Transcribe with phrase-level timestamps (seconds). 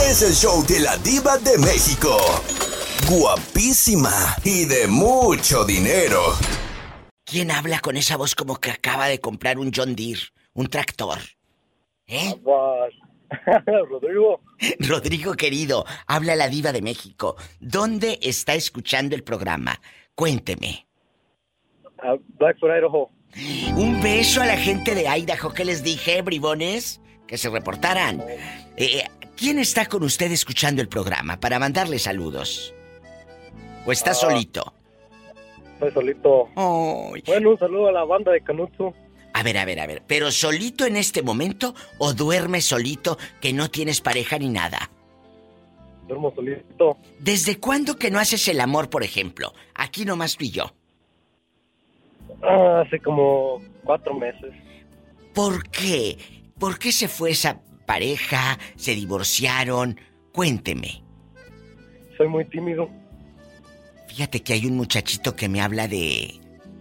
[0.00, 2.16] Este es el show de la diva de México.
[3.06, 4.10] Guapísima
[4.44, 6.20] y de mucho dinero.
[7.24, 10.22] ¿Quién habla con esa voz como que acaba de comprar un John Deere,
[10.54, 11.18] un tractor?
[12.06, 12.34] ¿Eh?
[13.90, 14.40] Rodrigo.
[14.78, 17.36] Rodrigo querido, habla la diva de México.
[17.60, 19.80] ¿Dónde está escuchando el programa?
[20.14, 20.86] Cuénteme.
[22.38, 23.10] Blackfoot, Idaho.
[23.76, 28.24] Un beso a la gente de Idaho que les dije, bribones, que se reportaran.
[28.76, 29.04] Eh,
[29.40, 32.74] ¿Quién está con usted escuchando el programa para mandarle saludos?
[33.86, 34.14] ¿O está Ah.
[34.14, 34.74] solito?
[35.72, 36.48] Estoy solito.
[37.26, 38.92] Bueno, un saludo a la banda de Canuto.
[39.32, 40.02] A ver, a ver, a ver.
[40.06, 44.90] ¿Pero solito en este momento o duermes solito que no tienes pareja ni nada?
[46.06, 46.98] Duermo solito.
[47.18, 49.54] ¿Desde cuándo que no haces el amor, por ejemplo?
[49.74, 50.74] Aquí nomás tú y yo.
[52.42, 54.52] Ah, hace como cuatro meses.
[55.32, 56.18] ¿Por qué?
[56.58, 57.58] ¿Por qué se fue esa
[57.90, 58.56] pareja?
[58.76, 59.98] ¿Se divorciaron?
[60.32, 61.02] Cuénteme.
[62.16, 62.88] Soy muy tímido.
[64.06, 66.38] Fíjate que hay un muchachito que me habla de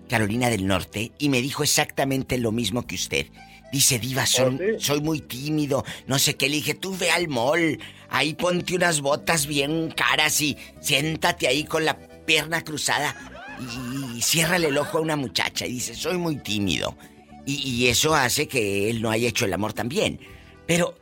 [0.08, 3.26] Carolina del Norte y me dijo exactamente lo mismo que usted.
[3.72, 4.64] Dice, Diva, soy, sí?
[4.78, 6.48] soy muy tímido, no sé qué.
[6.48, 11.64] Le dije, tú ve al mall, ahí ponte unas botas bien caras y siéntate ahí
[11.64, 13.16] con la pierna cruzada
[13.60, 15.66] y, y ciérrale el ojo a una muchacha.
[15.66, 16.96] Y dice, soy muy tímido.
[17.48, 20.20] Y, y eso hace que él no haya hecho el amor también.
[20.68, 20.94] Pero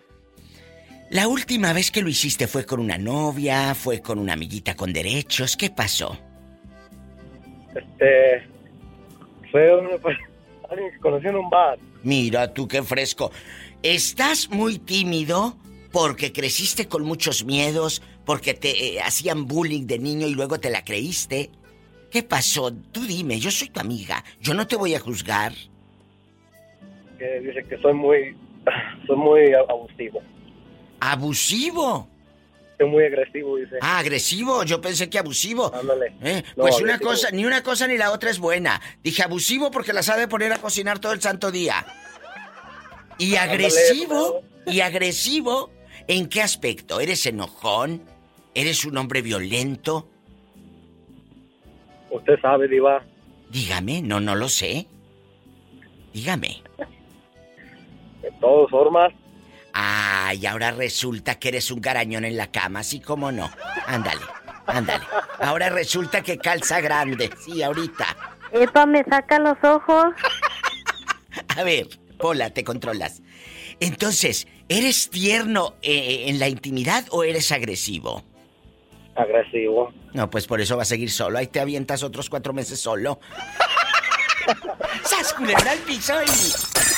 [1.10, 4.92] la última vez que lo hiciste fue con una novia, fue con una amiguita con
[4.94, 5.56] derechos.
[5.56, 6.18] ¿Qué pasó?
[7.76, 8.48] Este.
[9.52, 9.88] Fue un-
[10.70, 11.78] alguien que conocí en un bar.
[12.04, 13.32] Mira tú qué fresco.
[13.84, 15.58] ¿Estás muy tímido
[15.92, 20.70] porque creciste con muchos miedos, porque te eh, hacían bullying de niño y luego te
[20.70, 21.52] la creíste?
[22.12, 22.74] ¿Qué pasó?
[22.74, 25.54] Tú dime, yo soy tu amiga, yo no te voy a juzgar.
[27.18, 28.36] Que dice que soy muy.
[29.08, 30.22] Soy muy abusivo.
[31.00, 32.08] ¿Abusivo?
[32.78, 33.78] Soy muy agresivo, dice.
[33.82, 35.74] Ah, agresivo, yo pensé que abusivo.
[35.74, 36.14] Ándale.
[36.22, 37.10] Eh, No, pues una agresivo.
[37.12, 38.80] cosa, ni una cosa ni la otra es buena.
[39.04, 41.86] Dije abusivo porque la sabe poner a cocinar todo el santo día.
[43.18, 45.72] Y agresivo, y agresivo,
[46.08, 47.00] ¿en qué aspecto?
[47.00, 48.04] ¿Eres enojón?
[48.54, 50.08] ¿Eres un hombre violento?
[52.12, 53.04] Usted sabe, Diva.
[53.50, 54.88] Dígame, no, no lo sé.
[56.14, 56.62] Dígame.
[58.22, 59.14] De todas formas.
[59.80, 63.48] Ay, ahora resulta que eres un garañón en la cama, así como no.
[63.86, 64.22] Ándale,
[64.66, 65.06] ándale.
[65.40, 68.08] Ahora resulta que calza grande, sí, ahorita.
[68.54, 70.16] Epa, me saca los ojos.
[71.56, 73.22] A ver, Pola, te controlas.
[73.80, 78.24] Entonces, ¿eres tierno eh, en la intimidad o eres agresivo?
[79.16, 79.94] Agresivo.
[80.14, 81.38] No, pues por eso va a seguir solo.
[81.38, 83.20] Ahí te avientas otros cuatro meses solo.
[85.04, 86.97] ¡Sas, culebra al piso y...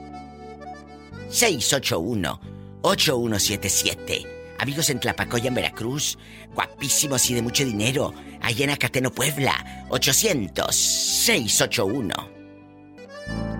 [1.29, 2.41] 681
[2.81, 4.25] 8177.
[4.59, 6.17] Amigos en Tlapacoya, en Veracruz,
[6.53, 8.13] guapísimos y de mucho dinero.
[8.41, 12.36] Allá en Acateno, Puebla, 800 681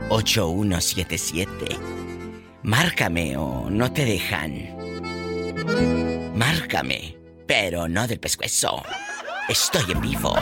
[0.10, 1.78] 8177.
[2.64, 4.76] Márcame o no te dejan.
[6.36, 8.84] Márcame, pero no del pescuezo.
[9.50, 10.36] Estoy en vivo.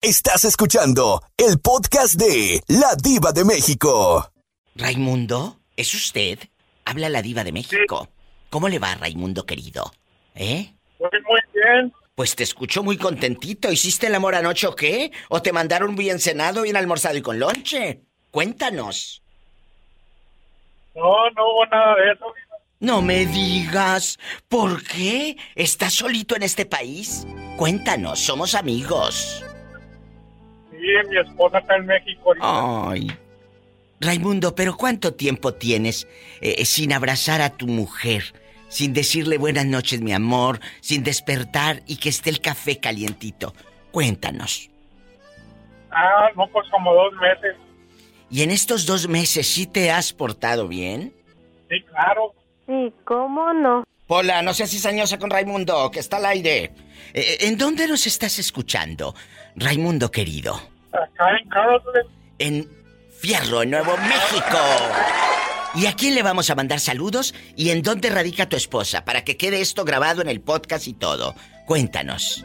[0.00, 4.30] Estás escuchando el podcast de La Diva de México.
[4.74, 6.38] Raimundo, ¿es usted?
[6.84, 8.08] Habla la diva de México.
[8.50, 9.92] ¿Cómo le va, Raimundo querido?
[10.34, 10.74] ¿Eh?
[10.98, 11.92] Muy, muy bien.
[12.14, 13.72] Pues te escucho muy contentito.
[13.72, 15.10] ¿Hiciste el amor anoche o qué?
[15.28, 18.02] ¿O te mandaron bien cenado, bien almorzado y con lonche?
[18.30, 19.22] Cuéntanos.
[20.94, 22.26] No, no hubo nada de eso.
[22.78, 24.18] No me digas.
[24.48, 25.36] ¿Por qué?
[25.56, 27.26] ¿Estás solito en este país?
[27.56, 29.44] Cuéntanos, somos amigos.
[30.70, 32.32] Sí, mi esposa está en México.
[32.40, 33.08] Ay.
[34.00, 36.06] Raimundo, pero ¿cuánto tiempo tienes
[36.40, 38.34] eh, sin abrazar a tu mujer?
[38.74, 43.54] Sin decirle buenas noches, mi amor, sin despertar y que esté el café calientito.
[43.92, 44.68] Cuéntanos.
[45.92, 47.54] Ah, no, pues como dos meses.
[48.32, 51.14] ¿Y en estos dos meses sí te has portado bien?
[51.68, 52.34] Sí, claro.
[52.66, 53.84] Sí, ¿cómo no?
[54.08, 56.72] Pola, no seas cizañosa con Raimundo, que está al aire.
[57.12, 59.14] Eh, ¿En dónde nos estás escuchando,
[59.54, 60.56] Raimundo querido?
[60.90, 62.06] Acá en Carlsbad.
[62.40, 62.68] En
[63.20, 64.58] Fierro, en Nuevo México.
[65.76, 67.34] ¿Y a quién le vamos a mandar saludos?
[67.56, 69.04] ¿Y en dónde radica tu esposa?
[69.04, 71.34] Para que quede esto grabado en el podcast y todo.
[71.66, 72.44] Cuéntanos.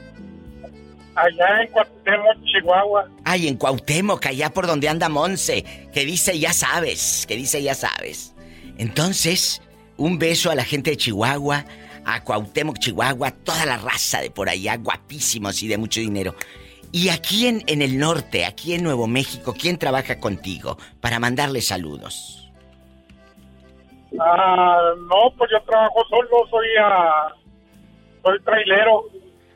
[1.14, 3.10] Allá en Cuauhtémoc, Chihuahua.
[3.26, 7.76] Ay, en Cuauhtémoc, allá por donde anda Monse, que dice ya sabes, que dice ya
[7.76, 8.34] sabes.
[8.78, 9.62] Entonces,
[9.98, 11.66] un beso a la gente de Chihuahua,
[12.06, 16.36] a Cuauhtémoc, Chihuahua, toda la raza de por allá, guapísimos y de mucho dinero.
[16.92, 21.62] Y aquí en, en el norte, aquí en Nuevo México, ¿quién trabaja contigo para mandarle
[21.62, 22.39] saludos?
[24.20, 27.28] Ah, no, pues yo trabajo solo, soy ah,
[28.24, 29.06] soy trailero.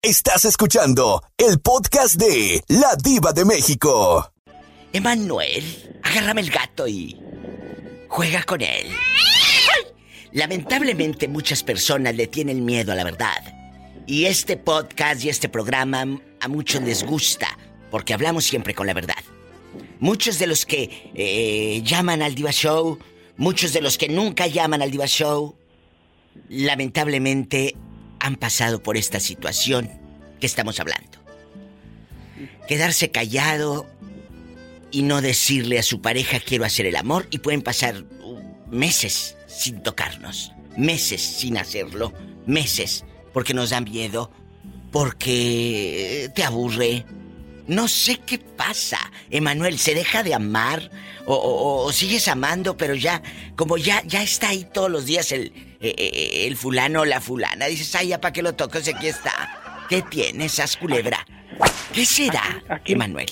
[0.03, 4.33] Estás escuchando el podcast de La Diva de México.
[4.93, 7.21] Emanuel, agárrame el gato y
[8.09, 8.87] juega con él.
[10.37, 13.43] Lamentablemente muchas personas le tienen miedo a la verdad.
[14.07, 17.49] Y este podcast y este programa a muchos les gusta
[17.91, 19.17] porque hablamos siempre con la verdad.
[19.99, 22.99] Muchos de los que eh, llaman al Diva Show,
[23.39, 25.57] muchos de los que nunca llaman al Diva Show,
[26.51, 27.75] lamentablemente
[28.21, 29.91] han pasado por esta situación
[30.39, 31.19] que estamos hablando.
[32.69, 33.87] Quedarse callado
[34.91, 38.05] y no decirle a su pareja quiero hacer el amor y pueden pasar
[38.71, 42.13] meses sin tocarnos, meses sin hacerlo,
[42.47, 44.31] meses porque nos da miedo,
[44.93, 47.05] porque te aburre.
[47.67, 48.99] No sé qué pasa,
[49.31, 50.91] Emanuel, ¿se deja de amar
[51.27, 53.21] o, o- o sigues amando, pero ya,
[53.57, 55.47] como ya, ya está ahí todos los días el,
[55.81, 59.09] eh, eh, el fulano o la fulana, dices, ay, ya para que lo toques, aquí
[59.09, 59.85] está.
[59.89, 61.27] ¿Qué tienes, haz culebra?
[61.93, 62.93] ¿Qué será, Aquí- aquí.
[62.93, 63.31] Emanuel?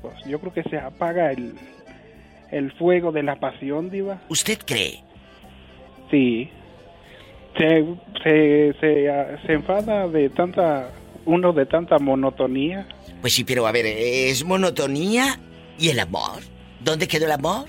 [0.00, 1.54] Pues yo creo que se apaga el,
[2.50, 4.20] el fuego de la pasión, Diva.
[4.28, 5.02] ¿Usted cree?
[6.10, 6.50] Sí.
[7.56, 7.84] Se,
[8.22, 10.90] se, se, se enfada de tanta.
[11.26, 12.88] Uno de tanta monotonía.
[13.20, 15.38] Pues sí, pero a ver, es monotonía
[15.78, 16.40] y el amor.
[16.80, 17.66] ¿Dónde quedó el amor?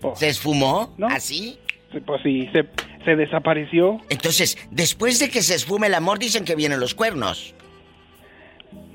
[0.00, 0.94] Pues, ¿Se esfumó?
[0.96, 1.08] No.
[1.08, 1.58] ¿Así?
[2.06, 2.66] pues sí, se,
[3.04, 4.00] se desapareció.
[4.08, 7.54] Entonces, después de que se esfume el amor, dicen que vienen los cuernos.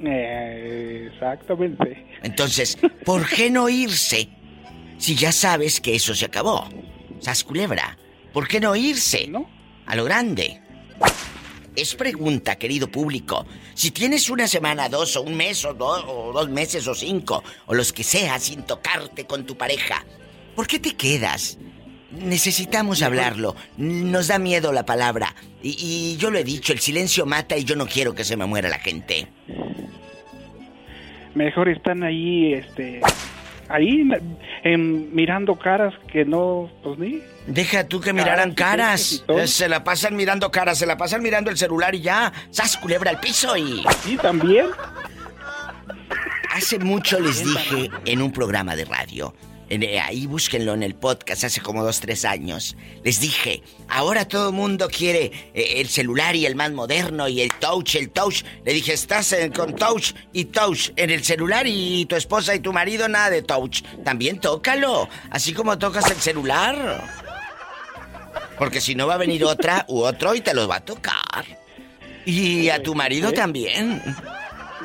[0.03, 2.05] Eh, exactamente.
[2.23, 4.29] Entonces, ¿por qué no irse
[4.99, 6.69] si ya sabes que eso se acabó?
[7.19, 7.97] Sas culebra.
[8.31, 9.25] ¿Por qué no irse?
[9.27, 9.49] ¿No?
[9.87, 10.61] A lo grande.
[11.75, 13.45] Es pregunta, querido público.
[13.73, 17.43] Si tienes una semana, dos, o un mes, o, do- o dos meses, o cinco,
[17.65, 20.05] o los que sea, sin tocarte con tu pareja,
[20.55, 21.57] ¿por qué te quedas?
[22.11, 23.55] Necesitamos hablarlo.
[23.77, 25.33] Nos da miedo la palabra.
[25.63, 28.35] Y, y yo lo he dicho, el silencio mata y yo no quiero que se
[28.35, 29.27] me muera la gente.
[31.35, 32.99] Mejor están ahí, este,
[33.69, 34.09] ahí
[34.63, 37.21] em, mirando caras que no, pues ni.
[37.47, 39.23] Deja tú que miraran caras.
[39.45, 42.33] Se la pasan mirando caras, se la pasan mirando el celular y ya.
[42.49, 43.83] ¡Sas culebra al piso y...
[44.03, 44.67] Sí, también.
[46.51, 49.33] Hace mucho les dije en un programa de radio,
[49.69, 54.27] en- eh, ahí búsquenlo en el podcast, hace como dos, tres años, les dije, ahora
[54.27, 58.09] todo el mundo quiere eh, el celular y el más moderno y el touch, el
[58.09, 58.43] touch.
[58.65, 62.59] Le dije, estás en- con touch y touch en el celular y tu esposa y
[62.59, 63.83] tu marido nada de touch.
[64.03, 67.03] También tócalo, así como tocas el celular.
[68.57, 71.45] Porque si no va a venir otra u otro y te los va a tocar.
[72.25, 74.01] Y a tu marido también.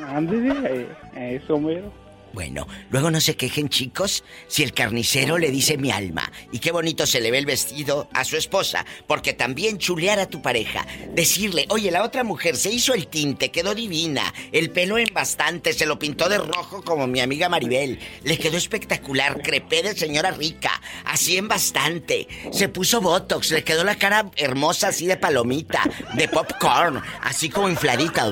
[0.08, 0.86] Ándale,
[1.16, 1.92] eh, eso mero.
[2.34, 4.24] Bueno, luego no se quejen chicos.
[4.48, 8.08] Si el carnicero le dice mi alma y qué bonito se le ve el vestido
[8.12, 12.72] a su esposa, porque también chulear a tu pareja, decirle, oye, la otra mujer se
[12.72, 17.06] hizo el tinte, quedó divina, el pelo en bastante, se lo pintó de rojo como
[17.06, 23.00] mi amiga Maribel, le quedó espectacular, crepé de señora rica, así en bastante, se puso
[23.00, 25.82] botox, le quedó la cara hermosa así de palomita,
[26.14, 28.24] de popcorn, así como infladita,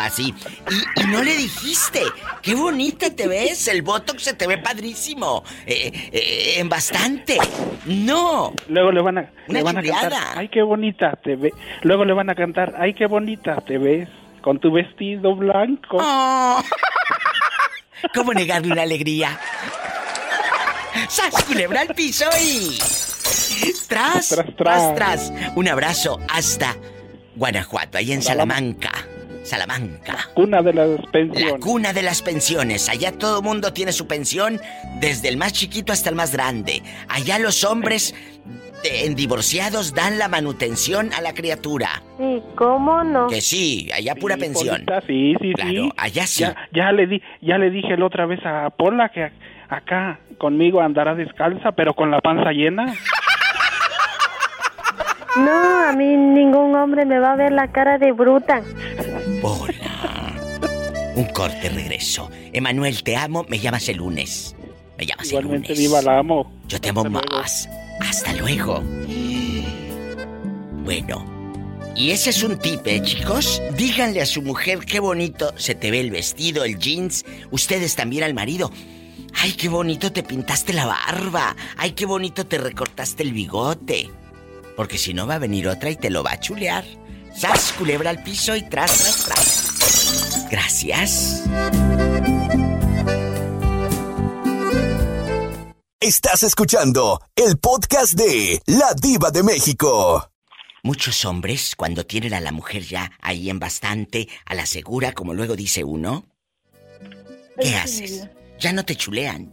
[0.00, 0.34] así,
[0.96, 2.02] y, y no le dijiste,
[2.42, 7.38] qué bonita te ves, el botox se te ve padrísimo, eh, eh, en bastante,
[7.86, 8.52] no.
[8.68, 11.52] Luego le van a, Una le van a cantar, ay, qué bonita te ves.
[11.82, 14.08] Luego le van a cantar, ay, qué bonita te ves.
[14.40, 15.96] Con tu vestido blanco.
[15.98, 16.62] Oh.
[18.14, 19.38] ¿Cómo negarle una alegría?
[21.08, 22.76] ¡Sas, culebra al piso y...
[23.88, 25.32] Tras, tras, Tras, tras, tras.
[25.56, 26.76] Un abrazo hasta
[27.36, 28.92] Guanajuato, ahí en Salamanca.
[29.44, 30.16] Salamanca.
[30.34, 31.54] Cuna de las La pensiones.
[31.64, 32.88] cuna de las pensiones.
[32.88, 34.58] Allá todo mundo tiene su pensión,
[35.00, 36.82] desde el más chiquito hasta el más grande.
[37.08, 38.14] Allá los hombres
[38.82, 42.02] de- en divorciados dan la manutención a la criatura.
[42.18, 43.26] Sí, ¿cómo no?
[43.28, 44.74] Que sí, allá pura Sí, pensión.
[44.76, 45.92] Polita, sí, sí, Claro, sí.
[45.96, 46.40] allá sí.
[46.42, 49.30] Ya, ya le di, ya le dije la otra vez a Pola que
[49.68, 52.86] acá conmigo andará descalza, pero con la panza llena.
[55.36, 58.62] No, a mí ningún hombre me va a ver la cara de bruta.
[59.42, 60.34] Hola.
[61.16, 62.30] Un corte regreso.
[62.52, 63.44] Emanuel, te amo.
[63.48, 64.54] Me llamas el lunes.
[64.98, 65.90] Me llamas Igualmente, el lunes.
[65.90, 66.52] viva la amo.
[66.68, 67.36] Yo te amo Hasta luego.
[67.36, 67.68] más.
[68.00, 68.82] Hasta luego.
[70.84, 71.32] Bueno.
[71.96, 73.62] Y ese es un tip, ¿eh, chicos?
[73.76, 77.24] Díganle a su mujer qué bonito se te ve el vestido, el jeans.
[77.52, 78.72] Ustedes también al marido.
[79.40, 81.54] Ay, qué bonito te pintaste la barba.
[81.76, 84.10] Ay, qué bonito te recortaste el bigote.
[84.76, 86.84] Porque si no va a venir otra y te lo va a chulear.
[87.36, 90.46] Sas, culebra al piso y tras, tras, tras.
[90.50, 91.44] Gracias.
[96.00, 100.30] Estás escuchando el podcast de La Diva de México.
[100.84, 105.34] Muchos hombres, cuando tienen a la mujer ya ahí en bastante, a la segura, como
[105.34, 106.26] luego dice uno,
[107.58, 108.28] ¿qué haces?
[108.60, 109.50] Ya no te chulean.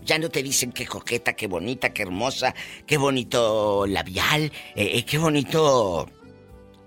[0.00, 2.54] Ya no te dicen qué coqueta, qué bonita, qué hermosa,
[2.86, 4.44] qué bonito labial,
[4.74, 6.08] eh, eh, qué bonito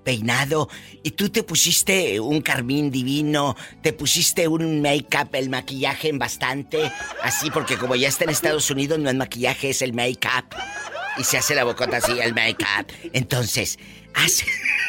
[0.04, 0.70] peinado.
[1.04, 6.92] Y tú te pusiste un carmín divino, te pusiste un make-up, el maquillaje en bastante,
[7.24, 10.56] así porque como ya está en Estados Unidos no es maquillaje, es el make-up.
[11.18, 12.88] Y se hace la bocota así, el make-up.
[13.14, 13.78] Entonces,
[14.14, 14.46] hace...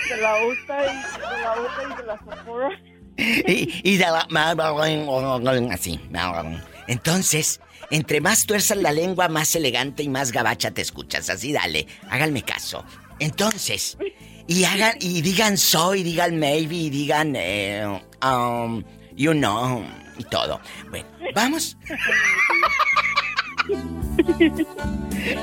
[0.08, 2.70] de la UTA y de la UTA y de la Sephora.
[3.46, 4.26] y, y de la...
[5.72, 6.00] Así.
[6.86, 11.28] Entonces, entre más tuerzas la lengua, más elegante y más gabacha te escuchas.
[11.28, 12.84] Así dale, háganme caso.
[13.18, 13.96] Entonces,
[14.46, 18.82] y hagan, y digan soy, digan maybe, y digan, eh, um,
[19.14, 19.84] you know,
[20.18, 20.60] y todo.
[20.90, 21.76] Bueno, vamos.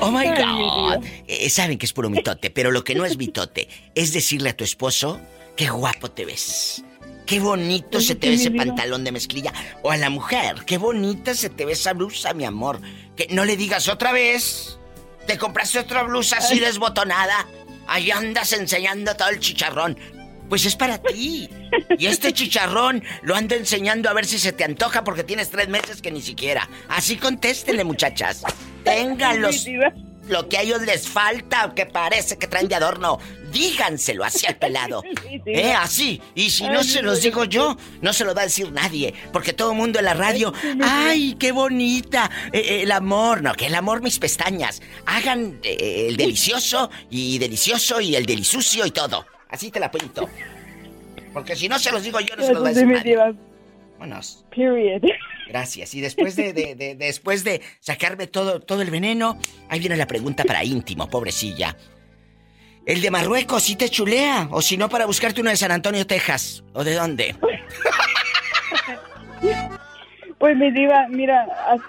[0.00, 1.04] Oh my God.
[1.26, 4.56] Eh, saben que es puro mitote, pero lo que no es mitote es decirle a
[4.56, 5.20] tu esposo
[5.56, 6.84] qué guapo te ves.
[7.26, 9.52] Qué bonito se te ve ese pantalón de mezclilla.
[9.82, 12.80] O a la mujer, qué bonita se te ve esa blusa, mi amor.
[13.16, 14.78] Que no le digas otra vez.
[15.26, 17.46] Te compraste otra blusa así desbotonada.
[17.90, 19.98] Ahí andas enseñando todo el chicharrón.
[20.48, 21.50] Pues es para ti.
[21.98, 25.68] Y este chicharrón lo ando enseñando a ver si se te antoja porque tienes tres
[25.68, 26.68] meses que ni siquiera.
[26.88, 28.44] Así contéstenle, muchachas.
[28.84, 29.66] Téngalos.
[30.28, 33.18] Lo que a ellos les falta que parece que traen de adorno.
[33.50, 35.02] Díganselo así al pelado.
[35.30, 35.72] Sí, ¿Eh?
[35.72, 36.20] Así.
[36.34, 39.14] Y si no se los digo yo, no se lo va a decir nadie.
[39.32, 40.52] Porque todo el mundo en la radio.
[40.82, 42.30] ¡Ay, qué bonita!
[42.52, 43.42] Eh, eh, el amor.
[43.42, 44.82] No, que el amor mis pestañas.
[45.06, 49.24] Hagan eh, el delicioso y delicioso y el delisucio y todo.
[49.48, 50.28] Así te la pinto.
[51.32, 53.16] Porque si no se los digo yo, no se los va a decir nadie.
[53.98, 54.44] Vámonos.
[54.54, 55.02] Period.
[55.50, 55.94] Gracias.
[55.94, 59.36] Y después de, de- de- después de sacarme todo, todo el veneno,
[59.68, 61.76] ahí viene la pregunta para íntimo, pobrecilla.
[62.86, 64.46] ¿El de Marruecos sí te chulea?
[64.52, 66.62] O si no, para buscarte uno de San Antonio, Texas.
[66.72, 67.34] ¿O de dónde?
[70.40, 71.46] Pues mi diva, mira,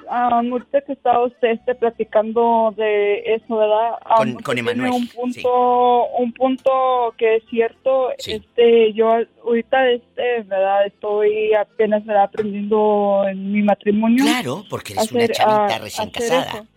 [0.10, 3.92] ah, ahorita que estaba usted este, platicando de eso, ¿verdad?
[4.04, 8.10] Ah, Con- con Emanuel, Un punto, un punto que es cierto.
[8.18, 8.34] Sí.
[8.34, 9.16] Este, yo
[9.46, 10.86] ahorita, este, ¿verdad?
[10.86, 12.24] Estoy apenas ¿verdad?
[12.26, 14.26] aprendiendo en mi matrimonio.
[14.26, 16.52] Claro, porque eres una hacer, chavita ah, recién hacer casada.
[16.52, 16.68] eso.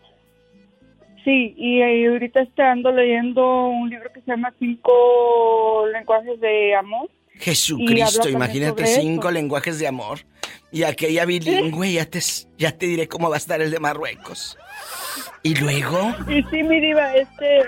[1.25, 6.77] Sí, y, eh, ahorita estoy ando leyendo un libro que se llama Cinco lenguajes de
[6.77, 7.09] amor.
[7.39, 9.33] Jesucristo, imagínate cinco eso.
[9.33, 10.21] lenguajes de amor.
[10.71, 12.21] Y aquella bilingüe, ya te,
[12.59, 14.59] ya te diré cómo va a estar el de Marruecos.
[15.45, 17.63] Y luego, Y sí, mi diva, este,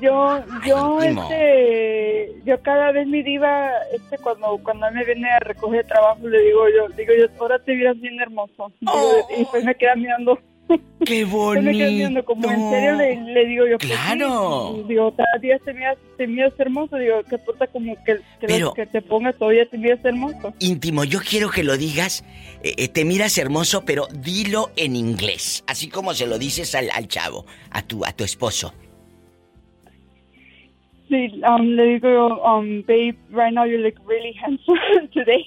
[0.00, 5.40] yo, yo, Ay, este, yo cada vez mi diva, este, cuando, cuando me viene a
[5.40, 8.70] recoger trabajo, le digo yo, digo yo, ahora te vieras bien hermoso.
[8.86, 9.26] Oh.
[9.36, 10.38] Y pues me queda mirando,
[11.04, 13.32] qué pues me como en serio le, bonito.
[13.32, 14.74] le digo yo, pues, Claro.
[14.76, 14.84] sí.
[14.88, 18.72] digo, cada día te miras, te miras hermoso, digo, que importa como que, que, Pero-
[18.74, 20.54] que te pongas todavía te miras hermoso.
[20.58, 22.24] Íntimo, yo quiero que lo digas,
[22.62, 26.90] eh, eh, te miras hermoso, pero dilo en inglés, así como se lo dices al,
[26.92, 28.72] al chavo, a tu, a tu esposo.
[31.08, 35.44] Sí, um, le digo um, babe, right now you look really handsome today.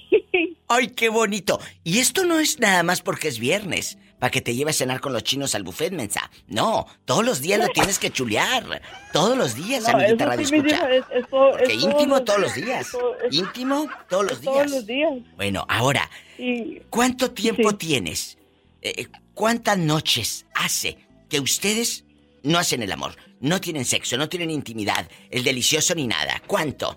[0.68, 1.58] ¡Ay, qué bonito!
[1.84, 5.02] Y esto no es nada más porque es viernes, para que te lleve a cenar
[5.02, 6.30] con los chinos al buffet, mensa.
[6.46, 8.80] No, todos los días lo tienes que chulear.
[9.12, 10.76] Todos los días, No, amiguita Radio sí Escucha.
[10.76, 12.88] dijo, es- eso- Porque es íntimo todos los días.
[13.28, 14.54] es- Íntimo todos los días.
[14.54, 15.12] todos los días.
[15.36, 17.76] Bueno, ahora, Y ¿cuánto tiempo Sí.
[17.76, 18.38] tienes?
[18.80, 20.96] Eh, ¿Cuántas noches hace
[21.28, 22.06] que ustedes
[22.42, 23.14] no hacen el amor?
[23.40, 26.42] No tienen sexo, no tienen intimidad, el delicioso ni nada.
[26.46, 26.96] ¿Cuánto?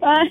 [0.00, 0.28] ay,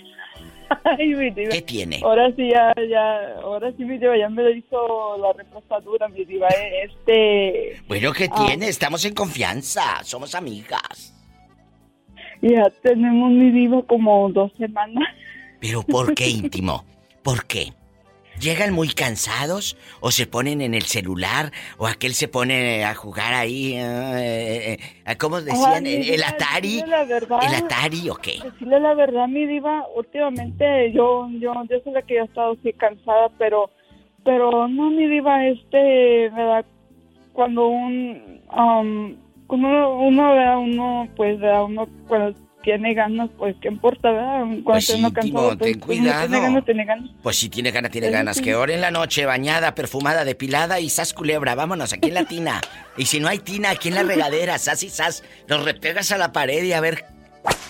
[0.83, 1.49] ay, mi diva.
[1.51, 1.99] ¿Qué tiene?
[2.03, 6.23] Ahora sí ya, ya, ahora sí mi diva ya me lo hizo la repasadura, mi
[6.25, 6.47] diva.
[6.49, 8.45] eh, Este, Bueno, ¿qué Ah.
[8.47, 8.67] tiene?
[8.67, 11.13] Estamos en confianza, somos amigas.
[12.41, 15.07] ya tenemos mi diva como dos semanas.
[15.59, 16.83] Pero ¿por qué íntimo?
[17.21, 17.71] ¿Por qué?
[18.41, 23.35] ¿Llegan muy cansados o se ponen en el celular o aquel se pone a jugar
[23.35, 23.73] ahí?
[23.75, 25.85] eh, eh, eh, ¿Cómo decían?
[25.85, 26.81] Ay, ¿El, Atari?
[26.87, 27.37] la verdad.
[27.43, 28.39] ¿El Atari o qué?
[28.43, 32.73] Decirle la verdad, mi diva, últimamente yo, yo, yo sé que yo he estado así
[32.73, 33.69] cansada, pero,
[34.23, 36.65] pero no, mi diva, este, ¿verdad?
[37.33, 40.57] Cuando un, um, cuando uno, uno, ¿verdad?
[40.57, 41.65] Uno, pues, ¿verdad?
[41.65, 44.39] Uno cuando tiene ganas, pues, ¿qué importa, verdad?
[44.41, 46.27] Cuando Pues sí, uno Timo, pues, ten cuidado.
[46.27, 47.09] tiene ganas, tiene ganas.
[47.21, 48.37] Pues si tiene ganas, tiene ganas.
[48.37, 48.43] sí.
[48.43, 51.55] Que ahora en la noche, bañada, perfumada, depilada y sas culebra.
[51.55, 52.61] Vámonos, aquí en la tina.
[52.97, 55.23] Y si no hay tina, aquí en la regadera, sas y sas.
[55.47, 57.05] Los repegas a la pared y a ver.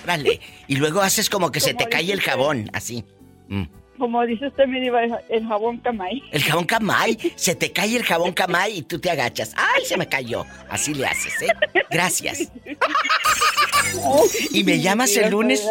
[0.05, 0.39] Dale.
[0.67, 3.05] Y luego haces como que se te cae el jabón, así.
[3.47, 3.63] Mm.
[4.01, 6.23] Como dice usted, mi diva, el- jabón camay.
[6.31, 9.53] El jabón camay, se te cae el jabón camay y tú te agachas.
[9.55, 10.43] ¡Ay, se me cayó!
[10.71, 11.47] Así le haces, ¿eh?
[11.91, 12.51] Gracias.
[14.51, 15.67] Y me llamas el lunes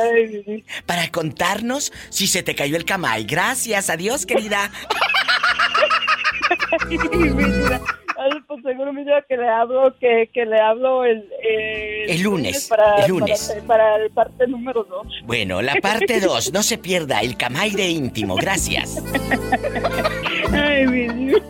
[0.85, 3.25] para contarnos si se te cayó el camay.
[3.25, 4.71] Gracias, adiós, querida.
[8.63, 11.25] Seguro mi diva que le hablo, que, que le hablo el,
[12.09, 13.53] El lunes, para, el lunes.
[13.67, 15.07] Para, para el parte número dos.
[15.25, 18.37] Bueno, la parte 2, no se pierda el camay de íntimo.
[18.37, 19.03] Gracias.
[20.53, 21.41] Ay, mi diva.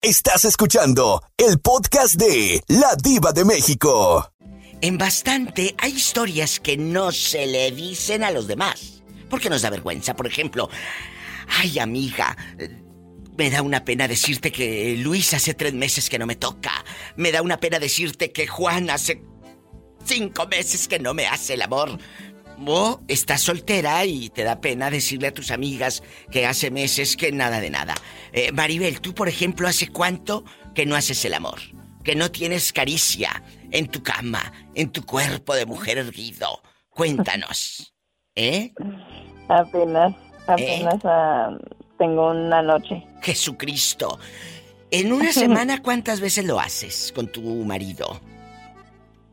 [0.00, 4.32] Estás escuchando el podcast de La Diva de México.
[4.80, 9.02] En bastante hay historias que no se le dicen a los demás.
[9.28, 10.14] Porque nos da vergüenza.
[10.14, 10.70] Por ejemplo,
[11.60, 12.36] ay amiga,
[13.38, 16.72] me da una pena decirte que Luis hace tres meses que no me toca.
[17.14, 19.22] Me da una pena decirte que Juan hace
[20.04, 21.98] cinco meses que no me hace el amor.
[22.66, 27.30] O estás soltera y te da pena decirle a tus amigas que hace meses que
[27.30, 27.94] nada de nada.
[28.32, 31.60] Eh, Maribel, tú por ejemplo, ¿hace cuánto que no haces el amor?
[32.02, 36.60] Que no tienes caricia en tu cama, en tu cuerpo de mujer erguido.
[36.90, 37.94] Cuéntanos.
[38.34, 38.72] ¿Eh?
[39.48, 40.16] Apenas,
[40.48, 41.56] apenas ah,
[41.98, 43.04] tengo una noche.
[43.22, 44.18] Jesucristo.
[44.90, 48.20] En una semana, ¿cuántas veces lo haces con tu marido?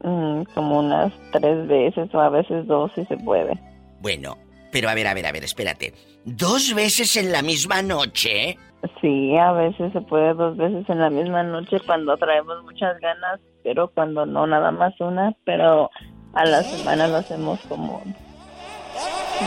[0.03, 3.57] Mm, como unas tres veces o a veces dos si se puede.
[4.01, 4.37] Bueno,
[4.71, 5.93] pero a ver, a ver, a ver, espérate.
[6.25, 8.57] ¿Dos veces en la misma noche?
[9.01, 13.39] Sí, a veces se puede dos veces en la misma noche cuando traemos muchas ganas
[13.65, 15.89] prefiero cuando no, nada más una, pero
[16.33, 18.03] a la semana lo hacemos como...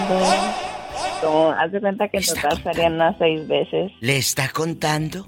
[0.09, 0.78] dos,
[1.21, 2.73] como haz de cuenta que en total contando.
[2.73, 3.91] serían unas seis veces.
[4.01, 5.27] ¿Le está contando?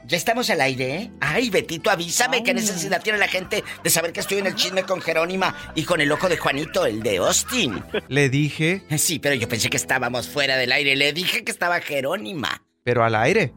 [0.06, 1.10] Ya estamos al aire, ¿eh?
[1.20, 4.84] Ay, Betito, avísame qué necesidad tiene la gente de saber que estoy en el chisme
[4.84, 7.82] con Jerónima y con el loco de Juanito, el de Austin.
[8.08, 10.96] Le dije, Sí, pero yo pensé que estábamos fuera del aire.
[10.96, 12.62] Le dije que estaba Jerónima.
[12.84, 13.52] pero al aire.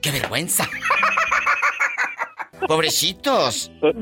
[0.00, 0.68] ¡Qué vergüenza!
[2.66, 3.70] Pobrecitos.
[3.80, 3.92] Voy,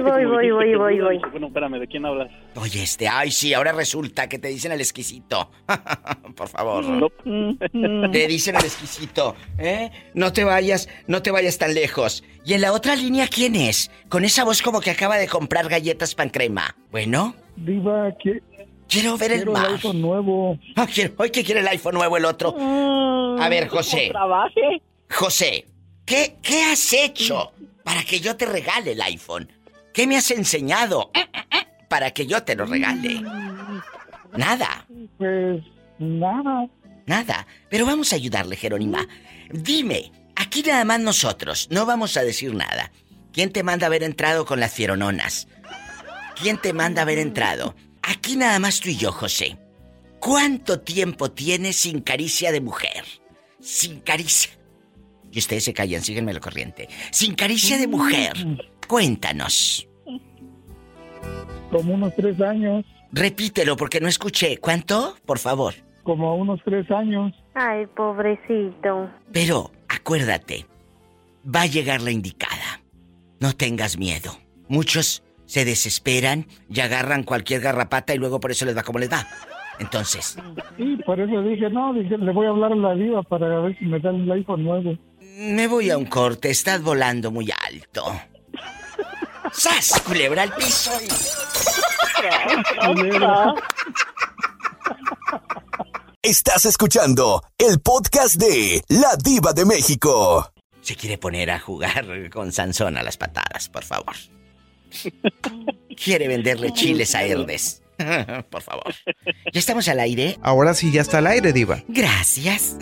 [0.00, 1.18] voy, voy, voy, voy, voy.
[1.30, 2.30] Bueno, espérame, ¿de quién hablas?
[2.56, 5.50] Oye, este, ay, sí, ahora resulta que te dicen el exquisito.
[6.36, 6.84] Por favor.
[6.84, 7.08] No.
[7.24, 9.90] Mm, Te dicen el exquisito, ¿eh?
[10.14, 12.24] No te vayas, no te vayas tan lejos.
[12.44, 13.90] Y en la otra línea, ¿quién es?
[14.08, 16.74] Con esa voz como que acaba de comprar galletas pan crema.
[16.90, 18.40] Bueno, Diva, que
[18.88, 19.70] quiero ver el quiero el mar.
[19.72, 20.58] auto nuevo.
[20.76, 22.52] Ah, quiero- Hoy que quiere el iPhone nuevo el otro.
[22.58, 24.08] mm, A ver, José.
[24.08, 24.82] como Trabaje.
[25.10, 25.66] José,
[26.06, 27.52] ¿qué, ¿qué has hecho
[27.84, 29.50] para que yo te regale el iPhone?
[29.92, 31.10] ¿Qué me has enseñado
[31.88, 33.20] para que yo te lo regale?
[34.36, 34.86] Nada,
[35.18, 35.62] Pues
[35.98, 36.66] nada.
[37.06, 37.46] nada.
[37.68, 39.06] Pero vamos a ayudarle, Jerónima.
[39.50, 42.90] Dime, aquí nada más nosotros, no vamos a decir nada.
[43.32, 45.48] ¿Quién te manda haber entrado con las fierononas?
[46.40, 47.74] ¿Quién te manda haber entrado?
[48.02, 49.58] Aquí nada más tú y yo, José.
[50.18, 53.04] ¿Cuánto tiempo tienes sin caricia de mujer?
[53.60, 54.50] Sin caricia.
[55.32, 56.88] Y ustedes se callan, síguenme la corriente.
[57.10, 58.34] Sin caricia de mujer.
[58.86, 59.88] Cuéntanos.
[61.70, 62.84] Como unos tres años.
[63.12, 64.58] Repítelo porque no escuché.
[64.58, 65.16] ¿Cuánto?
[65.24, 65.74] Por favor.
[66.02, 67.32] Como unos tres años.
[67.54, 69.10] Ay, pobrecito.
[69.32, 70.66] Pero acuérdate,
[71.44, 72.82] va a llegar la indicada.
[73.40, 74.32] No tengas miedo.
[74.68, 79.10] Muchos se desesperan y agarran cualquier garrapata y luego por eso les va como les
[79.10, 79.26] va.
[79.78, 80.38] Entonces,
[80.76, 83.78] Sí, por eso dije, no, dije, le voy a hablar a la diva para ver
[83.78, 84.96] si me da el iPhone nuevo.
[85.42, 86.50] Me voy a un corte.
[86.50, 88.20] Estás volando muy alto.
[89.52, 90.00] ¡Sas!
[90.06, 90.92] Culebra al piso.
[96.22, 100.52] Estás escuchando el podcast de La Diva de México.
[100.80, 104.14] Se quiere poner a jugar con Sansón a las patadas, por favor.
[106.02, 107.82] Quiere venderle chiles a Herdes.
[108.50, 108.92] Por favor.
[109.52, 110.36] ¿Ya estamos al aire?
[110.42, 111.84] Ahora sí ya está al aire, Diva.
[111.86, 112.76] Gracias.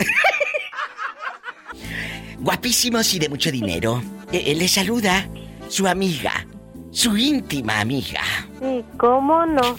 [2.41, 4.01] Guapísimos y de mucho dinero.
[4.31, 5.29] Eh, eh, le saluda
[5.67, 6.47] su amiga,
[6.91, 8.21] su íntima amiga,
[8.59, 9.77] Sí, ¿cómo no?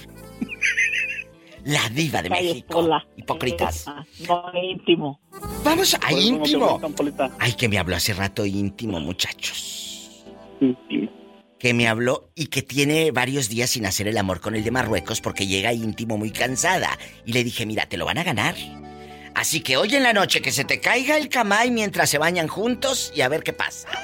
[1.64, 2.88] la diva de México.
[3.16, 3.86] Hipócritas.
[4.28, 5.20] No, íntimo.
[5.64, 6.80] Vamos a íntimo.
[7.38, 10.24] Ay, que me habló hace rato íntimo, muchachos.
[10.60, 11.10] Íntimo.
[11.58, 14.72] Que me habló y que tiene varios días sin hacer el amor con el de
[14.72, 16.98] Marruecos porque llega íntimo muy cansada.
[17.24, 18.56] Y le dije, mira, te lo van a ganar.
[19.34, 22.48] Así que hoy en la noche que se te caiga el camay mientras se bañan
[22.48, 23.88] juntos y a ver qué pasa.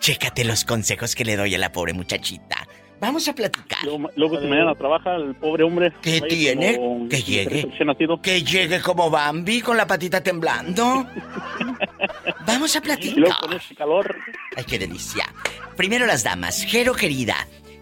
[0.00, 2.66] Chécate los consejos que le doy a la pobre muchachita.
[3.00, 3.78] Vamos a platicar.
[3.84, 5.92] Luego, luego si mañana trabaja el pobre hombre.
[6.02, 6.76] ¿Qué ahí tiene?
[6.76, 7.68] como Que llegue.
[8.22, 11.06] Que llegue como Bambi con la patita temblando.
[12.46, 12.84] Vamos a Y luego
[13.36, 13.36] platicar.
[13.40, 14.16] con ese calor.
[14.56, 15.32] Ay, qué delicia.
[15.76, 16.64] Primero las damas.
[16.64, 17.36] Jero querida.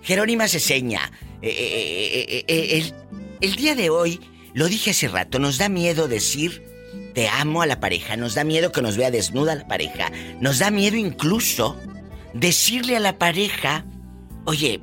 [0.06, 1.10] Jerónima Ceseña.
[1.42, 2.92] Eh, eh, eh, eh,
[3.40, 4.20] el, día de hoy,
[4.54, 6.64] lo dije hace rato, nos da miedo decir
[7.12, 8.16] te amo a la pareja.
[8.16, 10.12] Nos da miedo que nos vea desnuda la pareja.
[10.40, 11.76] Nos da miedo incluso
[12.34, 13.84] decirle a la pareja,
[14.44, 14.80] oye,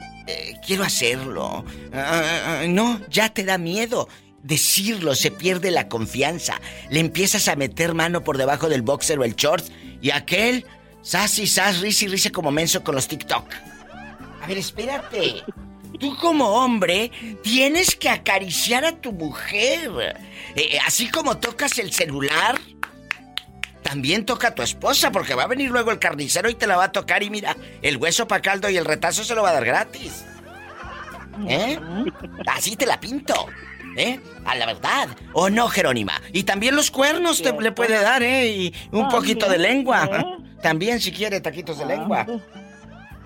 [0.65, 1.63] quiero hacerlo.
[1.93, 4.09] Ah, ah, no, ya te da miedo.
[4.41, 6.59] Decirlo, se pierde la confianza.
[6.89, 9.65] Le empiezas a meter mano por debajo del boxer o el short
[10.01, 10.65] y aquel,
[11.03, 13.45] sas y sas, risa y risa como menso con los TikTok.
[14.43, 15.41] A ver, espérate.
[15.99, 17.11] Tú como hombre
[17.43, 20.17] tienes que acariciar a tu mujer.
[20.55, 22.59] Eh, así como tocas el celular,
[23.83, 26.75] también toca a tu esposa, porque va a venir luego el carnicero y te la
[26.75, 29.51] va a tocar y mira, el hueso pa' caldo y el retazo se lo va
[29.51, 30.25] a dar gratis.
[31.47, 31.79] ¿Eh?
[32.45, 33.47] Así te la pinto.
[33.95, 34.19] ¿Eh?
[34.43, 35.07] A la verdad.
[35.31, 36.21] ¿O no, Jerónima?
[36.33, 38.47] Y también los cuernos te, le puede dar, ¿eh?
[38.47, 40.09] Y un poquito de lengua.
[40.61, 42.25] También si quiere taquitos de lengua.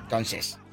[0.01, 0.66] Entonces, eh,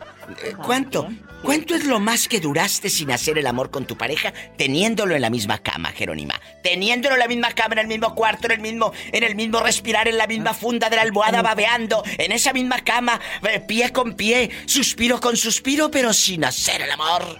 [0.65, 1.09] ¿cuánto?
[1.43, 5.21] ¿Cuánto es lo más que duraste sin hacer el amor con tu pareja teniéndolo en
[5.21, 6.41] la misma cama, Jerónima?
[6.63, 9.61] Teniéndolo en la misma cama, en el mismo cuarto, en el mismo, en el mismo
[9.61, 13.93] respirar, en la misma funda de la almohada, babeando, en esa misma cama, eh, pie
[13.93, 17.39] con pie, suspiro con suspiro, pero sin hacer el amor.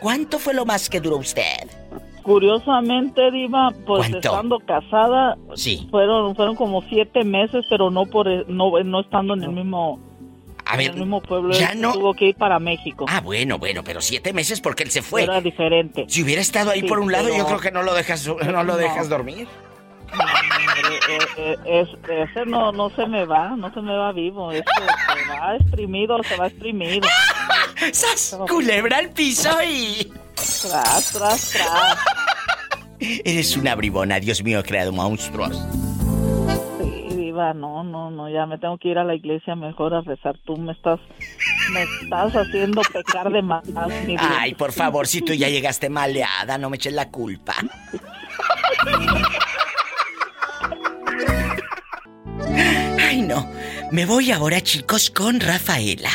[0.00, 1.70] ¿Cuánto fue lo más que duró usted?
[2.22, 4.18] Curiosamente, Diva, pues ¿Cuánto?
[4.18, 5.86] estando casada, Sí.
[5.90, 9.98] fueron fueron como siete meses, pero no por no, no estando en el mismo
[10.68, 11.52] A ver, el mismo pueblo.
[11.54, 13.06] ya no- tuvo que ir para México.
[13.08, 15.22] Ah, bueno, bueno, pero siete meses porque él se fue.
[15.22, 16.04] Era diferente.
[16.08, 18.26] Si hubiera estado ahí Sí, por un lado, pero- yo creo que no lo dejas,
[18.26, 18.76] no lo No.
[18.76, 19.46] dejas dormir.
[20.12, 24.50] Eh, eh, eh, es- ese no no se me va, no se me va vivo.
[24.52, 27.08] Ese se va exprimido, se va exprimido.
[27.92, 28.38] ¡Sas!
[28.48, 30.12] Culebra al piso y.
[30.34, 31.98] Tras, tras, tras.
[32.98, 35.56] Eres una bribona, Dios mío, he creado monstruos.
[37.36, 40.38] Diva, no, no, no, ya me tengo que ir a la iglesia mejor a rezar.
[40.46, 40.98] Tú me estás,
[41.70, 43.62] me estás haciendo pecar de más,
[44.06, 44.16] mi.
[44.18, 47.52] Ay, por favor, si tú ya llegaste maleada, no me eches la culpa.
[52.98, 53.46] Ay, no.
[53.92, 56.10] Me voy ahora, chicos, con Rafaela,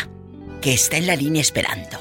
[0.59, 1.99] que está en la línea esperando.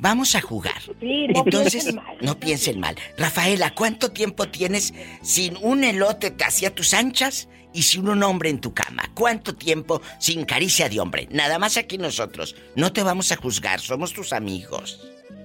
[0.00, 0.80] Vamos a jugar.
[0.98, 2.16] Sí, no Entonces, piensen mal.
[2.20, 2.96] no piensen mal.
[3.16, 8.60] Rafaela, ¿cuánto tiempo tienes sin un elote hacia tus anchas y sin un hombre en
[8.60, 9.04] tu cama?
[9.14, 11.28] ¿Cuánto tiempo sin caricia de hombre?
[11.30, 12.56] Nada más aquí nosotros.
[12.74, 15.00] No te vamos a juzgar, somos tus amigos.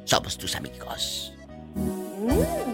[0.06, 1.32] Somos tus amigos.
[1.76, 2.74] Mm.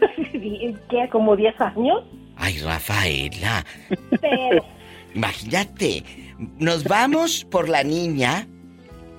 [0.90, 1.08] ¿Qué?
[1.12, 2.02] ¿Como 10 años?
[2.36, 3.64] Ay, Rafaela,
[4.20, 4.64] Pero,
[5.14, 6.02] imagínate.
[6.58, 8.48] Nos vamos por la niña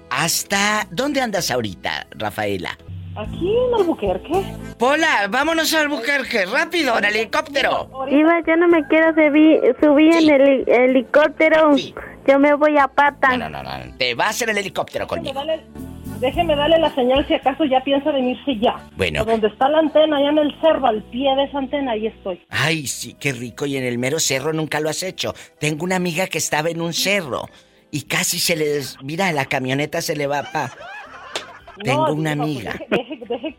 [0.09, 0.87] hasta...
[0.91, 2.77] ¿Dónde andas ahorita, Rafaela?
[3.15, 4.43] Aquí en Albuquerque.
[4.77, 7.89] Pola, vámonos a Albuquerque, rápido, en el helicóptero.
[8.09, 11.75] Iba, yo no me quiero subir, subir en el helicóptero.
[12.27, 13.37] Yo me voy a pata.
[13.37, 13.97] No, no, no, no.
[13.97, 15.33] Te vas en el helicóptero conmigo.
[15.33, 15.63] Dale-
[16.19, 18.75] déjeme darle la señal si acaso ya piensa venirse ya.
[18.95, 19.21] Bueno.
[19.21, 22.07] A donde está la antena, allá en el cerro, al pie de esa antena, ahí
[22.07, 22.41] estoy.
[22.49, 23.65] Ay, sí, qué rico.
[23.65, 25.35] Y en el mero cerro nunca lo has hecho.
[25.59, 27.47] Tengo una amiga que estaba en un cerro
[27.91, 28.81] y casi se le...
[29.03, 30.71] Mira, la camioneta se le va pa...
[31.83, 32.71] Tengo No, una pues, amiga.
[32.71, 33.57] deje, deje, deje,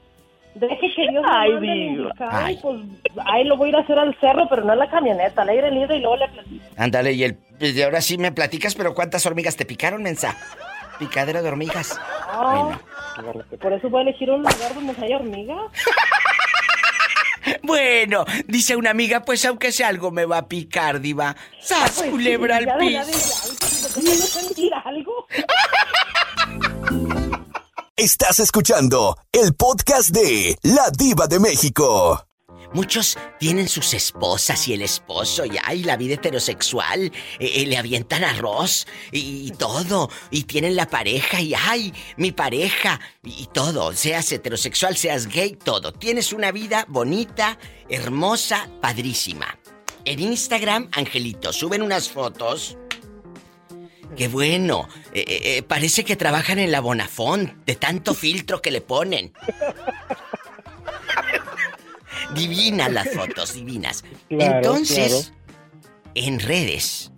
[0.54, 2.58] deje que Dios Ay, me indicado, Ay.
[2.62, 2.80] pues
[3.26, 5.48] ahí lo voy a ir a hacer al cerro, pero no en la camioneta, al
[5.50, 6.64] aire libre y luego le platico.
[6.76, 7.38] Ándale, y el...
[7.60, 10.36] y ahora sí me platicas, pero ¿cuántas hormigas te picaron, mensa?
[10.98, 12.00] Picadero de hormigas.
[12.26, 12.78] Ah,
[13.60, 15.58] Por eso voy a elegir un lugar donde haya hormigas.
[17.62, 21.36] Bueno, dice una amiga, pues aunque sea algo me va a picar, diva.
[21.60, 24.26] ¡Sas, Pues, culebra sí, al piso!
[24.26, 25.26] sentir algo.
[27.98, 32.26] Estás escuchando el podcast de La Diva de México.
[32.74, 37.78] Muchos tienen sus esposas y el esposo y ay, la vida heterosexual, eh, eh, le
[37.78, 43.46] avientan arroz y, y todo, y tienen la pareja y ay, mi pareja y, y
[43.46, 45.94] todo, seas heterosexual, seas gay, todo.
[45.94, 49.58] Tienes una vida bonita, hermosa, padrísima.
[50.04, 52.76] En Instagram, Angelito, suben unas fotos.
[54.14, 58.70] Qué bueno, eh, eh, eh, parece que trabajan en la Bonafont, de tanto filtro que
[58.70, 59.32] le ponen.
[62.34, 64.04] Divinas las fotos, divinas.
[64.28, 65.32] Claro, Entonces,
[66.14, 67.12] en redes,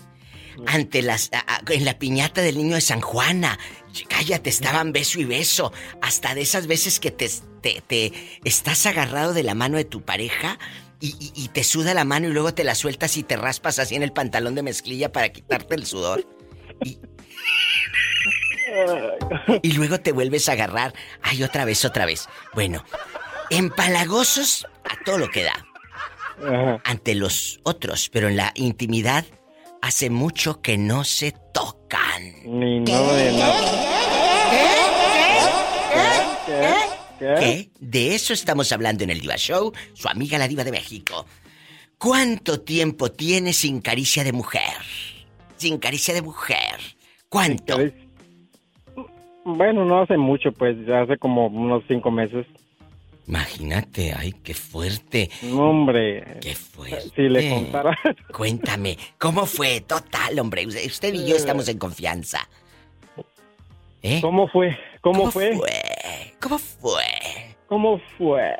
[0.66, 1.30] ante las.
[1.32, 3.58] a- a- en la piñata del niño de San Juana,
[4.08, 5.72] cállate, estaban beso y beso.
[6.02, 7.30] Hasta de esas veces que te,
[7.62, 8.12] te, te
[8.44, 10.58] estás agarrado de la mano de tu pareja
[11.00, 13.78] y, y- y te suda la mano y luego te la sueltas y te raspas
[13.78, 16.26] así en el pantalón de mezclilla para quitarte el sudor.
[16.84, 16.98] Y.
[19.62, 20.94] Y luego te vuelves a agarrar.
[21.22, 22.28] Ay, otra vez, otra vez.
[22.54, 22.84] Bueno,
[23.50, 25.66] empalagosos a todo lo que da.
[26.46, 26.80] Ajá.
[26.84, 29.24] Ante los otros, pero en la intimidad
[29.82, 32.34] hace mucho que no se tocan.
[32.44, 33.60] Ni no de nada.
[36.46, 36.74] ¿Qué?
[37.18, 37.34] ¿Qué?
[37.40, 37.70] ¿Qué?
[37.80, 41.26] De eso estamos hablando en el Diva Show, su amiga la Diva de México.
[41.98, 44.62] ¿Cuánto tiempo tiene sin caricia de mujer?
[45.58, 46.80] Sin caricia de mujer.
[47.28, 47.76] ¿Cuánto?
[49.44, 52.46] Bueno, no hace mucho, pues, hace como unos cinco meses.
[53.26, 55.28] Imagínate, ay, qué fuerte.
[55.42, 56.38] No, hombre.
[56.40, 57.10] Qué fuerte.
[57.14, 57.94] Si le contara.
[58.34, 59.82] Cuéntame, ¿cómo fue?
[59.82, 60.66] Total, hombre.
[60.66, 62.48] Usted y yo estamos en confianza.
[64.02, 64.20] ¿Eh?
[64.22, 64.78] ¿Cómo fue?
[65.02, 65.52] ¿Cómo, ¿Cómo fue?
[66.40, 67.04] ¿Cómo fue?
[67.66, 68.56] ¿Cómo fue?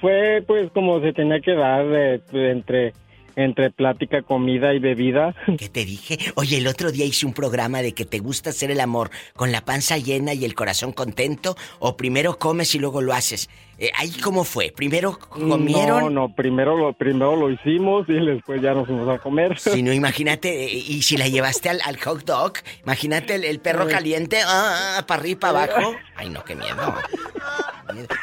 [0.00, 2.92] Fue, pues, como se tenía que dar eh, entre,
[3.36, 5.34] entre plática, comida y bebida.
[5.58, 6.18] ¿Qué te dije?
[6.34, 9.52] Oye, el otro día hice un programa de que te gusta hacer el amor con
[9.52, 13.48] la panza llena y el corazón contento, o primero comes y luego lo haces.
[13.82, 14.70] Eh, ¿Ahí cómo fue?
[14.76, 16.00] ¿Primero comieron?
[16.02, 19.58] No, no, primero lo, primero lo hicimos y después ya nos fuimos a comer.
[19.58, 22.52] Si no, imagínate, y si la llevaste al, al hot dog,
[22.84, 25.94] imagínate el, el perro caliente, ah, ah, para arriba y para abajo.
[26.14, 26.94] Ay, no, qué miedo.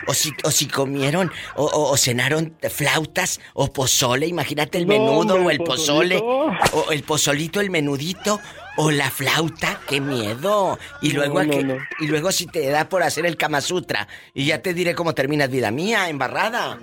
[0.08, 5.36] O si, o si comieron o, o- o cenaron flautas o pozole, imagínate el menudo
[5.43, 8.39] o el pozole, o el pozolito, el menudito,
[8.77, 10.79] o la flauta, qué miedo.
[11.01, 11.77] Y luego, no, no.
[11.99, 15.13] y luego si te da por hacer el Kama Sutra, y ya te diré cómo
[15.13, 16.79] terminas vida mía, embarrada.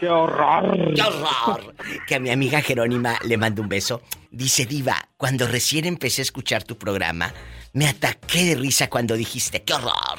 [0.00, 0.94] ¡Qué horror!
[0.94, 1.74] ¡Qué horror!
[2.06, 4.02] Que a mi amiga Jerónima le mando un beso.
[4.30, 7.32] Dice, Diva, cuando recién empecé a escuchar tu programa,
[7.72, 10.18] me ataqué de risa cuando dijiste, ¡qué horror!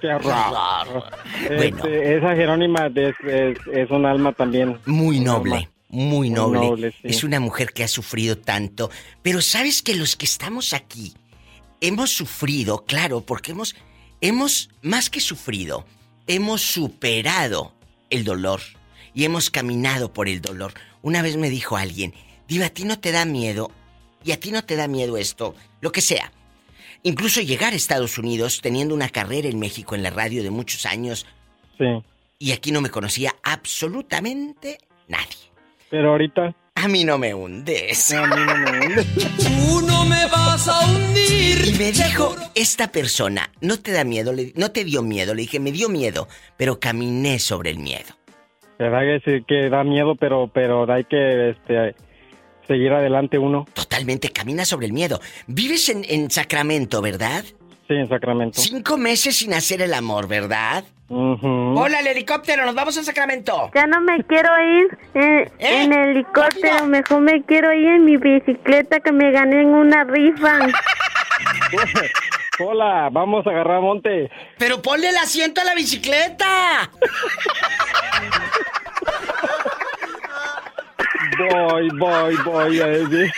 [0.00, 1.04] ¡Qué horror!
[1.48, 1.76] Bueno.
[1.76, 4.78] Este, esa Jerónima es, es, es un alma también.
[4.86, 6.58] Muy noble, muy Muy noble.
[6.60, 6.98] noble, sí.
[7.04, 8.90] Es una mujer que ha sufrido tanto.
[9.22, 11.14] Pero sabes que los que estamos aquí
[11.80, 13.76] hemos sufrido, claro, porque hemos,
[14.20, 15.84] hemos, más que sufrido,
[16.26, 17.74] hemos superado
[18.08, 18.60] el dolor
[19.14, 20.72] y hemos caminado por el dolor.
[21.02, 22.14] Una vez me dijo alguien,
[22.48, 23.70] Diva, a ti no te da miedo,
[24.24, 26.32] y a ti no te da miedo esto, lo que sea.
[27.02, 30.86] Incluso llegar a Estados Unidos teniendo una carrera en México en la radio de muchos
[30.86, 31.26] años.
[31.76, 31.84] Sí.
[32.38, 34.78] Y aquí no me conocía absolutamente
[35.08, 35.51] nadie.
[35.92, 36.56] Pero ahorita.
[36.74, 38.12] A mí no me hundes.
[38.14, 39.04] A mí no me hunde.
[39.36, 41.68] Tú no me vas a hundir.
[41.68, 44.32] Y me dijo esta persona, ¿no te da miedo?
[44.32, 45.34] Le- no te dio miedo.
[45.34, 48.14] Le dije, me dio miedo, pero caminé sobre el miedo.
[48.78, 51.94] ¿Verdad que sí que da miedo, pero, pero hay que este,
[52.66, 53.66] seguir adelante uno?
[53.74, 55.20] Totalmente, camina sobre el miedo.
[55.46, 57.44] Vives en, en Sacramento, ¿verdad?
[57.86, 58.58] Sí, en Sacramento.
[58.60, 60.84] Cinco meses sin hacer el amor, ¿verdad?
[61.14, 63.70] Hola, el helicóptero, nos vamos a Sacramento.
[63.74, 68.98] Ya no me quiero ir en, en helicóptero, mejor me quiero ir en mi bicicleta
[69.00, 70.58] que me gané en una rifa.
[72.60, 74.30] Hola, vamos a agarrar monte.
[74.58, 76.90] Pero ponle el asiento a la bicicleta.
[81.38, 82.80] Voy, voy, voy.
[82.80, 83.32] eh.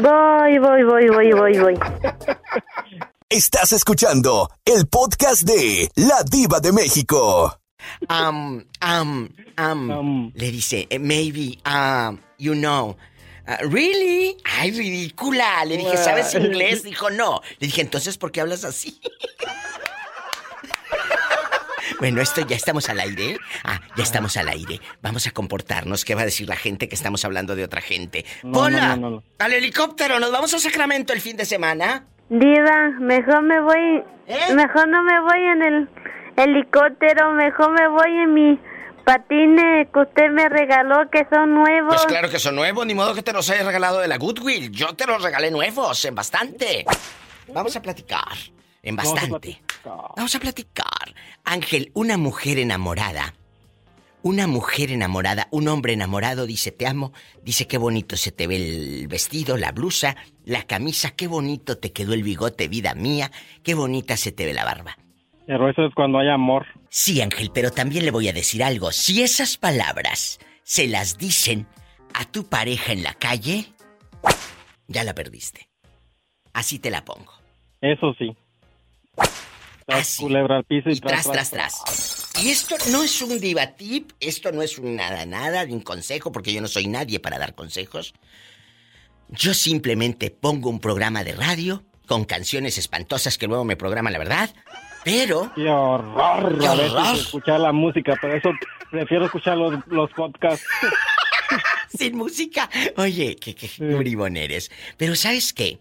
[0.00, 1.78] Voy, voy, voy, voy, voy, voy.
[3.32, 7.58] Estás escuchando el podcast de La Diva de México.
[8.10, 12.94] Um, um, um, le dice, eh, maybe, um, you know.
[13.48, 14.36] uh, ¿Really?
[14.44, 15.64] Ay, ridícula.
[15.64, 16.82] Le dije, ¿sabes inglés?
[16.82, 17.40] Dijo, no.
[17.58, 19.00] Le dije, entonces, ¿por qué hablas así?
[21.98, 23.38] Bueno, esto ya estamos al aire.
[23.62, 24.80] Ah, ya estamos al aire.
[25.02, 26.04] Vamos a comportarnos.
[26.04, 28.24] ¿Qué va a decir la gente que estamos hablando de otra gente?
[28.42, 28.96] No, ¡Hola!
[28.96, 29.24] no, no, no.
[29.38, 32.08] Al helicóptero, ¿nos vamos a Sacramento el fin de semana?
[32.32, 34.02] Diva, mejor me voy,
[34.54, 35.88] mejor no me voy en el
[36.34, 38.58] helicóptero, mejor me voy en mi
[39.04, 41.94] patines que usted me regaló que son nuevos.
[41.94, 44.70] Pues claro que son nuevos, ni modo que te los haya regalado de la Goodwill.
[44.70, 46.86] Yo te los regalé nuevos, en bastante.
[47.52, 48.38] Vamos a platicar,
[48.82, 49.62] en Vamos a bastante.
[49.84, 51.14] Vamos a platicar.
[51.44, 53.34] Ángel, una mujer enamorada.
[54.24, 58.56] Una mujer enamorada, un hombre enamorado dice te amo, dice qué bonito se te ve
[58.56, 63.32] el vestido, la blusa, la camisa, qué bonito te quedó el bigote, vida mía,
[63.64, 64.96] qué bonita se te ve la barba.
[65.46, 66.66] Pero eso es cuando hay amor.
[66.88, 68.92] Sí, Ángel, pero también le voy a decir algo.
[68.92, 71.66] Si esas palabras se las dicen
[72.14, 73.66] a tu pareja en la calle,
[74.86, 75.68] ya la perdiste.
[76.52, 77.32] Así te la pongo.
[77.80, 78.36] Eso sí.
[79.86, 82.21] Tras culebra al piso y, Y tras, tras, tras.
[82.40, 85.80] Y esto no es un diva tip, esto no es un nada, nada de un
[85.80, 88.14] consejo, porque yo no soy nadie para dar consejos.
[89.28, 94.18] Yo simplemente pongo un programa de radio con canciones espantosas que luego me programan, la
[94.18, 94.50] verdad.
[95.04, 95.52] Pero.
[95.54, 96.58] ¡Qué horror!
[96.58, 97.16] ¡Qué a veces horror!
[97.16, 98.50] escuchar la música, pero eso
[98.90, 100.66] prefiero escuchar los, los podcasts.
[101.98, 102.68] Sin música.
[102.96, 104.70] Oye, qué, qué bribón eres.
[104.96, 105.78] Pero ¿sabes qué?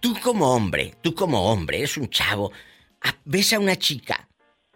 [0.00, 2.52] tú como hombre, tú como hombre, eres un chavo,
[3.24, 4.25] ves a una chica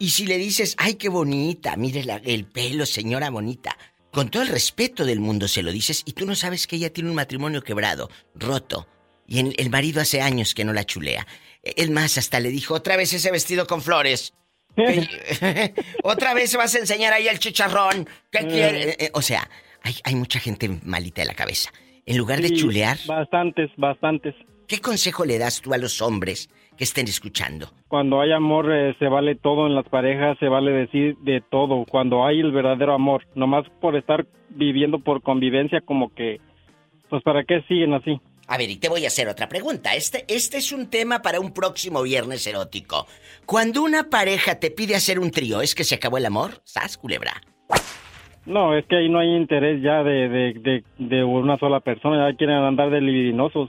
[0.01, 3.77] y si le dices, ay, qué bonita, mire la- el pelo, señora bonita,
[4.11, 6.93] con todo el respeto del mundo se lo dices y tú no sabes que ella
[6.93, 8.89] tiene un matrimonio quebrado, roto,
[9.29, 11.25] y el, el marido hace años que no la chulea.
[11.63, 14.33] El más hasta le dijo, otra vez ese vestido con flores.
[16.03, 18.09] Otra vez vas a enseñar ahí el chicharrón.
[18.31, 18.91] ¿Qué quiere?
[18.91, 19.49] Eh, eh, O sea,
[19.83, 21.71] hay, hay mucha gente malita de la cabeza.
[22.07, 24.35] En lugar de chulear, Bastantes, bastantes.
[24.67, 26.49] ¿qué consejo le das tú a los hombres
[26.81, 27.69] que estén escuchando?
[27.89, 31.85] Cuando hay amor eh, se vale todo en las parejas, se vale decir de todo.
[31.85, 36.41] Cuando hay el verdadero amor, nomás por estar viviendo por convivencia como que,
[37.11, 38.19] pues para qué siguen así.
[38.49, 39.95] A ver, y te voy a hacer otra pregunta.
[39.95, 43.07] Este, este es un tema para un próximo viernes erótico.
[43.45, 46.63] Cuando una pareja te pide hacer un trío, ¿es que se acabó el amor?
[46.65, 47.43] ¿Sas, culebra?
[48.47, 52.31] No, es que ahí no hay interés ya de, de, de, de una sola persona,
[52.31, 53.69] ya quieren andar de libidinosos.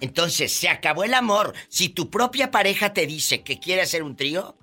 [0.00, 4.16] Entonces, ¿se acabó el amor si tu propia pareja te dice que quiere hacer un
[4.16, 4.54] trío?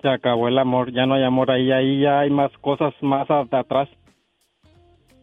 [0.00, 3.28] Se acabó el amor, ya no hay amor ahí, ahí ya hay más cosas más
[3.30, 3.88] atrás.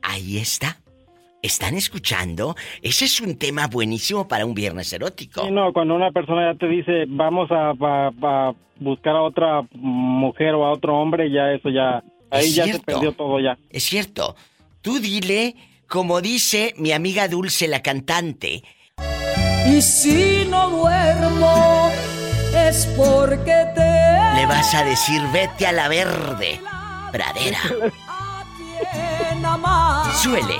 [0.01, 0.77] Ahí está.
[1.41, 2.55] ¿Están escuchando?
[2.81, 5.43] Ese es un tema buenísimo para un viernes erótico.
[5.45, 9.61] Sí, no, cuando una persona ya te dice vamos a, a- a buscar a otra
[9.73, 13.57] mujer o a otro hombre, ya eso ya, ahí Es ya se perdió todo ya.
[13.69, 14.35] Es cierto.
[14.81, 15.55] Tú dile,
[15.87, 18.63] como dice mi amiga Dulce, la cantante,
[19.69, 21.91] Y si no duermo
[22.55, 26.59] es porque te le vas a decir vete a la verde
[27.11, 27.59] pradera.
[30.21, 30.55] Suele.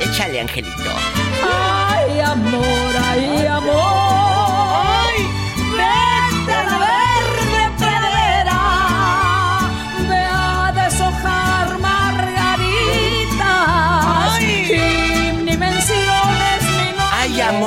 [0.00, 0.90] Échale, Angelito.
[1.42, 4.31] Ay, amor, ay, amor.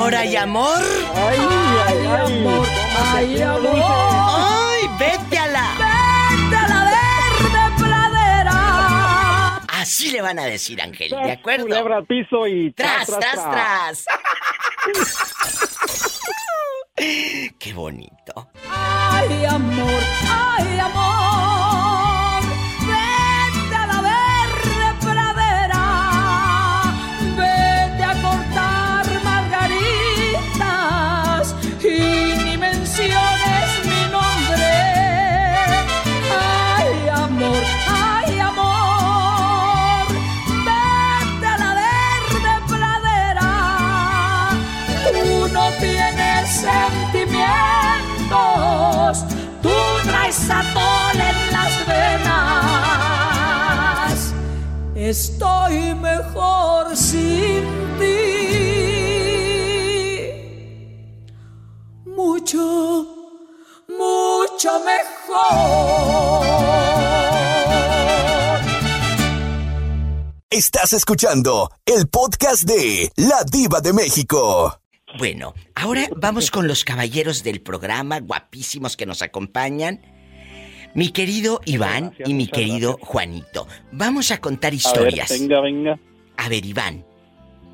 [0.05, 0.83] Ay, amor, ay, amor.
[1.15, 1.39] Ay,
[1.87, 2.67] ay, amor,
[3.15, 3.75] ay, amor.
[3.75, 5.65] Ay, vete a la.
[5.79, 9.55] Vete a la verde pradera.
[9.67, 11.65] Así le van a decir, Ángel, ¿de acuerdo?
[11.65, 14.05] Culebra al piso y Tras, tras, tras.
[17.59, 18.51] Qué bonito.
[18.69, 21.24] Ay, amor, ay, amor.
[55.15, 57.63] Estoy mejor sin
[57.97, 58.17] ti.
[62.03, 63.07] Mucho,
[63.87, 66.45] mucho mejor.
[70.49, 74.81] Estás escuchando el podcast de La Diva de México.
[75.17, 80.01] Bueno, ahora vamos con los caballeros del programa, guapísimos que nos acompañan.
[80.95, 83.67] Mi querido Iván Gracias, y mi querido Juanito.
[83.91, 85.29] Vamos a contar A ver, historias.
[85.29, 85.99] venga, venga.
[86.37, 87.05] A ver, Iván.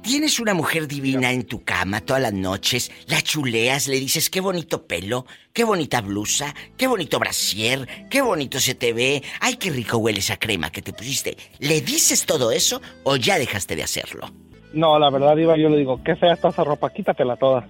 [0.01, 4.41] Tienes una mujer divina en tu cama todas las noches, la chuleas, le dices qué
[4.41, 9.69] bonito pelo, qué bonita blusa, qué bonito brasier, qué bonito se te ve, ay qué
[9.69, 11.37] rico huele esa crema que te pusiste.
[11.59, 14.31] ¿Le dices todo eso o ya dejaste de hacerlo?
[14.73, 17.67] No, la verdad, Iba, yo le digo, qué fea está esa ropa, quítatela toda.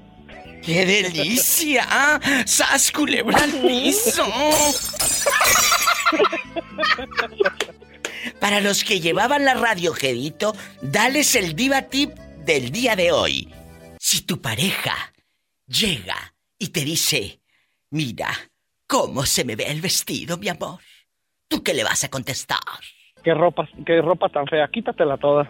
[0.63, 2.19] ¡Qué delicia!
[2.45, 3.39] ¡Sas culebra!
[8.39, 12.11] Para los que llevaban la radio, Gedito, dales el diva tip
[12.45, 13.53] del día de hoy.
[13.99, 15.13] Si tu pareja
[15.67, 17.39] llega y te dice,
[17.89, 18.29] mira,
[18.87, 20.79] ¿cómo se me ve el vestido, mi amor?
[21.47, 22.59] ¿Tú qué le vas a contestar?
[23.23, 25.49] Qué ropa, qué ropa tan fea, quítatela toda.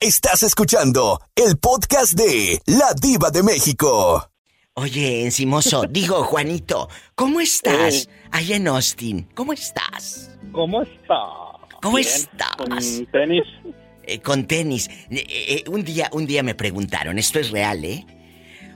[0.00, 4.30] Estás escuchando el podcast de La Diva de México.
[4.74, 8.06] Oye, encimoso, digo, Juanito, ¿cómo estás?
[8.30, 10.32] Allá en Austin, ¿cómo estás?
[10.52, 11.16] ¿Cómo está?
[11.80, 12.56] ¿Cómo Bien, estás?
[12.56, 13.44] Con tenis.
[14.08, 14.88] Eh, con tenis.
[15.10, 18.06] Eh, eh, un día, un día me preguntaron, esto es real, ¿eh?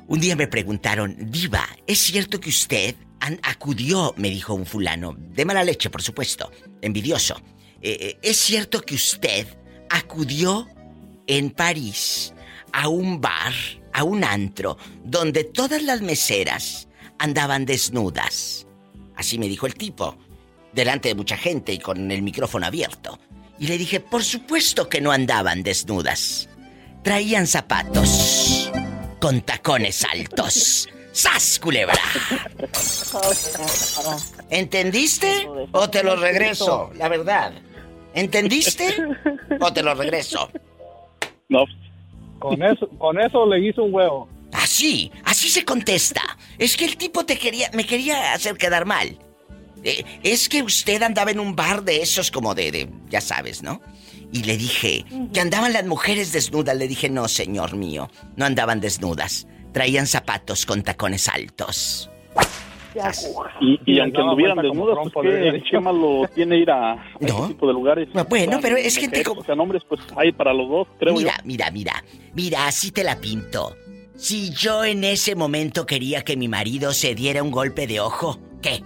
[0.08, 2.96] Un día me preguntaron, Diva, ¿es cierto que usted
[3.44, 6.50] acudió, me dijo un fulano, de mala leche, por supuesto,
[6.82, 7.36] envidioso.
[7.80, 9.46] eh, eh, ¿Es cierto que usted
[9.88, 10.66] acudió
[11.30, 12.34] en París
[12.72, 13.52] a un bar,
[13.92, 18.66] a un antro, donde todas las meseras andaban desnudas?
[19.14, 20.16] Así me dijo el tipo,
[20.72, 23.20] delante de mucha gente y con el micrófono abierto.
[23.60, 26.48] Y le dije, por supuesto que no andaban desnudas.
[27.04, 28.72] Traían zapatos
[29.20, 30.88] con tacones altos.
[31.12, 32.00] ¡Sas, culebra!
[34.48, 35.48] ¿Entendiste?
[35.72, 36.90] ¿O te lo regreso?
[36.96, 37.52] La verdad.
[38.14, 38.96] ¿Entendiste?
[39.60, 40.50] ¿O te lo regreso?
[41.50, 41.66] No.
[42.38, 44.28] Con eso, con eso le hizo un huevo.
[44.52, 46.22] Así, así se contesta.
[46.58, 49.18] Es que el tipo te quería, me quería hacer quedar mal.
[49.84, 53.62] Eh, es que usted andaba en un bar de esos como de, de, ya sabes,
[53.62, 53.82] ¿no?
[54.32, 56.76] Y le dije que andaban las mujeres desnudas.
[56.76, 59.46] Le dije, no, señor mío, no andaban desnudas.
[59.72, 62.10] Traían zapatos con tacones altos.
[63.60, 67.66] Y, y aunque anduvieran desnudas, pues qué, qué malo tiene ir a, a ese tipo
[67.66, 68.08] de lugares.
[68.28, 69.40] Bueno, pero es gente como...
[69.40, 71.44] O sea, nombres pues hay para los dos, creo mira, yo.
[71.44, 73.76] Mira, mira, mira, así te la pinto.
[74.16, 78.38] Si yo en ese momento quería que mi marido se diera un golpe de ojo,
[78.60, 78.82] ¿qué?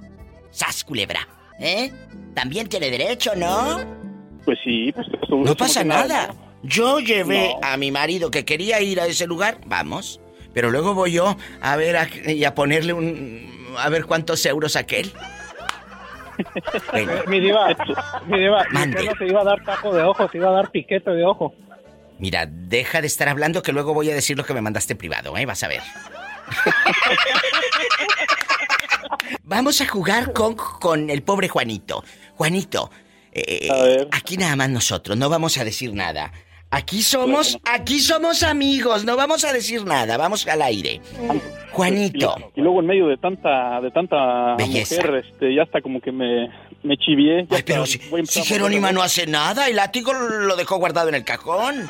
[0.51, 1.27] ¡Sas, culebra!
[1.59, 1.91] ¿Eh?
[2.35, 3.81] También tiene derecho, ¿no?
[4.45, 6.35] Pues sí, pues eso, No eso pasa nada.
[6.63, 7.67] Yo llevé No.
[7.67, 10.21] a mi marido que quería ir a ese lugar, vamos.
[10.53, 13.54] Pero luego voy yo a ver a- y a ponerle un.
[13.79, 15.12] A ver cuántos euros aquel.
[17.29, 17.68] Mi diva,
[18.27, 19.05] mi diva, Mande.
[19.05, 21.55] no se iba a dar taco de ojo, se iba a dar piquete de ojo.
[22.18, 25.37] mira, deja de estar hablando que luego voy a decir lo que me mandaste privado,
[25.37, 25.47] ¿eh?
[25.47, 25.83] Vas a ver.
[29.43, 32.05] Vamos a jugar con, con el pobre Juanito.
[32.35, 32.91] Juanito,
[33.33, 36.33] eh, aquí nada más nosotros, no vamos a decir nada.
[36.75, 41.01] Aquí somos, aquí somos amigos, no vamos a decir nada, vamos al aire.
[41.70, 42.35] Juanito.
[42.57, 44.97] Y luego en medio de tanta de tanta Belleza.
[44.97, 46.49] mujer, este, ya hasta como que me,
[46.83, 47.47] me chivié.
[47.49, 51.25] Ay, pero si, si Jerónima no hace nada, el látigo lo dejó guardado en el
[51.25, 51.89] cajón.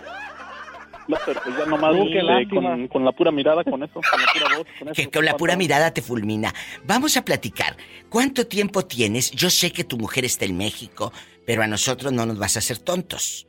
[1.09, 4.33] No, pero pues ya nomás este, con, con la pura mirada, con eso, con la
[4.35, 4.95] pura voz, con eso.
[4.95, 6.53] Que con la pura mirada te fulmina.
[6.85, 7.75] Vamos a platicar.
[8.11, 9.31] ¿Cuánto tiempo tienes?
[9.31, 11.11] Yo sé que tu mujer está en México,
[11.47, 13.47] pero a nosotros no nos vas a hacer tontos.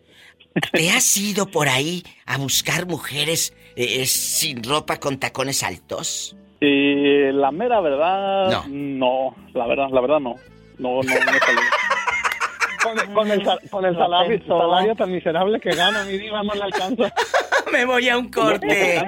[0.71, 6.35] ¿Te has ido por ahí a buscar mujeres eh, eh, sin ropa con tacones altos?
[6.61, 9.35] Eh, la mera verdad, no.
[9.53, 10.35] la verdad, la verdad no.
[10.77, 11.31] No, no, no
[12.85, 16.53] Con, con el, sal- con el salario, salario tan miserable que gana, mi diva no
[16.53, 17.11] le alcanza.
[17.71, 19.03] Me voy a un corte.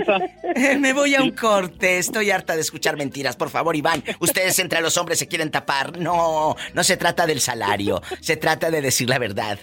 [0.79, 1.99] Me voy a un corte.
[1.99, 3.35] Estoy harta de escuchar mentiras.
[3.35, 5.97] Por favor, Iván, ustedes entre los hombres se quieren tapar.
[5.99, 8.01] No, no se trata del salario.
[8.19, 9.59] Se trata de decir la verdad.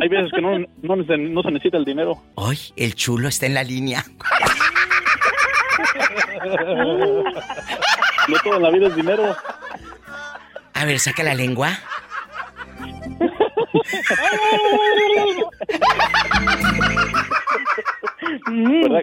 [0.00, 2.22] Hay veces que no, no se necesita el dinero.
[2.36, 4.04] Hoy el chulo está en la línea.
[8.28, 9.34] No todo en la vida es dinero.
[10.74, 11.70] A ver, saca la lengua.
[18.52, 19.02] ¿Verdad,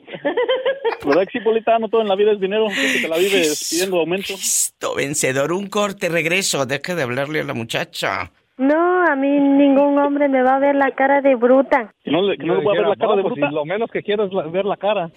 [1.05, 1.77] ¿Verdad que sí, Polita?
[1.79, 2.67] No todo en la vida es dinero.
[2.67, 4.33] Que te la vives pidiendo aumento.
[4.33, 6.65] Listo, vencedor, un corte, regreso.
[6.65, 8.31] Deja de hablarle a la muchacha.
[8.57, 11.93] No, a mí ningún hombre me va a ver la cara de bruta.
[12.03, 13.51] Que no le, que no le voy a ver la cara de bruta.
[13.51, 15.09] Lo menos que quiero es la- ver la cara.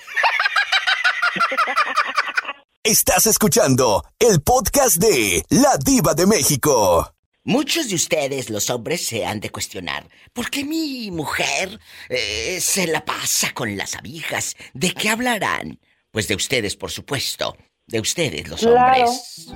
[2.82, 7.12] Estás escuchando el podcast de La Diva de México.
[7.48, 10.06] Muchos de ustedes, los hombres, se han de cuestionar.
[10.34, 11.80] ¿Por qué mi mujer
[12.10, 14.54] eh, se la pasa con las abijas?
[14.74, 15.80] ¿De qué hablarán?
[16.10, 17.56] Pues de ustedes, por supuesto.
[17.86, 19.06] De ustedes, los Claro.
[19.06, 19.46] hombres.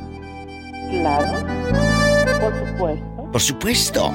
[0.88, 1.46] Claro.
[2.40, 3.30] Por supuesto.
[3.30, 4.12] Por supuesto.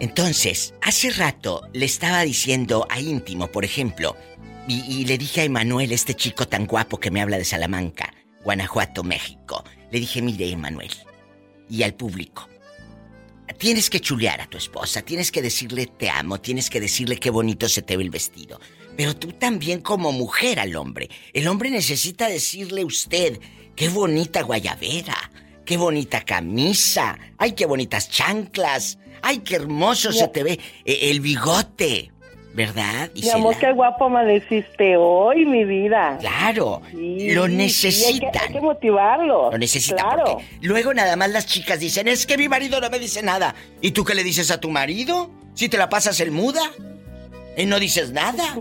[0.00, 4.16] Entonces, hace rato le estaba diciendo a íntimo, por ejemplo,
[4.66, 8.14] y, y le dije a Emanuel, este chico tan guapo que me habla de Salamanca,
[8.42, 9.64] Guanajuato, México.
[9.90, 10.90] Le dije, mire, Emanuel,
[11.68, 12.48] y al público.
[13.58, 17.30] Tienes que chulear a tu esposa, tienes que decirle te amo, tienes que decirle qué
[17.30, 18.60] bonito se te ve el vestido.
[18.96, 21.08] Pero tú también como mujer al hombre.
[21.32, 23.40] El hombre necesita decirle usted,
[23.74, 25.30] qué bonita guayabera,
[25.64, 31.20] qué bonita camisa, ay, qué bonitas chanclas, ay, qué hermoso se te ve eh, el
[31.20, 32.12] bigote,
[32.58, 33.08] ¿verdad?
[33.14, 36.18] Mi amor, qué guapo amaneciste hoy, mi vida.
[36.20, 38.42] Claro, Sí, lo sí, hay que- necesitan.
[38.48, 39.52] hay, que, motivarlo.
[39.52, 40.24] Lo necesitan Claro.
[40.24, 43.54] porque luego nada más las chicas dicen, es que mi marido no me dice nada.
[43.80, 45.30] ¿Y tú qué le dices a tu marido?
[45.54, 46.62] Si te la pasas el muda
[47.56, 48.60] y no dices nada.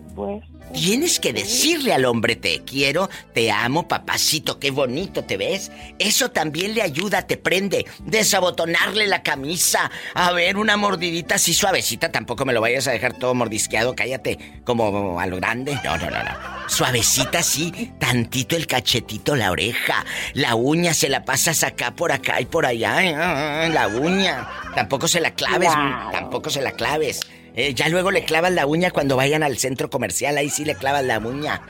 [0.74, 5.72] Tienes que decirle al hombre te quiero, te amo, papacito, qué bonito te ves.
[5.98, 7.86] Eso también le ayuda, te prende.
[8.00, 13.14] Desabotonarle la camisa, a ver una mordidita así suavecita, tampoco me lo vayas a dejar
[13.18, 15.80] todo mordisqueado, cállate, como a lo grande.
[15.84, 16.70] No, no, no, no.
[16.70, 22.42] Suavecita así, tantito el cachetito, la oreja, la uña se la pasas acá por acá
[22.42, 24.48] y por allá, ay, ay, ay, la uña.
[24.76, 25.72] Tampoco se la claves,
[26.12, 27.22] tampoco se la claves.
[27.60, 30.76] Eh, ya luego le clavas la uña cuando vayan al centro comercial, ahí sí le
[30.76, 31.62] clavas la uña.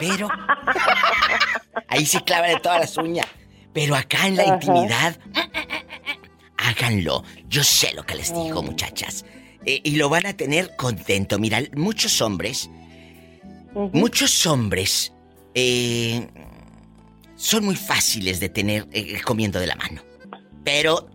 [0.00, 0.28] Pero.
[1.90, 3.26] Ahí sí clávale todas las uñas.
[3.72, 4.54] Pero acá en la Ajá.
[4.54, 5.16] intimidad.
[6.56, 7.22] Háganlo.
[7.48, 9.24] Yo sé lo que les digo, muchachas.
[9.64, 11.38] eh, y lo van a tener contento.
[11.38, 12.68] Mira, muchos hombres,
[13.92, 15.12] muchos hombres
[15.54, 16.26] eh,
[17.36, 18.86] son muy fáciles de tener
[19.24, 20.02] comiendo de la mano.
[20.64, 21.08] Pero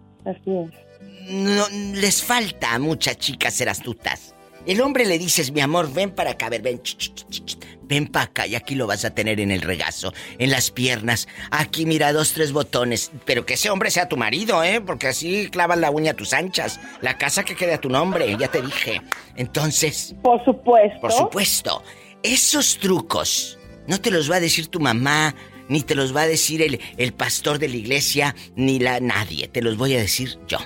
[1.29, 4.35] no, les falta a muchas chicas ser astutas.
[4.65, 7.45] El hombre le dices, mi amor, ven para acá, a ver, ven, ch, ch, ch,
[7.45, 10.71] ch, ven para acá y aquí lo vas a tener en el regazo, en las
[10.71, 11.27] piernas.
[11.51, 13.11] Aquí mira dos, tres botones.
[13.25, 14.79] Pero que ese hombre sea tu marido, ¿eh?
[14.79, 16.79] Porque así clavas la uña a tus anchas.
[17.01, 19.01] La casa que quede a tu nombre, ya te dije.
[19.35, 20.15] Entonces...
[20.23, 21.01] Por supuesto.
[21.01, 21.83] Por supuesto.
[22.23, 25.35] Esos trucos no te los va a decir tu mamá,
[25.67, 29.49] ni te los va a decir el, el pastor de la iglesia, ni la nadie.
[29.49, 30.59] Te los voy a decir yo,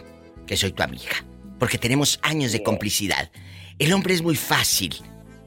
[0.47, 1.25] que soy tu amiga.
[1.59, 3.29] Porque tenemos años de complicidad.
[3.77, 4.95] El hombre es muy fácil,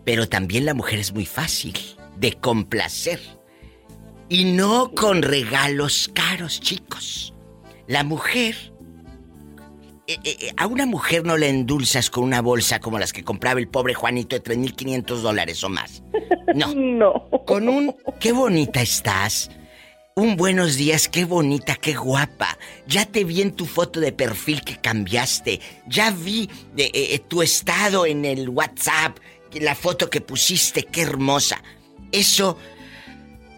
[0.05, 1.75] pero también la mujer es muy fácil
[2.17, 3.21] de complacer.
[4.29, 7.35] Y no con regalos caros, chicos.
[7.89, 8.55] La mujer...
[10.07, 13.25] eh, eh, eh, a una mujer no le endulzas con una bolsa como las que
[13.25, 16.05] compraba el pobre Juanito de 3.500 dólares o más.
[16.55, 16.75] No.
[16.77, 17.29] no.
[17.47, 17.97] Con un...
[18.21, 19.51] ¡Qué bonita estás!
[20.17, 22.59] Un buenos días, qué bonita, qué guapa.
[22.87, 25.61] Ya te vi en tu foto de perfil que cambiaste.
[25.87, 29.17] Ya vi de, eh, tu estado en el WhatsApp,
[29.55, 31.63] la foto que pusiste, qué hermosa.
[32.11, 32.59] Eso,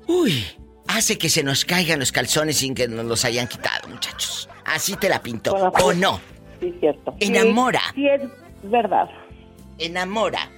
[0.07, 0.45] uy,
[0.89, 4.49] hace que se nos caigan los calzones sin que nos los hayan quitado, muchachos.
[4.67, 5.53] Así te la pinto.
[5.53, 6.21] ¿O no?
[6.61, 7.17] Sí, cierto.
[7.19, 7.83] Enamora.
[7.95, 8.21] Sí, es
[8.71, 9.09] verdad.
[9.79, 10.51] Enamora.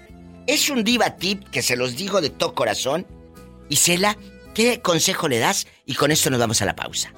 [0.47, 3.07] Es un diva tip que se los digo de todo corazón.
[3.71, 4.19] Isela,
[4.55, 5.67] ¿qué consejo le das?
[5.85, 7.13] Y con esto nos vamos a la pausa.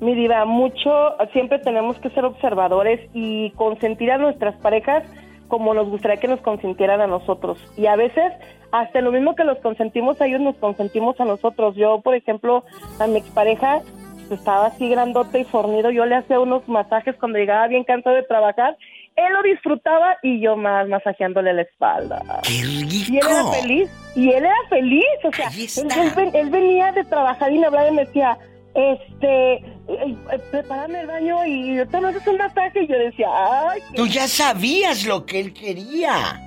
[0.00, 5.04] Mi diva, mucho, siempre tenemos que ser observadores y consentir a nuestras parejas
[5.48, 7.58] como nos gustaría que nos consintieran a nosotros.
[7.76, 8.32] Y a veces,
[8.72, 11.76] hasta lo mismo que los consentimos a ellos, nos consentimos a nosotros.
[11.76, 12.64] Yo, por ejemplo,
[12.98, 13.82] a mi expareja
[14.30, 18.24] estaba así grandote y fornido, yo le hacía unos masajes cuando llegaba bien cansado de
[18.24, 18.76] trabajar.
[19.16, 22.22] Él lo disfrutaba y yo más masajeándole la espalda.
[22.42, 23.12] ¡Qué rico!
[23.12, 23.90] Y él era feliz.
[24.14, 25.04] Y él era feliz.
[25.24, 28.36] O sea, él, él ven- él venía de trabajar y me hablaba y me decía,
[28.74, 32.82] este, eh, eh, prepárame el baño y tú me haces un masaje.
[32.82, 33.26] Y yo decía,
[33.70, 36.42] ay, Tú ya sabías lo que él quería.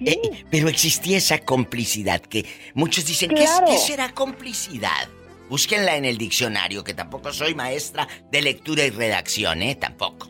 [0.00, 2.44] Eh, pero existía esa complicidad que
[2.74, 5.08] muchos dicen, ¿qué, qué será complicidad?
[5.48, 9.74] Búsquenla en el diccionario, que tampoco soy maestra de lectura y redacción, ¿eh?
[9.76, 10.28] Tampoco.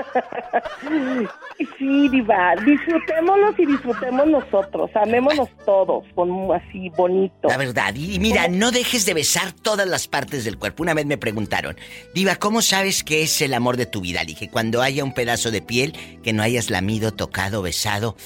[1.78, 7.48] Sí, diva, disfrutémonos y disfrutemos nosotros, amémonos todos, con así bonito.
[7.48, 7.94] La verdad.
[7.94, 10.82] Y, mira, no dejes de besar todas las partes del cuerpo.
[10.82, 11.76] Una vez me preguntaron,
[12.14, 14.20] Diva, ¿cómo sabes que es el amor de tu vida?
[14.20, 15.92] Le dije, cuando haya un pedazo de piel
[16.22, 18.16] que no hayas lamido, tocado, besado.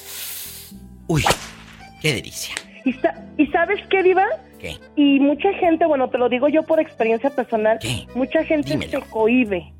[1.07, 1.25] Uy,
[2.01, 2.55] qué delicia.
[2.85, 4.25] ¿Y, sa- ¿y sabes qué, diva?
[4.59, 4.77] ¿Qué?
[4.95, 7.79] Y mucha gente, bueno, te lo digo yo por experiencia personal,
[8.15, 9.01] mucha gente Dímelo.
[9.01, 9.73] se cohíbe.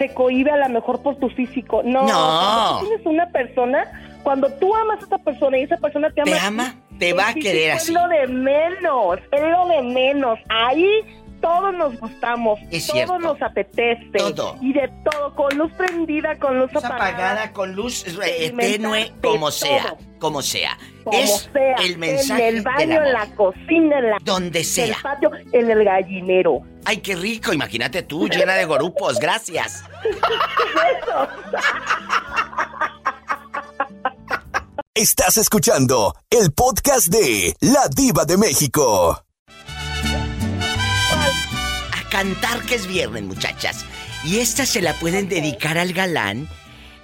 [0.00, 1.82] Se cohíbe a lo mejor por tu físico.
[1.84, 2.08] No, No.
[2.08, 6.22] cuando tú tienes una persona, cuando tú amas a esa persona y esa persona te
[6.22, 6.74] ama, ¿Te ama?
[6.98, 7.92] Te va a querer Es así.
[7.92, 10.38] lo de menos, es lo de menos.
[10.48, 10.88] Ahí
[11.40, 13.18] todos nos gustamos, Es todo cierto.
[13.18, 14.10] nos apetece.
[14.16, 14.56] Todo.
[14.60, 16.96] Y de todo, con luz prendida, con luz apagada.
[17.08, 20.78] apagada, con luz eh, tenue, como sea, como sea.
[21.04, 24.58] Como es sea, el mensaje en el baño, del en la cocina, en la Donde
[24.60, 24.84] en sea.
[24.86, 26.60] el patio, en el gallinero.
[26.84, 29.84] Ay, qué rico, imagínate tú, llena de gorupos, gracias.
[34.94, 39.24] Estás escuchando el podcast de La Diva de México.
[42.10, 43.84] Cantar que es viernes, muchachas.
[44.24, 46.48] Y esta se la pueden dedicar al galán.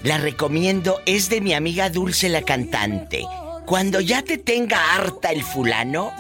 [0.03, 3.25] La recomiendo, es de mi amiga Dulce la cantante.
[3.65, 6.13] Cuando ya te tenga harta el fulano,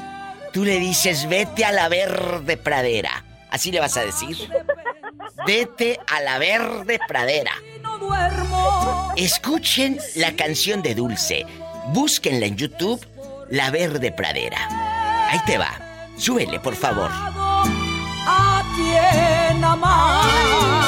[0.52, 3.24] tú le dices, vete a la verde pradera.
[3.50, 4.36] Así le vas a decir.
[5.46, 7.52] Vete a la verde pradera.
[9.16, 11.46] Escuchen la canción de Dulce.
[11.88, 13.04] Búsquenla en YouTube,
[13.48, 15.28] La Verde Pradera.
[15.30, 15.70] Ahí te va.
[16.18, 17.10] Súbele, por favor.
[19.66, 20.85] A quien amar.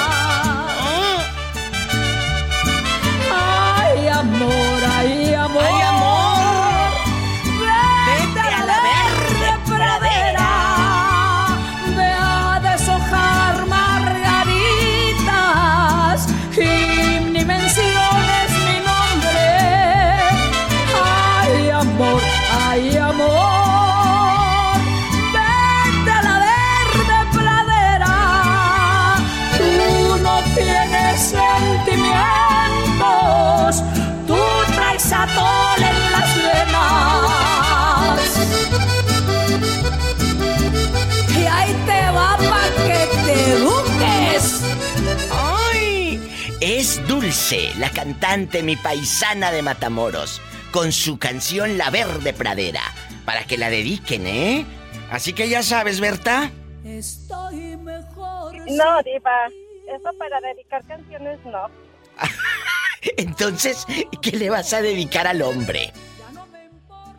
[47.49, 52.83] Monse, la cantante, mi paisana de Matamoros, con su canción La Verde Pradera,
[53.25, 54.67] para que la dediquen, ¿eh?
[55.11, 56.51] Así que ya sabes, Berta.
[56.85, 58.55] Estoy mejor.
[58.71, 59.47] No, Diva.
[59.87, 61.71] Eso para dedicar canciones no.
[63.17, 63.87] Entonces,
[64.21, 65.95] ¿qué le vas a dedicar al hombre?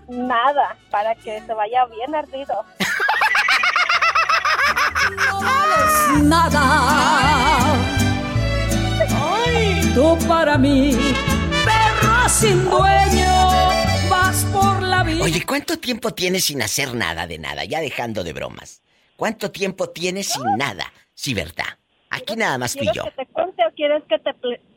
[0.09, 2.65] Nada, para que se vaya bien ardido.
[5.25, 7.98] No vales nada.
[9.93, 10.91] Tú para mí,
[11.65, 13.49] perro sin dueño,
[14.09, 15.23] vas por la vida.
[15.23, 17.63] Oye, ¿cuánto tiempo tienes sin hacer nada de nada?
[17.65, 18.81] Ya dejando de bromas.
[19.15, 20.91] ¿Cuánto tiempo tienes sin nada?
[21.13, 21.65] Sí, verdad.
[22.09, 23.03] Aquí nada más tú y ¿Quieres yo.
[23.03, 24.31] que te cuente o quieres que te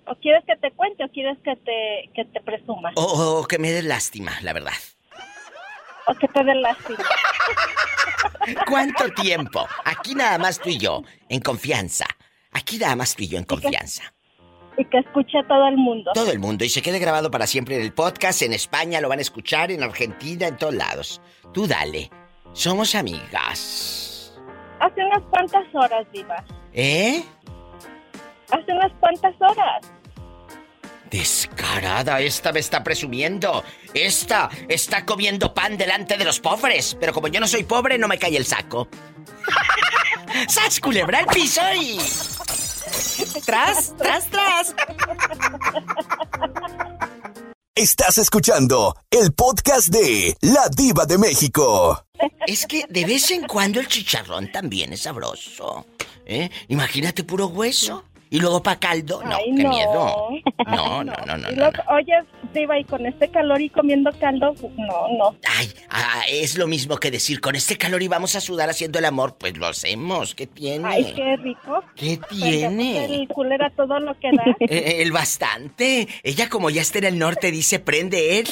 [0.06, 3.46] o quieres que te cuente o quieres que te que te presuma O, o- o
[3.46, 4.72] que me des lástima, la verdad.
[6.06, 6.98] o que te den lástima?
[8.68, 9.66] ¿Cuánto tiempo?
[9.84, 12.06] Aquí nada más tú y yo, en confianza.
[12.52, 14.12] Aquí nada más tú y yo, en confianza.
[14.82, 16.10] Y que escuche a todo el mundo.
[16.12, 18.42] Todo el mundo y se quede grabado para siempre en el podcast.
[18.42, 21.20] En España lo van a escuchar, en Argentina, en todos lados.
[21.54, 22.10] Tú dale.
[22.52, 24.34] Somos amigas.
[24.80, 26.44] Hace unas cuantas horas, Diva.
[26.72, 27.22] ¿Eh?
[28.50, 29.92] Hace unas cuantas horas.
[31.08, 33.62] Descarada, esta me está presumiendo.
[33.94, 36.96] Esta está comiendo pan delante de los pobres.
[36.98, 38.88] Pero como yo no soy pobre, no me cae el saco.
[40.48, 41.98] ¡Sas, culebra al piso y...
[43.44, 44.74] ¡Tras, tras, tras!
[47.74, 52.04] Estás escuchando el podcast de La Diva de México.
[52.46, 55.86] Es que de vez en cuando el chicharrón también es sabroso.
[56.26, 56.50] ¿Eh?
[56.68, 58.04] Imagínate puro hueso.
[58.32, 59.22] Y luego pa' caldo.
[59.24, 59.68] No, Ay, qué no.
[59.68, 60.28] miedo.
[60.66, 61.50] No, no, no, no, no.
[61.50, 62.14] luego, Oye,
[62.54, 65.36] Diva, y con este calor y comiendo caldo, no, no.
[65.58, 68.98] Ay, ah, es lo mismo que decir, con este calor y vamos a sudar haciendo
[68.98, 69.36] el amor.
[69.38, 70.34] Pues lo hacemos.
[70.34, 70.88] ¿Qué tiene?
[70.88, 71.84] Ay, qué rico.
[71.94, 73.04] ¿Qué tiene?
[73.04, 74.44] El culera todo lo que da.
[74.60, 76.08] Eh, el bastante.
[76.22, 78.48] Ella como ya está en el norte dice, prende él.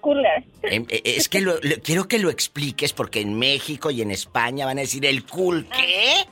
[0.00, 0.44] Cooler.
[0.64, 4.10] Em, eh, Es que lo- lo- quiero que lo expliques porque en México y en
[4.10, 6.26] España van a decir el cool, ¿qué?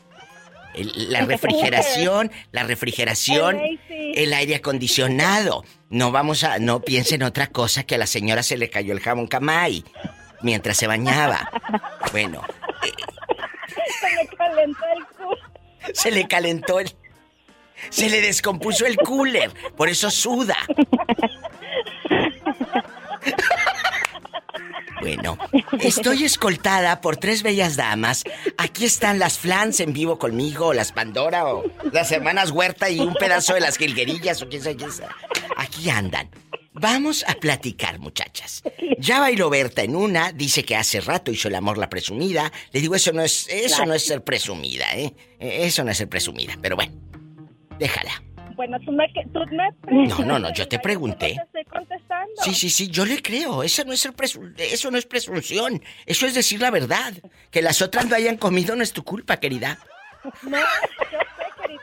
[0.75, 5.65] El- la refrigeración, la refrigeración, El aire acondicionado.
[5.89, 9.01] No vamos a, no piensen otra cosa que a la señora se le cayó el
[9.01, 9.85] jabón camay
[10.43, 11.51] mientras se bañaba.
[12.13, 12.43] Bueno,
[14.01, 15.37] Se me calentó el culo.
[15.95, 16.91] se le calentó el,
[17.91, 20.57] se le descompuso el cooler, por eso suda.
[25.01, 25.39] Bueno,
[25.81, 28.25] estoy escoltada por tres bellas damas.
[28.59, 33.15] Aquí están las Flans en vivo conmigo, las Pandora o las hermanas Huerta y un
[33.15, 35.11] pedazo de las Gilguerillas o quién sabe quién sabe.
[35.57, 36.29] Aquí andan.
[36.73, 38.63] Vamos a platicar, muchachas.
[38.99, 42.53] Ya bailó Berta en una, dice que hace rato hizo el amor la presumida.
[42.73, 45.15] Le digo, eso no es, eso no es ser presumida, ¿eh?
[45.41, 46.93] Eh, Eso no es ser presumida, pero bueno,
[47.79, 48.23] déjala.
[48.61, 49.09] Bueno, tú me...
[49.33, 51.29] Tú me No, no, no, yo te pregunté.
[51.35, 52.43] Te estoy contestando.
[52.43, 53.63] Sí, sí, sí, yo le creo.
[53.63, 55.83] Eso no es presu- eso no es presunción.
[56.05, 57.15] Eso es decir la verdad.
[57.51, 59.79] Que las otras no hayan comido no es tu culpa, querida.
[60.43, 60.65] No, yo
[61.09, 61.81] sé, querida.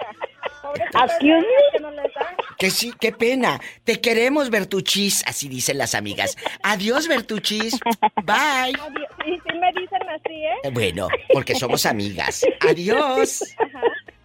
[0.64, 2.36] Un- ellas que no les da.
[2.60, 3.60] Que sí, qué pena.
[3.84, 6.38] Te queremos, Bertuchis, así dicen las amigas.
[6.62, 7.80] Adiós, Bertuchis.
[8.24, 8.36] Bye.
[8.38, 8.80] Adiós.
[9.26, 10.54] Y sí me dicen así, ¿eh?
[10.66, 12.46] Eh, Bueno, porque somos amigas.
[12.70, 13.42] Adiós.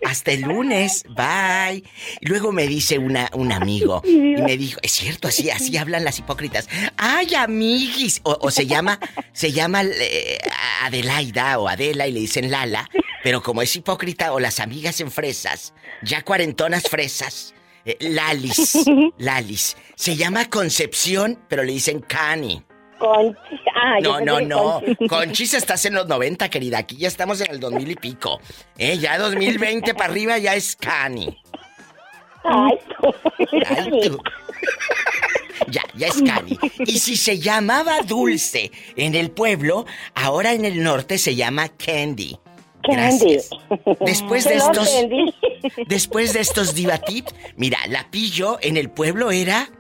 [0.04, 1.04] Hasta el lunes.
[1.10, 1.84] Bye.
[2.20, 4.02] Y luego me dice una, un amigo.
[4.04, 6.68] Y me dijo, es cierto, así, así hablan las hipócritas.
[6.96, 8.20] Ay, amiguis.
[8.24, 8.98] O, o se llama,
[9.32, 10.38] se llama eh,
[10.82, 12.88] Adelaida o Adela y le dicen Lala.
[13.22, 17.54] Pero como es hipócrita o las amigas en fresas, ya cuarentonas fresas.
[17.84, 18.84] eh, Lalis,
[19.18, 19.76] Lalis.
[19.94, 22.62] Se llama Concepción, pero le dicen Cani.
[23.02, 23.60] Conchis.
[23.74, 24.80] Ah, No, no, no.
[24.80, 25.08] Conchis.
[25.08, 26.78] Conchis estás en los 90, querida.
[26.78, 28.40] Aquí ya estamos en el 2000 y pico.
[28.78, 28.96] ¿Eh?
[28.98, 31.36] Ya 2020 para arriba ya es Cani.
[32.44, 32.78] Ay,
[33.68, 34.18] Ay, tú.
[35.68, 36.56] Ya, ya es Cani.
[36.86, 39.84] Y si se llamaba Dulce en el pueblo,
[40.14, 42.38] ahora en el norte se llama Candy.
[42.84, 43.50] Gracias.
[44.00, 44.88] Después de estos.
[45.86, 47.00] Después de estos diva
[47.56, 49.70] mira, la pillo en el pueblo era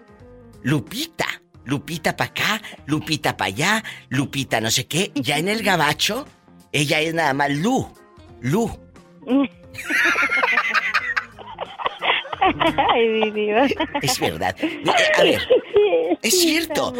[0.62, 1.26] Lupita.
[1.64, 5.12] Lupita para acá, Lupita para allá, Lupita no sé qué.
[5.14, 6.26] Ya en el gabacho,
[6.72, 7.86] ella es nada más Lu.
[8.40, 8.70] Lu.
[12.92, 13.66] Ay, mi diva.
[14.00, 14.56] Es verdad.
[15.18, 15.40] A ver,
[16.22, 16.92] es cierto.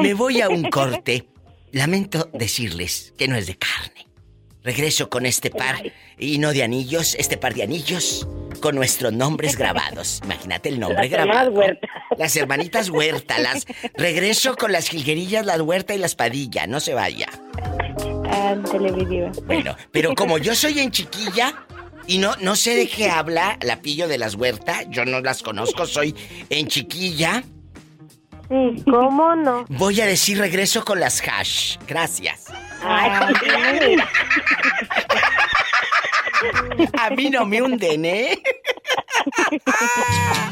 [0.00, 1.28] Me voy a un corte.
[1.70, 4.11] Lamento decirles que no es de carne.
[4.62, 5.82] Regreso con este par
[6.18, 8.28] y no de anillos, este par de anillos
[8.60, 10.20] con nuestros nombres grabados.
[10.24, 11.50] Imagínate el nombre Las grabado.
[11.50, 11.88] Huerta.
[12.16, 16.94] Las hermanitas Huerta, las regreso con las jilguerillas, las Huerta y las Padilla, no se
[16.94, 17.28] vaya.
[19.08, 19.32] Diva.
[19.46, 21.66] Bueno, pero como yo soy en chiquilla,
[22.06, 24.86] Y no, no sé de qué habla la pillo de las huertas.
[24.90, 26.14] Yo no las conozco, soy
[26.50, 27.44] en chiquilla.
[28.52, 29.64] Sí, ¿cómo no?
[29.70, 31.78] Voy a decir regreso con las hash.
[31.88, 32.52] Gracias.
[32.84, 33.96] Ay,
[36.98, 38.42] A mí no me hunden, ¿eh?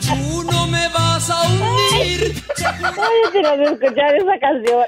[0.07, 2.43] Tú no me vas a hundir.
[2.57, 4.87] Ay, si nos escuchar esa canción.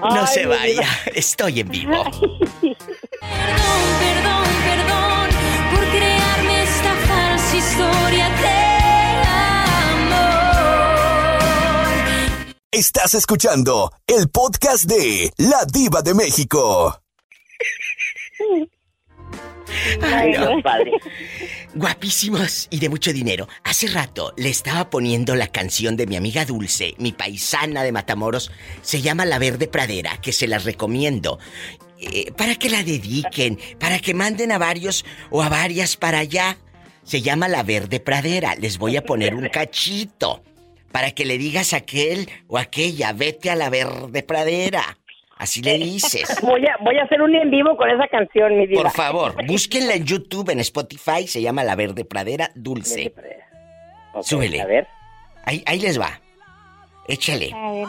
[0.00, 2.04] No Ay, se vaya, estoy en vivo.
[2.04, 2.70] Perdón
[4.22, 4.49] por
[12.72, 17.02] Estás escuchando el podcast de La Diva de México.
[20.00, 20.62] Ay, no.
[20.62, 20.92] padre.
[21.74, 23.48] Guapísimos y de mucho dinero.
[23.64, 28.52] Hace rato le estaba poniendo la canción de mi amiga Dulce, mi paisana de Matamoros.
[28.82, 31.40] Se llama La Verde Pradera, que se las recomiendo.
[31.98, 36.56] Eh, para que la dediquen, para que manden a varios o a varias para allá.
[37.02, 38.54] Se llama La Verde Pradera.
[38.54, 40.44] Les voy a poner un cachito.
[40.92, 44.98] Para que le digas a aquel o aquella, vete a la verde pradera.
[45.36, 46.28] Así le dices.
[46.42, 48.82] Voy a, voy a hacer un en vivo con esa canción, mi diva.
[48.82, 53.14] Por favor, búsquenla en YouTube, en Spotify, se llama La Verde Pradera Dulce.
[54.12, 54.60] Ok, Súbele.
[54.60, 54.86] A ver.
[55.44, 56.20] Ahí, ahí les va.
[57.08, 57.50] Échale.
[57.54, 57.86] A ver,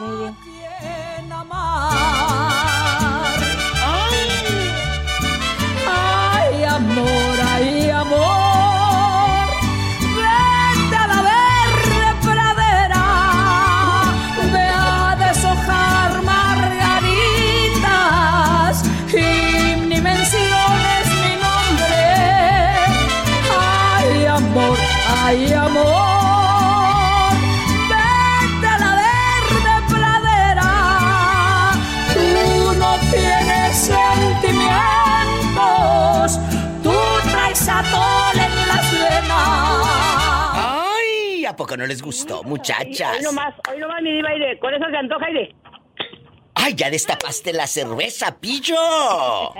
[41.82, 43.16] no les gustó, muchachas?
[43.18, 44.56] Hoy nomás, hoy nomás, mi diva, Aide.
[44.60, 45.52] Con eso se antoja, Aide.
[46.54, 48.76] ¡Ay, ya destapaste la cerveza, pillo!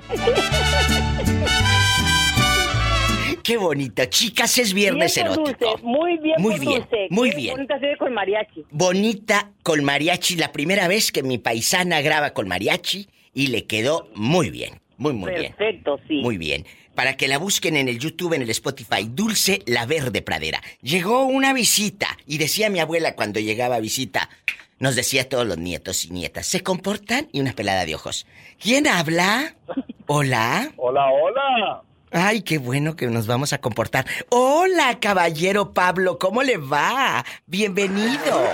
[3.43, 4.05] ¡Qué bonito!
[4.05, 5.71] Chicas, es viernes Bien erótico.
[5.71, 7.09] Dulce, muy bien Muy bien, Dulce.
[7.11, 7.55] muy bien.
[7.57, 8.65] bonita se ve con mariachi.
[8.71, 14.09] Bonita con mariachi, la primera vez que mi paisana graba con mariachi y le quedó
[14.15, 14.81] muy bien.
[14.97, 15.55] Muy, muy bien.
[15.55, 16.21] Perfecto, sí.
[16.21, 16.65] Muy bien.
[16.95, 20.61] Para que la busquen en el YouTube, en el Spotify, Dulce la Verde Pradera.
[20.83, 24.29] Llegó una visita y decía mi abuela cuando llegaba a visita,
[24.79, 28.27] nos decía a todos los nietos y nietas, se comportan y una pelada de ojos.
[28.61, 29.55] ¿Quién habla?
[30.07, 30.71] Hola.
[30.77, 31.83] Hola, hola.
[32.11, 34.07] Ay, qué bueno que nos vamos a comportar.
[34.29, 37.25] Hola, caballero Pablo, ¿cómo le va?
[37.47, 38.45] Bienvenido.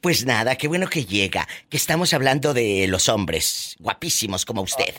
[0.00, 4.94] Pues nada, qué bueno que llega, que estamos hablando de los hombres, guapísimos como usted.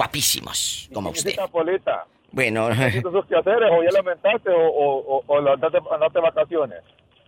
[0.00, 1.36] Guapísimos como usted.
[1.52, 2.06] Polita.
[2.32, 6.78] Bueno, ¿Necesitas sus quehaceres o ya lamentaste o, o, o, andaste, vacaciones?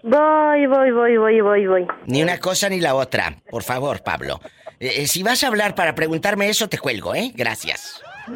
[0.02, 1.86] Voy, voy, voy, voy, voy, voy.
[2.06, 3.36] ni una cosa ni la otra.
[3.50, 4.40] Por favor, Pablo.
[4.80, 7.30] Eh, eh, si vas a hablar para preguntarme eso, te cuelgo, ¿eh?
[7.34, 8.02] Gracias.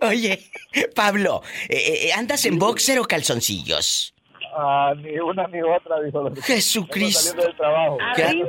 [0.00, 0.38] Oye,
[0.94, 4.14] Pablo, eh, eh, ¿andas en boxer o calzoncillos?
[4.56, 6.30] Ah, ni una ni otra, dijo.
[6.42, 7.42] Jesucristo.
[7.42, 7.98] Del trabajo.
[8.16, 8.42] Que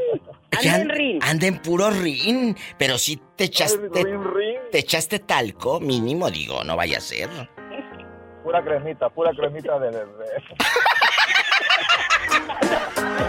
[0.56, 2.56] an- que an- Anda en puro rin.
[2.78, 3.90] Pero si te echaste.
[4.72, 7.30] Te echaste talco, mínimo, digo, no vaya a ser.
[8.44, 10.06] Pura cremita, pura cremita de...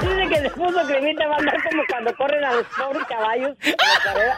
[0.01, 3.57] Dice que le puso cremita va a andar como cuando corren a los pobres caballos
[3.63, 4.37] en la carrera.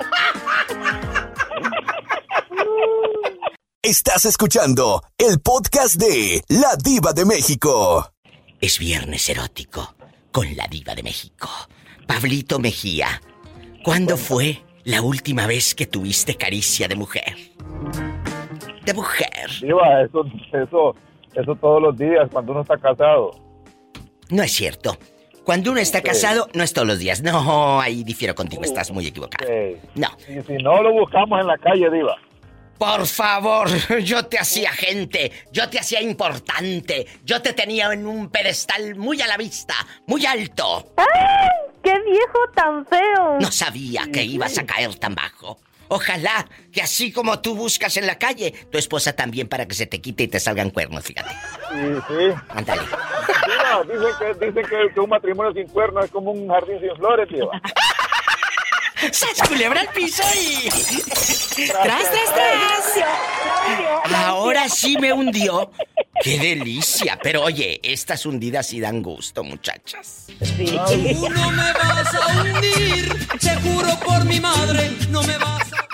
[3.83, 8.13] Estás escuchando el podcast de La Diva de México.
[8.61, 9.95] Es viernes erótico
[10.33, 11.49] con la diva de México.
[12.09, 13.21] Pablito Mejía,
[13.85, 17.37] ¿cuándo fue la última vez que tuviste caricia de mujer?
[18.83, 19.51] De mujer.
[19.61, 20.97] Diva, eso, eso,
[21.35, 23.33] eso todos los días cuando uno está casado.
[24.31, 24.97] No es cierto.
[25.45, 27.23] Cuando uno está casado, no es todos los días.
[27.23, 29.47] No, ahí difiero contigo, estás muy equivocado.
[29.95, 30.09] No.
[30.29, 32.17] Y si no lo buscamos en la calle, Diva.
[32.79, 33.69] Por favor,
[34.03, 39.21] yo te hacía gente, yo te hacía importante, yo te tenía en un pedestal muy
[39.21, 39.75] a la vista,
[40.07, 40.95] muy alto.
[40.97, 41.68] ¡Ay!
[41.83, 43.39] ¡Qué viejo tan feo!
[43.41, 45.59] No sabía que ibas a caer tan bajo.
[45.89, 49.87] Ojalá que así como tú buscas en la calle, tu esposa también para que se
[49.87, 51.31] te quite y te salgan cuernos, fíjate.
[51.31, 52.35] Sí, sí.
[52.51, 52.83] Ándale.
[53.87, 57.29] Dicen que, dicen que, que un matrimonio sin cuernos es como un jardín sin flores,
[57.29, 57.61] Diva.
[59.13, 60.69] ¡Sas culebra al piso y...
[60.69, 63.05] ¡Tras, tras, tras!
[64.15, 65.71] Ahora sí me hundió.
[66.23, 67.19] ¡Qué delicia!
[67.23, 70.27] Pero oye, estas hundidas sí dan gusto, muchachas.
[70.39, 75.89] Tú no me vas a hundir, te juro por mi madre, no me vas a...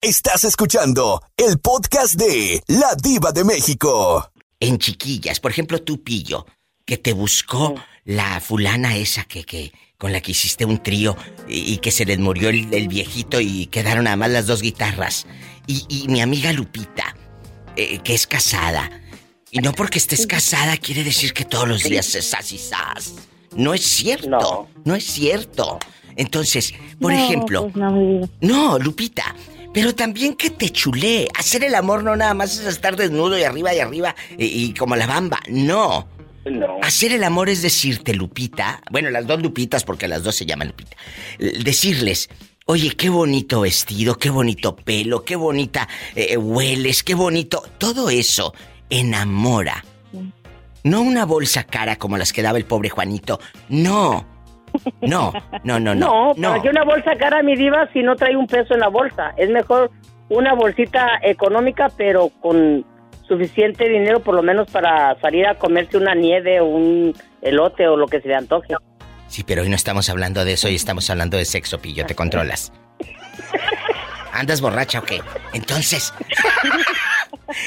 [0.00, 4.30] Estás escuchando el podcast de La Diva de México.
[4.60, 6.46] En chiquillas, por ejemplo, tú, Pillo,
[6.86, 7.74] que te buscó
[8.04, 11.16] la fulana esa que, que, con la que hiciste un trío
[11.48, 14.62] y, y que se les murió el, el viejito y quedaron nada más las dos
[14.62, 15.26] guitarras.
[15.66, 17.16] Y, y mi amiga Lupita,
[17.76, 18.90] eh, que es casada.
[19.50, 23.14] Y no porque estés casada quiere decir que todos los días es sas y sas.
[23.56, 24.68] No es cierto.
[24.84, 25.78] No, es cierto.
[26.16, 29.34] Entonces, por No, ejemplo, pues no, no, Lupita,
[29.74, 31.28] pero también que te chulé.
[31.36, 34.74] Hacer el amor no nada más es estar desnudo y arriba y arriba y, y
[34.74, 35.40] como la bamba.
[35.48, 36.06] No.
[36.82, 40.68] Hacer el amor es decirte, Lupita, bueno, las dos Lupitas, porque las dos se llaman
[40.68, 40.96] Lupita,
[41.38, 42.30] decirles,
[42.66, 47.62] oye, qué bonito vestido, qué bonito pelo, qué bonita eh, hueles, qué bonito.
[47.78, 48.54] Todo eso
[48.90, 49.84] enamora.
[50.84, 53.40] No una bolsa cara como las que daba el pobre Juanito.
[53.68, 54.26] No.
[55.00, 55.32] No,
[55.64, 55.94] no, no, no.
[55.94, 56.50] No, no.
[56.50, 59.34] ¿para qué una bolsa cara, mi diva, si no trae un peso en la bolsa?
[59.36, 59.90] Es mejor
[60.28, 62.84] una bolsita económica, pero con
[63.28, 67.96] suficiente dinero, por lo menos para salir a comerse una nieve o un elote o
[67.96, 68.74] lo que se le antoje.
[69.28, 72.14] Sí, pero hoy no estamos hablando de eso y estamos hablando de sexo, pillo, te
[72.14, 72.72] controlas.
[74.32, 75.20] ¿Andas borracha o qué?
[75.52, 76.14] Entonces,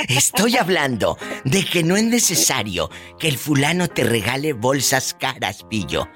[0.10, 2.90] estoy hablando de que no es necesario
[3.20, 6.08] que el fulano te regale bolsas caras, pillo,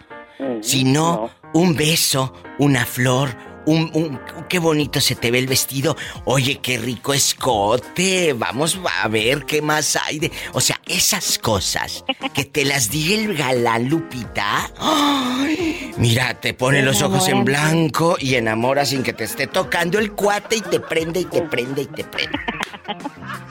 [0.62, 3.30] sino un beso, una flor,
[3.66, 5.95] un, un- qué bonito se te ve el vestido.
[6.26, 8.34] Oye, qué rico escote.
[8.34, 10.32] Vamos a ver qué más hay de.
[10.53, 12.03] O sea, esas cosas
[12.34, 14.72] que te las diga el galán Lupita.
[14.78, 15.91] ¡ay!
[15.97, 20.11] Mira, te pone los ojos en blanco y enamora sin que te esté tocando el
[20.11, 22.38] cuate y te prende y te prende y te prende.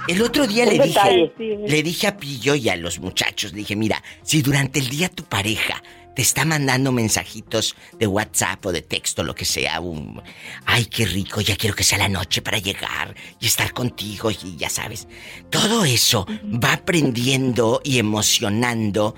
[0.07, 1.33] El otro día le dije,
[1.67, 5.09] le dije a Pillo y a los muchachos, le dije, mira, si durante el día
[5.09, 5.83] tu pareja
[6.15, 10.23] te está mandando mensajitos de WhatsApp o de texto, lo que sea, un,
[10.67, 14.57] ay, qué rico, ya quiero que sea la noche para llegar y estar contigo y
[14.57, 15.09] ya sabes,
[15.51, 19.15] todo eso va aprendiendo y emocionando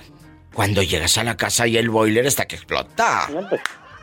[0.55, 3.29] cuando llegas a la casa y el boiler está que explota.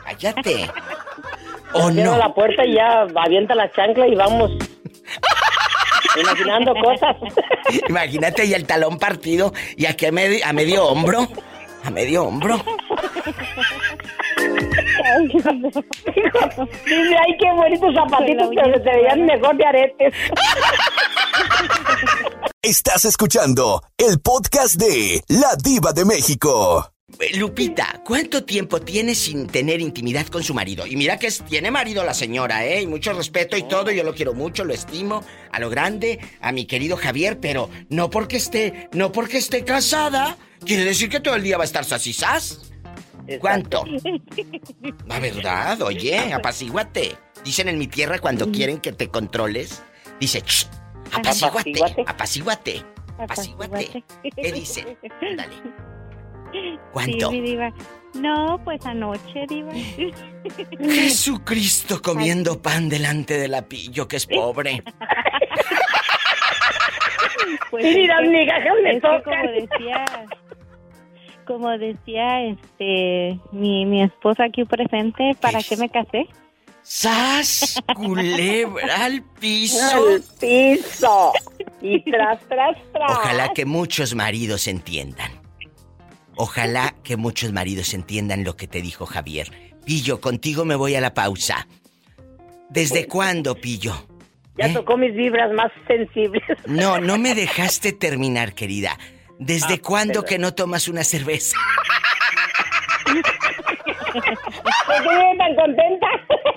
[0.04, 0.70] Cállate.
[1.72, 2.18] ¿O Cierra no?
[2.18, 4.52] la puerta y ya avienta la chancla y vamos.
[6.16, 7.16] Imaginando cosas.
[7.88, 11.28] Imagínate ahí el talón partido y aquí a medio, a medio hombro.
[11.84, 12.56] A medio hombro.
[15.30, 20.14] Dice, ay, qué bonitos zapatitos, pero se veían mejor de aretes.
[22.62, 26.93] Estás escuchando el podcast de La Diva de México.
[27.20, 30.86] Eh, Lupita, ¿cuánto tiempo tiene sin tener intimidad con su marido?
[30.86, 32.80] Y mira que tiene marido la señora, ¿eh?
[32.82, 36.50] Y mucho respeto y todo, yo lo quiero mucho, lo estimo, a lo grande, a
[36.50, 41.34] mi querido Javier, pero no porque esté, no porque esté casada, quiere decir que todo
[41.34, 42.72] el día va a estar sasisás.
[43.38, 43.84] ¿Cuánto?
[45.06, 47.16] La verdad, oye, apacíguate.
[47.44, 49.82] Dicen en mi tierra cuando quieren que te controles,
[50.18, 50.66] dice, "Shh,
[51.12, 51.72] apacíguate,
[52.06, 52.82] apacíguate,
[53.18, 54.04] apacíguate.
[54.34, 54.96] ¿Qué dice?
[55.36, 55.93] Dale.
[56.92, 57.30] ¿Cuánto?
[57.30, 57.72] Sí, mi diva.
[58.14, 59.72] No, pues anoche, diva.
[60.80, 64.82] Jesucristo comiendo pan delante del apillo que es pobre.
[67.70, 69.22] Pues Sí, las migajas me es que tocan.
[69.24, 70.04] como decía,
[71.46, 76.26] como decía este mi, mi esposa aquí presente, ¿para qué me casé?
[76.82, 77.82] ¡Sas!
[77.96, 79.78] Culebra al piso.
[79.96, 81.32] Al piso.
[81.80, 83.10] Y tras, tras, tras.
[83.10, 85.32] Ojalá que muchos maridos entiendan.
[86.36, 89.50] Ojalá que muchos maridos entiendan lo que te dijo Javier.
[89.84, 91.68] Pillo, contigo me voy a la pausa.
[92.70, 93.94] ¿Desde cuándo, Pillo?
[94.56, 96.42] Ya tocó mis vibras más sensibles.
[96.66, 98.98] No, no me dejaste terminar, querida.
[99.38, 100.28] ¿Desde cuándo perdón.
[100.28, 101.56] que no tomas una cerveza?
[104.64, 106.06] ¿Por qué viene tan contenta?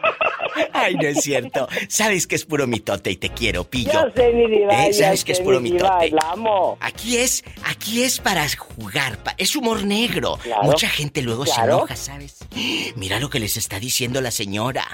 [0.74, 1.68] Ay, no es cierto.
[1.90, 3.92] Sabes que es puro mitote y te quiero, Pillo.
[3.92, 4.88] Yo sé, mi diva.
[4.88, 4.94] ¿Eh?
[4.94, 6.12] Sabes que es puro diva, mitote.
[6.12, 6.78] La amo.
[6.80, 10.38] Aquí es, aquí es para jugar, pa- es humor negro.
[10.42, 12.38] Claro, Mucha gente luego se enoja, ¿sabes?
[12.96, 14.86] Mira lo que les está diciendo la señora.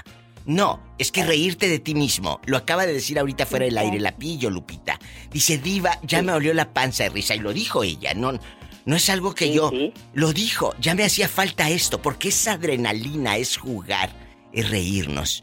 [0.46, 2.40] No, es que reírte de ti mismo.
[2.44, 4.98] Lo acaba de decir ahorita fuera del aire, la pillo, Lupita.
[5.30, 7.34] Dice, Diva, ya me olió la panza de risa.
[7.34, 8.38] Y lo dijo ella, no,
[8.86, 9.70] no es algo que yo...
[10.12, 14.10] Lo dijo, ya me hacía falta esto, porque es adrenalina, es jugar,
[14.52, 15.42] es reírnos.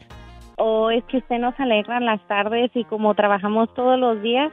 [0.56, 4.52] O es que usted nos alegra en las tardes y como trabajamos todos los días,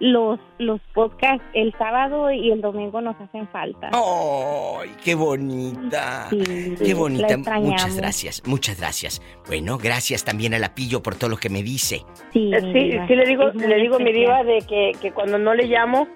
[0.00, 3.90] los los podcasts el sábado y el domingo nos hacen falta.
[3.92, 6.26] ¡Ay, qué bonita!
[6.30, 7.36] Sí, Qué bonita.
[7.60, 9.22] Muchas gracias, muchas gracias.
[9.46, 12.02] Bueno, gracias también a la Pillo por todo lo que me dice.
[12.32, 15.54] Sí, Eh, Sí, sí le digo, le digo mi diva de que, que cuando no
[15.54, 16.08] le llamo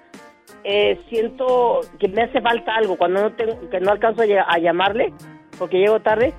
[0.63, 2.97] eh, siento que me hace falta algo.
[2.97, 5.13] Cuando no tengo, que no alcanzo a, ll- a llamarle,
[5.57, 6.33] porque llego tarde,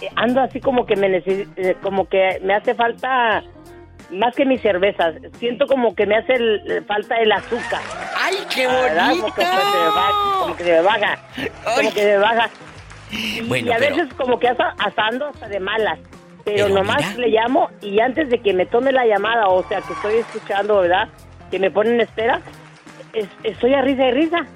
[0.00, 3.42] eh, ando así como que me necesi- eh, como que me hace falta
[4.10, 5.14] más que mis cervezas.
[5.38, 7.80] Siento como que me hace el- falta el azúcar.
[8.16, 9.22] ¡Ay, qué bonito!
[9.22, 11.18] Como que, se me baja, como que se me baja.
[11.76, 12.50] Como que me baja.
[13.10, 15.98] Y, Bueno, y a pero- veces como que hasta, hasta ando hasta de malas.
[16.44, 17.26] Pero, Pero nomás mira.
[17.26, 20.78] le llamo y antes de que me tome la llamada, o sea, que estoy escuchando,
[20.80, 21.08] ¿verdad?
[21.50, 22.40] Que me ponen en espera,
[23.20, 24.46] es- estoy a risa y risa.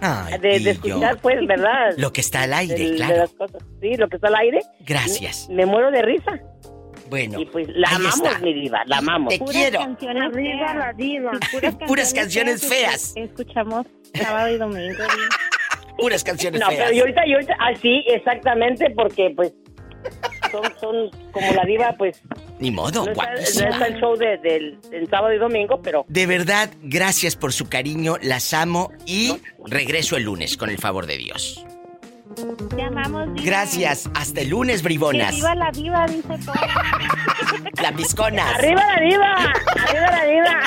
[0.00, 1.94] Ay, de, de escuchar, pues, ¿verdad?
[1.96, 3.16] Lo que está al aire, de claro.
[3.18, 3.62] las cosas.
[3.80, 4.58] Sí, lo que está al aire.
[4.80, 5.48] Gracias.
[5.48, 6.40] Me, me muero de risa.
[7.08, 8.38] Bueno, Y pues la amamos, está.
[8.40, 9.32] mi diva, la amamos.
[9.38, 9.80] Te quiero.
[9.82, 11.30] Arriba la diva.
[11.86, 13.12] Puras canciones feas.
[13.16, 15.04] Escuchamos sábado y domingo.
[15.98, 16.80] Puras canciones No, feas.
[16.84, 19.52] pero yo ahorita, yo ahorita, ah, sí, exactamente, porque pues
[20.52, 22.20] son, son como la diva, pues
[22.60, 23.68] Ni modo, no está, no guapísima.
[23.70, 28.16] está el show de- del, sábado y domingo, pero De verdad, gracias por su cariño,
[28.22, 29.34] las amo y
[29.66, 31.64] regreso el lunes con el favor de Dios.
[32.76, 33.44] Llamamos diva.
[33.44, 35.34] Gracias, hasta el lunes, Que bribonas.
[35.34, 36.54] viva la diva, dice todo.
[37.82, 38.54] Las pisconas.
[38.56, 39.34] ¡Arriba la diva!
[39.88, 40.60] ¡Arriba la diva!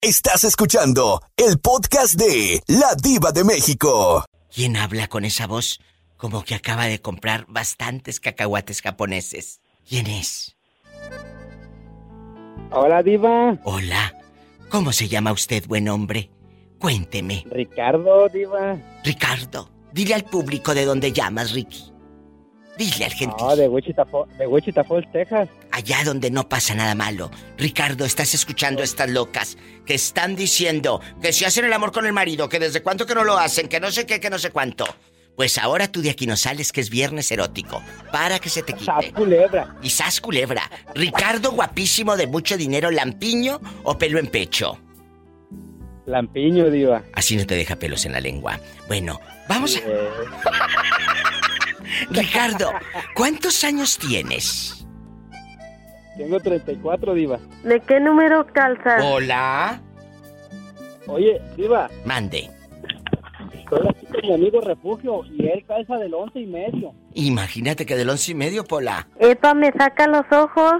[0.00, 4.24] Estás escuchando el podcast de La Diva de México.
[4.54, 5.80] ¿Quién habla con esa voz
[6.18, 9.62] como que acaba de comprar bastantes cacahuates japoneses?
[9.88, 10.56] ¿Quién es?
[12.70, 13.58] Hola, Diva.
[13.64, 14.14] Hola.
[14.68, 16.30] ¿Cómo se llama usted, buen hombre?
[16.78, 17.46] Cuénteme.
[17.50, 18.76] Ricardo, Diva.
[19.02, 21.92] Ricardo, dile al público de dónde llamas, Ricky.
[22.76, 23.44] Dile al gentío.
[23.44, 24.06] No, de Wichita,
[24.38, 25.48] de Wichita Falls, Texas.
[25.72, 27.30] Allá donde no pasa nada malo.
[27.56, 32.06] Ricardo, estás escuchando a estas locas que están diciendo que si hacen el amor con
[32.06, 34.38] el marido, que desde cuánto que no lo hacen, que no sé qué, que no
[34.38, 34.84] sé cuánto.
[35.38, 37.80] Pues ahora tú de aquí no sales, que es viernes erótico.
[38.10, 39.12] Para que se te quite.
[39.12, 39.76] culebra.
[39.80, 40.68] Y sas culebra.
[40.96, 44.80] Ricardo, guapísimo de mucho dinero, lampiño o pelo en pecho.
[46.06, 47.04] Lampiño, Diva.
[47.12, 48.58] Así no te deja pelos en la lengua.
[48.88, 49.78] Bueno, vamos a...
[49.78, 50.08] Eh,
[52.10, 52.72] Ricardo,
[53.14, 54.84] ¿cuántos años tienes?
[56.16, 57.38] tengo 34, Diva.
[57.62, 59.04] ¿De qué número calzas?
[59.04, 59.80] Hola.
[61.06, 62.50] Oye, Diva, Mande.
[63.54, 66.92] estoy aquí con mi amigo Refugio y él calza del once y medio.
[67.14, 69.08] Imagínate que del once y medio, Pola.
[69.20, 70.74] Epa, me saca los ojos.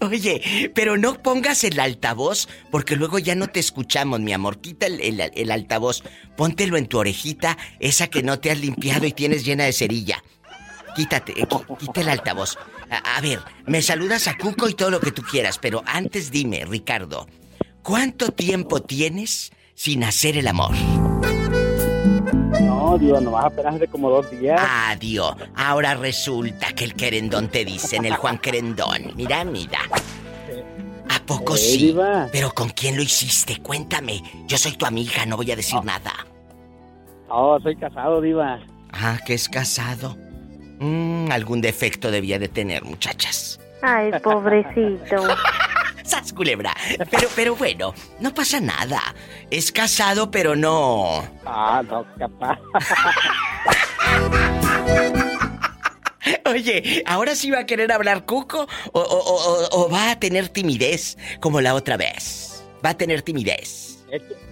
[0.00, 4.60] Oye, pero no pongas el altavoz porque luego ya no te escuchamos, mi amor.
[4.60, 6.02] Quita el, el- el altavoz.
[6.36, 10.22] Póntelo en tu orejita, esa que no te has limpiado y tienes llena de cerilla.
[10.96, 12.56] Quítate, eh, qui- quita el altavoz.
[12.90, 16.30] A, a ver, me saludas a Cuco y todo lo que tú quieras, pero antes
[16.30, 17.26] dime, Ricardo,
[17.82, 20.74] ¿cuánto tiempo tienes sin hacer el amor?
[22.88, 24.58] No, Diva, nomás apenas hace como dos días.
[24.88, 25.34] Adiós.
[25.54, 29.12] Ahora resulta que el querendón te dicen, el Juan Querendón.
[29.14, 29.80] Mira, mira.
[31.10, 31.78] ¿A poco Eh, sí?
[31.88, 32.28] diva.
[32.32, 33.60] ¿Pero con quién lo hiciste?
[33.60, 34.22] Cuéntame.
[34.46, 36.12] Yo soy tu amiga, no voy a decir nada.
[37.28, 38.58] Oh, soy casado, Diva.
[38.90, 40.16] Ah, que es casado.
[40.80, 43.60] Mm, algún defecto debía de tener, muchachas.
[43.82, 45.24] Ay, pobrecito.
[46.08, 46.74] ¡Sas, culebra!
[47.10, 49.14] Pero, pero bueno, no pasa nada.
[49.50, 51.22] Es casado, pero no...
[51.44, 52.58] Ah, no, capaz.
[56.46, 60.48] Oye, ¿ahora sí va a querer hablar Cuco o, o- o- o va a tener
[60.48, 62.64] timidez como la otra vez?
[62.84, 64.04] Va a tener timidez.
[64.10, 64.48] Es que-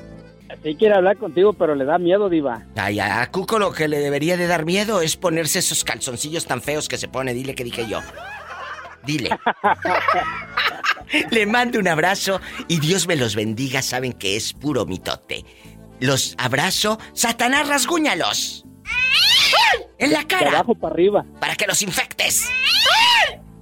[0.62, 2.62] Sí quiere hablar contigo, pero le da miedo, Diva.
[2.76, 6.46] Ay, a a Cuco lo que le debería de dar miedo es ponerse esos calzoncillos
[6.46, 7.34] tan feos que se pone.
[7.34, 8.00] Dile que dije yo.
[9.04, 9.30] Dile.
[11.30, 13.82] Le mando un abrazo y Dios me los bendiga.
[13.82, 15.44] Saben que es puro mitote.
[16.00, 16.98] Los abrazo.
[17.12, 18.64] Satanás, rasguñalos.
[19.98, 20.50] En la De cara.
[20.50, 21.24] abajo para arriba.
[21.40, 22.48] Para que los infectes.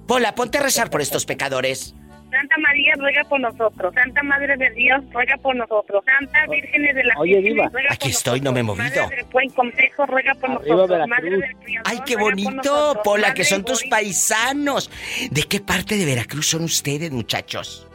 [0.07, 1.95] Pola, ponte a rezar por estos pecadores.
[2.35, 3.93] Santa María ruega por nosotros.
[3.93, 6.03] Santa Madre de Dios ruega por nosotros.
[6.05, 7.69] Santa Virgen de la Oye, Diva.
[7.69, 9.03] ruega Aquí por estoy, no me he movido.
[9.03, 10.89] Madre del buen consejo ruega por Arriba, nosotros.
[10.89, 11.09] Veracruz.
[11.17, 13.01] Madre del Criador, Ay, qué bonito.
[13.03, 14.91] Pola, Madre que son tus paisanos.
[15.31, 17.87] ¿De qué parte de Veracruz son ustedes, muchachos?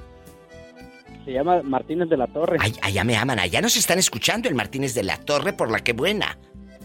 [1.24, 2.56] Se llama Martínez de la Torre.
[2.60, 5.80] Ay, allá me aman, allá nos están escuchando el Martínez de la Torre por la
[5.80, 6.38] que buena.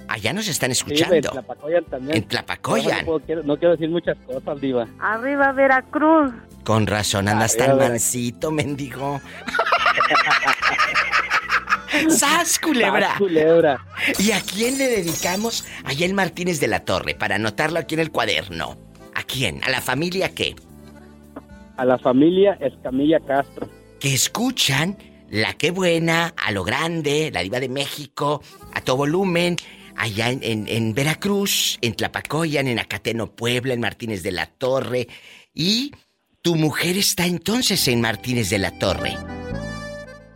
[0.08, 1.30] Allá nos están Sí, en escuchando.
[1.32, 2.18] Tlapacoyan también.
[2.18, 3.00] En Tlapacoyan.
[3.00, 4.88] No, puedo- quiero, no quiero decir muchas cosas, Diva.
[5.00, 6.32] Arriba Veracruz.
[6.64, 9.20] Con razón, andas Arriba, tan mansito, mendigo.
[12.10, 13.10] ¡Sas, culebra!
[13.10, 13.86] Sas, culebra.
[14.20, 17.16] ¿Y a quién le dedicamos a el Martínez de la Torre?
[17.16, 18.78] Para anotarlo aquí en el cuaderno.
[19.14, 19.64] ¿A quién?
[19.64, 20.56] ¿A la familia qué?
[21.78, 23.70] A la familia Escamilla Castro.
[24.00, 24.98] que escuchan
[25.30, 28.42] La Qué Buena, a lo grande, la Diva de México,
[28.74, 29.56] a todo volumen,
[29.98, 35.08] allá en, en- en Veracruz, en Tlapacoyan, en Acateno, Puebla, en Martínez de la Torre.
[35.54, 35.92] Y
[36.42, 39.16] tu mujer está entonces en Martínez de la Torre.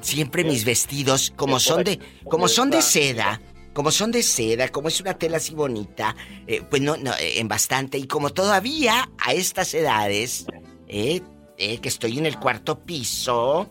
[0.00, 1.98] Siempre mis vestidos, como son de,
[2.28, 3.40] como son de seda,
[3.72, 6.14] como son de seda, como es una tela así bonita,
[6.46, 7.98] eh, pues no, no, en bastante.
[7.98, 10.46] Y como todavía a estas edades,
[10.88, 11.22] eh,
[11.58, 13.68] eh, que estoy en el cuarto piso,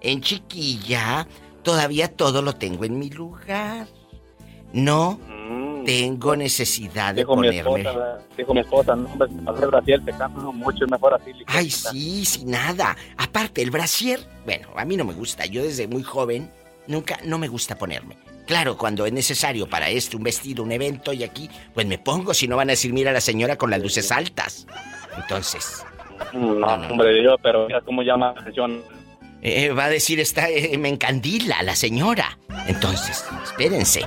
[0.00, 1.26] en chiquilla,
[1.62, 3.86] todavía todo lo tengo en mi lugar.
[4.72, 5.18] No
[5.84, 7.80] tengo necesidad de Dijo mi ponerme.
[7.82, 9.08] esposa, dijo mi esposa, no,
[9.52, 11.30] hacer Brasil te cambia mucho es mejor así.
[11.46, 12.96] Ay, sí, sin nada.
[13.16, 15.46] Aparte, el brasier, bueno, a mí no me gusta.
[15.46, 16.50] Yo desde muy joven
[16.88, 18.18] nunca, no me gusta ponerme.
[18.46, 22.34] Claro, cuando es necesario para esto, un vestido, un evento y aquí, pues me pongo,
[22.34, 24.66] si no van a decir, mira a la señora con las luces altas.
[25.16, 25.84] Entonces,
[26.32, 28.82] No, hombre, yo, pero mira cómo llama la atención.
[29.42, 32.38] eh, va a decir, está, eh, me encandila la señora.
[32.66, 34.02] Entonces, espérense.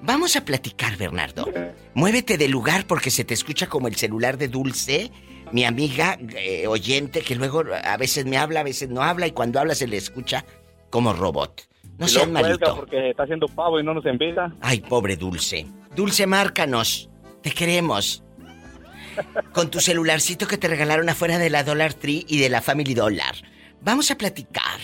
[0.00, 1.46] Vamos a platicar, Bernardo.
[1.94, 5.10] Muévete del lugar porque se te escucha como el celular de Dulce,
[5.52, 9.32] mi amiga eh, oyente, que luego a veces me habla, a veces no habla, y
[9.32, 10.44] cuando habla se le escucha
[10.88, 11.68] como robot.
[11.98, 12.76] No cuelga malito.
[12.76, 14.50] porque está haciendo pavo y no nos invita.
[14.62, 15.66] Ay, pobre Dulce.
[15.94, 17.10] Dulce, márcanos.
[17.42, 18.24] Te queremos.
[19.52, 22.94] Con tu celularcito que te regalaron afuera de la Dollar Tree y de la Family
[22.94, 23.34] Dollar.
[23.82, 24.78] Vamos a platicar.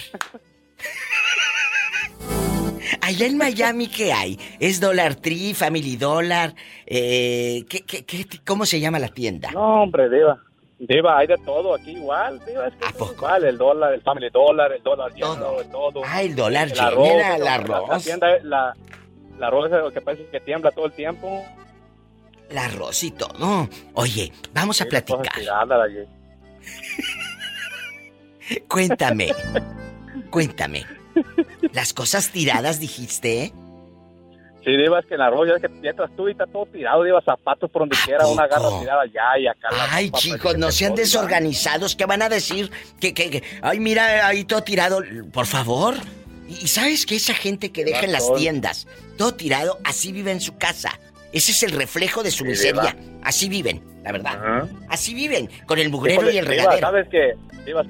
[3.01, 4.39] Allá en Miami, ¿qué hay?
[4.61, 6.55] ¿Es Dollar Tree, Family Dollar?
[6.87, 9.51] Eh, ¿qué, qué, qué- cómo se llama la tienda?
[9.53, 10.41] No, hombre, Diva.
[10.79, 12.41] Diva, hay de todo aquí igual.
[12.47, 13.45] Diva, es que igual.
[13.45, 16.03] El dólar, el family dólar, el dólar lleno, el todo.
[16.05, 17.09] Ah, el dólar el arroz.
[17.39, 18.75] La, la tienda, la,
[19.39, 21.45] la arroz es lo que parece que tiembla todo el tiempo.
[22.51, 23.69] El arroz y todo.
[23.95, 25.27] Oye, vamos a platicar.
[28.69, 29.33] Cuéntame.
[30.31, 30.85] Cuéntame.
[31.73, 33.53] Las cosas tiradas dijiste,
[34.65, 36.67] Sí, Diva, es que el arroz ya es que ya entras tú y está todo
[36.67, 39.69] tirado, Diva, zapatos por donde quiera, una garra tirada allá y acá.
[39.71, 41.95] la Ay, chicos, no sean desorganizados.
[41.95, 42.71] ¿Qué van a decir?
[43.01, 45.03] Que, que, que- ay, mira, ahí todo tirado.
[45.33, 45.95] Por favor.
[46.49, 48.87] Y y sabes que esa gente que deja en las tiendas
[49.17, 50.99] todo tirado, así vive en su casa.
[51.37, 52.83] Ese es el reflejo de su Sí, miseria.
[52.99, 53.19] Diva.
[53.23, 54.33] Así viven, la verdad.
[54.37, 54.69] Ajá.
[54.89, 56.87] Así viven, con el mugrero Híjole, y el Diva, regadero.
[56.87, 57.35] ¿Sabes qué?
[57.67, 57.85] Diva,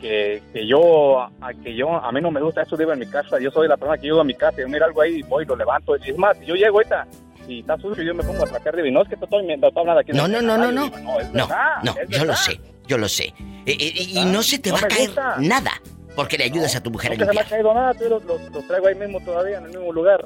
[0.00, 1.30] que, que yo, a,
[1.62, 3.38] que yo, a mí no me gusta eso, Diva, en mi casa.
[3.40, 5.22] Yo soy la persona que llego a mi casa y yo miro algo ahí y
[5.22, 5.96] voy, lo levanto.
[5.96, 7.06] Y es más, yo llego ahorita
[7.48, 9.44] y está sucio y yo me pongo a tratar de no es que te estoy,
[9.44, 10.12] me estoy hablando aquí.
[10.12, 10.88] No, no, no, no, no.
[10.88, 13.24] No, es No, verdad, no, es yo lo sé, yo lo sé.
[13.66, 15.36] Eh, eh, y no se te No va a caer gusta.
[15.40, 15.72] nada
[16.14, 17.48] porque le ayudas a tu mujer No a que se me ha limpiar.
[17.60, 20.24] caído nada, pero los, los traigo ahí mismo todavía, en el mismo lugar.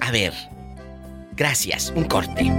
[0.00, 0.32] A ver,
[1.38, 2.52] gracias, un corte.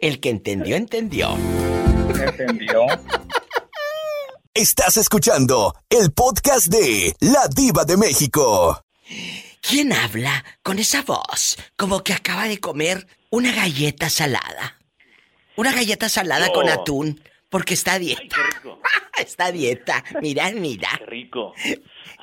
[0.00, 1.34] El que entendió, entendió.
[2.10, 2.86] ¿Entendió?
[4.52, 8.84] Estás escuchando el podcast de La Diva de México.
[9.62, 14.78] ¿Quién habla con esa voz como que acaba de comer una galleta salada?
[15.56, 18.36] Una galleta salada con atún, porque está a dieta.
[19.18, 20.04] está a dieta.
[20.20, 20.88] Mira, mira.
[20.98, 21.54] Qué rico.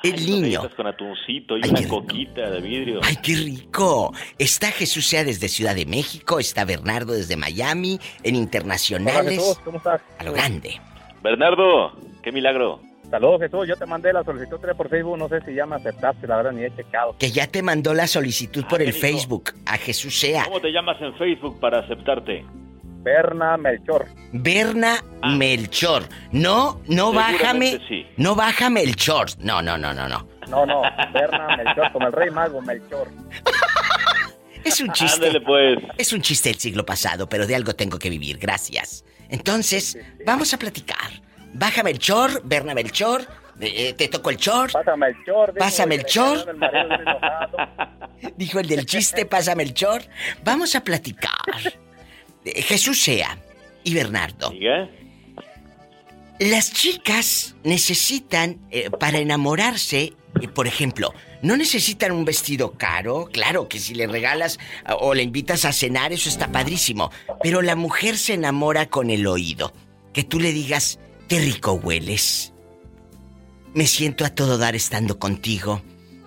[0.02, 0.60] El Ay, niño.
[0.60, 3.00] unas con atuncito y una coquita de vidrio.
[3.02, 4.12] ¡Ay, qué rico!
[4.38, 9.38] Está Jesús Sea desde Ciudad de México, está Bernardo desde Miami, en Hola, internacionales.
[9.38, 10.00] Jesús, ¿cómo estás?
[10.18, 10.80] A lo grande.
[11.22, 11.92] Bernardo,
[12.26, 12.80] Qué milagro.
[13.08, 13.68] Saludos, Jesús.
[13.68, 15.16] Yo te mandé la solicitud por Facebook.
[15.16, 17.14] No sé si ya me aceptaste, la verdad, ni he checado.
[17.20, 18.92] Que ya te mandó la solicitud por el.
[18.92, 20.44] Facebook a Jesús Sea.
[20.44, 22.44] ¿Cómo te llamas en Facebook para aceptarte?
[23.06, 24.06] Berna Melchor.
[24.32, 25.00] Berna
[25.38, 26.08] Melchor.
[26.32, 27.78] No, no bájame.
[27.88, 28.04] sí.
[28.16, 29.28] No baja Melchor.
[29.38, 30.26] No, no, no, no, no.
[30.48, 30.82] No, no,
[31.14, 33.08] Berna Melchor, como el rey mago Melchor.
[34.64, 35.26] Es un chiste.
[35.26, 35.78] Ándale, pues.
[35.96, 38.38] Es un chiste del siglo pasado, pero de algo tengo que vivir.
[38.38, 39.04] Gracias.
[39.28, 39.96] Entonces,
[40.26, 41.08] vamos a platicar.
[41.52, 43.22] Baja Melchor, Berna Melchor.
[43.60, 44.72] eh, te toco el chor.
[44.72, 45.52] Pásame el chor.
[45.54, 47.56] dijo, Pásame el el enojado.
[48.36, 50.02] Dijo el del chiste, pásame el chor.
[50.42, 51.30] Vamos a platicar.
[52.54, 53.38] Jesús sea
[53.84, 54.50] y Bernardo.
[54.50, 54.88] Diga.
[56.38, 60.12] Las chicas necesitan, eh, para enamorarse,
[60.42, 65.14] eh, por ejemplo, no necesitan un vestido caro, claro que si le regalas ah, o
[65.14, 67.10] le invitas a cenar, eso está padrísimo,
[67.42, 69.72] pero la mujer se enamora con el oído.
[70.12, 72.52] Que tú le digas, qué rico hueles.
[73.72, 75.82] Me siento a todo dar estando contigo.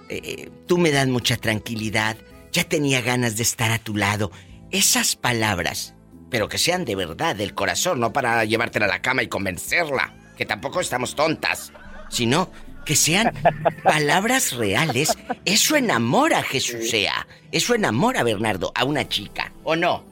[0.10, 2.18] Eh, tú me das mucha tranquilidad.
[2.52, 4.32] Ya tenía ganas de estar a tu lado.
[4.72, 5.96] Esas palabras,
[6.30, 10.14] pero que sean de verdad, del corazón, no para llevártela a la cama y convencerla,
[10.38, 11.72] que tampoco estamos tontas,
[12.10, 12.51] sino
[12.85, 13.34] que sean
[13.84, 15.18] palabras reales.
[15.45, 17.27] Eso enamora a Jesús sea.
[17.51, 20.03] Eso enamora, Bernardo, a una chica, ¿o no?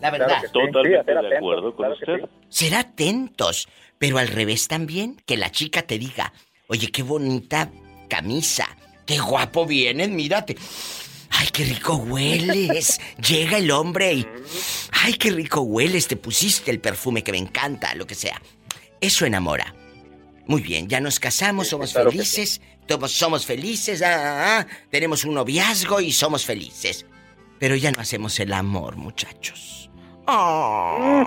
[0.00, 0.42] La verdad.
[0.52, 2.28] Totalmente de acuerdo con usted.
[2.48, 6.32] Ser atentos, pero al revés también, que la chica te diga,
[6.68, 7.70] oye, qué bonita
[8.08, 8.68] camisa,
[9.06, 10.56] qué guapo vienes, mírate.
[11.38, 13.00] Ay, qué rico hueles.
[13.18, 14.26] Llega el hombre y...
[15.04, 18.40] Ay, qué rico hueles, te pusiste el perfume que me encanta, lo que sea.
[19.00, 19.74] Eso enamora.
[20.46, 25.24] Muy bien, ya nos casamos, somos claro felices, todos somos felices, ah, ah, ah, tenemos
[25.24, 27.04] un noviazgo y somos felices.
[27.58, 29.72] Pero ya no hacemos el amor, muchachos.
[30.28, 31.22] Oh.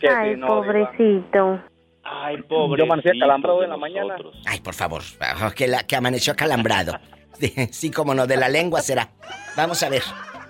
[0.00, 1.62] Que Ay, pobrecito.
[2.02, 2.78] Ay, pobre.
[2.78, 4.16] Yo amanecí acalambrado en la mañana.
[4.46, 6.98] Ay, por favor, ah, que, la, que amaneció acalambrado.
[7.40, 9.10] Sí, Sí, como no, de la lengua será.
[9.56, 10.02] Vamos a ver,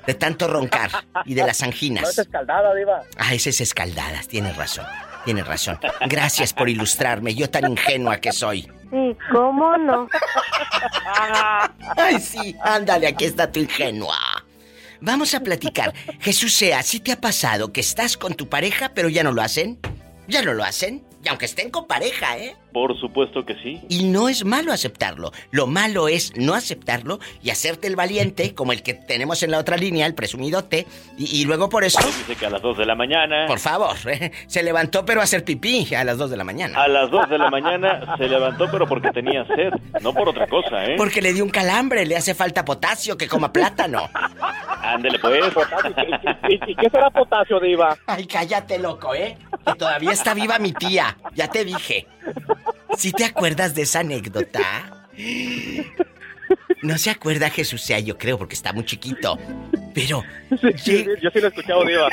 [0.06, 0.90] de tanto roncar
[1.24, 2.09] y de las No anginas.
[2.10, 3.02] es escaldada, diva.
[3.16, 4.86] Ah, esas escaldadas, tienes razón,
[5.24, 5.78] tienes razón.
[6.06, 8.62] Gracias por ilustrarme, yo tan ingenua que soy.
[8.90, 10.09] Sí, ¿cómo no?
[11.97, 14.16] Ay, sí, ándale, aquí está tu ingenua.
[15.01, 15.93] Vamos a platicar.
[16.20, 19.43] Jesús sea, ¿sí te ha pasado que estás con tu pareja pero ya no lo
[19.43, 19.78] hacen?
[20.27, 21.05] ¿Ya no lo hacen?
[21.23, 22.56] Y aunque estén con pareja, ¿eh?
[22.73, 23.81] Por supuesto que sí.
[23.89, 25.32] Y no es malo aceptarlo.
[25.51, 29.59] Lo malo es no aceptarlo y hacerte el valiente, como el que tenemos en la
[29.59, 30.86] otra línea, el presumidote,
[31.16, 31.99] y, y luego por eso...
[32.07, 33.47] Dice que a las 2 de la mañana.
[33.47, 34.32] Por favor, ¿eh?
[34.47, 36.82] se levantó pero a hacer pipí a las 2 de la mañana.
[36.82, 40.47] A las 2 de la mañana se levantó, pero porque tenía sed, no por otra
[40.47, 40.95] cosa, ¿eh?
[40.97, 44.09] Porque le dio un calambre, le hace falta potasio, que coma plátano.
[44.82, 45.40] Ándele, pues.
[46.49, 47.97] ¿Y, y qué será potasio, diva?
[48.07, 49.36] Ay, cállate, loco, ¿eh?
[49.66, 51.16] Que todavía está viva mi tía.
[51.35, 52.07] Ya te dije.
[52.98, 55.08] ¿Sí te acuerdas de esa anécdota?
[56.82, 59.38] No se acuerda Jesús sea, yo creo, porque está muy chiquito.
[59.94, 60.22] Pero.
[60.50, 62.08] Sí, sí, yo sí lo he escuchado, diva.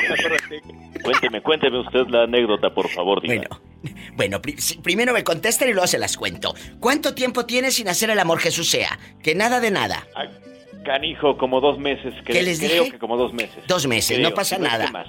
[1.02, 3.34] Cuénteme, cuénteme usted la anécdota, por favor, diga.
[3.36, 3.60] Bueno,
[4.16, 6.54] bueno, pri- primero me contestan y luego se las cuento.
[6.80, 8.98] ¿Cuánto tiempo tienes sin hacer el amor, Jesús sea?
[9.22, 10.06] Que nada de nada.
[10.16, 10.28] Ay,
[10.84, 12.12] Canijo, como dos meses.
[12.24, 12.92] cre- ¿Qué les Creo dije?
[12.92, 13.56] que como dos meses.
[13.68, 14.90] Dos meses, Creo, no pasa que nada.
[14.90, 15.06] más.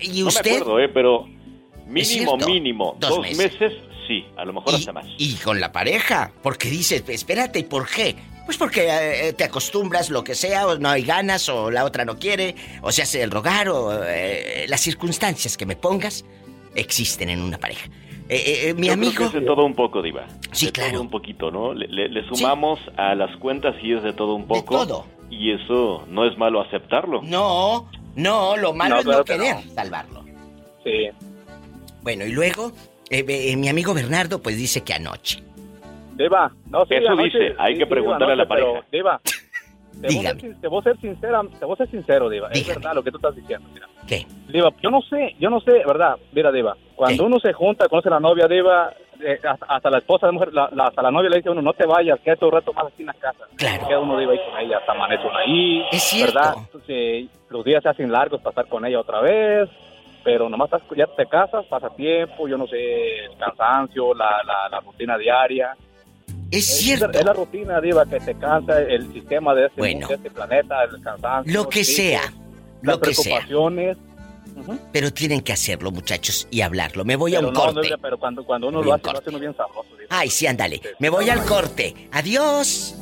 [0.00, 0.50] ¿Y No usted?
[0.50, 0.88] me acuerdo, ¿eh?
[0.88, 1.26] Pero
[1.86, 3.38] mínimo, mínimo, Dos dos, meses.
[3.60, 3.72] meses.
[4.06, 4.24] Sí.
[4.36, 5.06] A lo mejor hasta más.
[5.18, 8.14] Y con la pareja, porque dices, espérate, ¿y por qué?
[8.44, 12.04] Pues porque eh, te acostumbras, lo que sea, o no hay ganas, o la otra
[12.04, 16.24] no quiere, o se hace el rogar, o eh, las circunstancias que me pongas
[16.74, 17.88] existen en una pareja.
[18.28, 19.18] Eh, eh, mi Yo creo amigo...
[19.18, 20.26] que es de todo un poco, Diva.
[20.52, 20.92] Sí, de claro.
[20.92, 21.72] todo un poquito, ¿no?
[21.74, 24.84] Le, le- le sumamos a las cuentas y es de todo un poco.
[24.86, 25.06] todo.
[25.30, 27.22] Y eso no es malo aceptarlo.
[27.22, 29.74] No, no, lo malo No, es no querer no.
[29.74, 30.24] salvarlo.
[30.84, 31.08] Sí.
[32.02, 32.72] Bueno, y luego,
[33.10, 35.42] eh, eh, mi amigo Bernardo, pues dice que anoche.
[36.14, 38.84] Diva, no, sí, Eso anoche- dice, hay sí, que sí, preguntarle a la pareja.
[38.90, 39.20] Diva,
[40.00, 42.48] te voy, a ser, te voy a ser sincera, te voy a ser sincero, Diva.
[42.52, 43.86] Es verdad lo que tú estás diciendo, mira.
[44.06, 44.26] ¿Qué?
[44.48, 46.16] Diva, yo no sé, yo no sé, ¿verdad?
[46.32, 49.98] Mira, Diva, cuando uno se junta, conoce a la novia, Diva, eh, hasta, hasta la
[49.98, 52.18] esposa de mujer, la, la- hasta la novia le dice a uno, no te vayas,
[52.20, 53.44] quédate un rato más aquí en la casa.
[53.56, 53.86] Claro.
[53.88, 55.82] Queda uno, Diva, ahí con ella, hasta amanece uno ahí.
[55.92, 56.34] Es cierto.
[56.34, 56.54] ¿Verdad?
[56.64, 59.68] Entonces, los días se hacen largos para estar con ella otra vez,
[60.26, 62.76] pero nomás estás, ya te casas, pasa tiempo, yo no sé,
[63.26, 65.76] el cansancio, la, la, la rutina diaria.
[66.50, 67.08] Es cierto.
[67.16, 70.08] Es la rutina, Diva, que te cansa el sistema de este, Bueno.
[70.08, 71.52] de este planeta, el cansancio.
[71.54, 72.22] Lo que sí, sea,
[72.82, 73.36] las lo que sea.
[73.46, 73.96] preocupaciones.
[74.92, 77.04] Pero tienen que hacerlo, muchachos, y hablarlo.
[77.04, 77.94] Me voy a un no, no, corte.
[78.02, 79.90] pero cuando, cuando uno Voy lo a hace, un lo hace uno bien sabroso.
[79.96, 80.08] Diva.
[80.10, 80.80] Ay, sí, ándale.
[80.98, 81.94] Me voy al corte.
[82.10, 82.96] Adiós.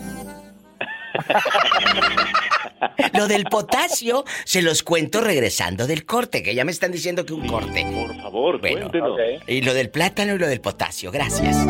[3.15, 7.32] Lo del potasio se los cuento regresando del corte, que ya me están diciendo que
[7.32, 7.86] un corte.
[7.93, 9.19] Por favor, bueno, cuéntenos.
[9.47, 11.11] Y lo del plátano y lo del potasio.
[11.11, 11.57] Gracias.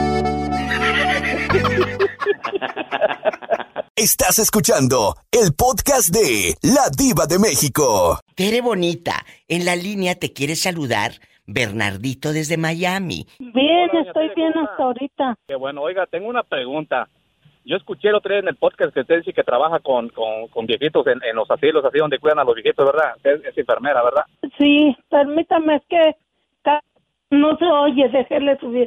[3.96, 8.18] Estás escuchando el podcast de La Diva de México.
[8.34, 11.12] Tere Bonita, en la línea te quiere saludar
[11.46, 13.26] Bernardito desde Miami.
[13.38, 15.38] Bien, estoy bien hasta ahorita.
[15.46, 17.08] Qué bueno, oiga, tengo una pregunta.
[17.64, 20.48] Yo escuché el otro día en el podcast que usted dice que trabaja con, con,
[20.48, 23.14] con viejitos en, en los asilos, así donde cuidan a los viejitos, ¿verdad?
[23.24, 24.24] Es enfermera, ¿verdad?
[24.58, 26.14] Sí, permítame, es que
[27.30, 28.86] no se oye, déjele subir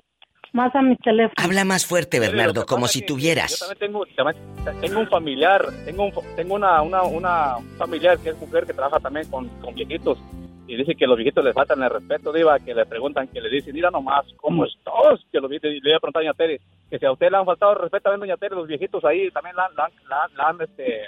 [0.54, 1.34] más a mi teléfono.
[1.38, 3.60] Habla más fuerte, Bernardo, como si Yo tuvieras.
[3.60, 8.38] también tengo, también tengo un familiar, tengo, un, tengo una, una, una familiar que es
[8.40, 10.18] mujer que trabaja también con, con viejitos
[10.68, 13.50] y dice que los viejitos les faltan el respeto, Diva, que le preguntan, que le
[13.50, 15.22] dicen, mira nomás, ¿cómo estás?
[15.32, 17.32] Que los viejitos, y le voy a preguntar a Doña Tere, que si a usted
[17.32, 20.28] le han faltado el respeto a Doña Tere, los viejitos ahí también la, la, la,
[20.36, 21.04] la han, este,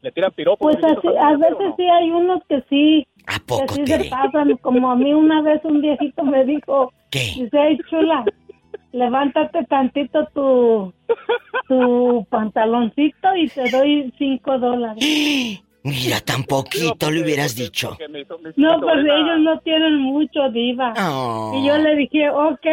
[0.00, 0.72] le tiran piropos.
[0.72, 3.06] Pues así, a veces sí hay unos que sí,
[3.46, 7.20] poco, que sí se pasan, como a mí una vez un viejito me dijo, ¿Qué?
[7.36, 8.24] dice, "Ay, chula,
[8.92, 10.92] levántate tantito tu,
[11.68, 15.04] tu pantaloncito y te doy cinco dólares.
[15.82, 17.96] Mira, tan poquito le hubieras dicho.
[18.56, 20.92] No, pues ellos no tienen mucho, diva.
[20.98, 21.52] Oh.
[21.56, 22.66] Y yo le dije, ok,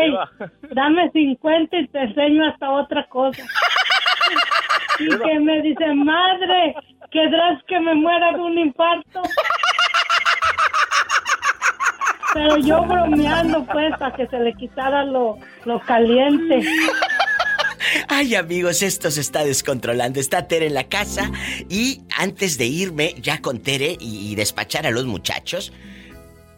[0.71, 3.41] dame 50 y te enseño hasta otra cosa.
[4.99, 6.75] y que me dice, madre,
[7.09, 9.21] ¿querrás que me muera de un infarto?
[12.33, 16.61] Pero yo bromeando, pues, para que se le quitara lo, lo caliente.
[18.07, 20.19] Ay, amigos, esto se está descontrolando.
[20.19, 21.31] Está Tere en la casa
[21.69, 25.71] y antes de irme ya con Tere y, y despachar a los muchachos,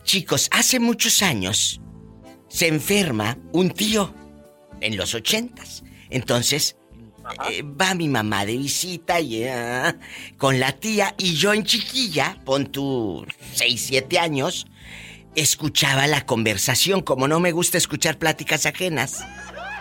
[0.03, 1.82] chicos, hace muchos años
[2.48, 4.14] se enferma un tío
[4.82, 5.84] en los ochentas.
[6.10, 6.76] Entonces
[7.49, 9.95] eh, va mi mamá de visita y ah,
[10.38, 14.68] con la tía y yo en chiquilla, pon tú 6, 7 años,
[15.36, 19.24] escuchaba la conversación como no me gusta escuchar pláticas ajenas.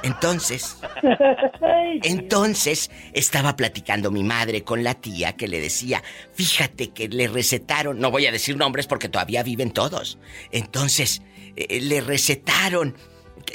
[0.02, 0.76] Entonces,
[2.02, 6.02] entonces estaba platicando mi madre con la tía que le decía,
[6.34, 10.18] fíjate que le recetaron, no voy a decir nombres porque todavía viven todos.
[10.52, 11.22] Entonces,
[11.56, 12.96] eh, le recetaron,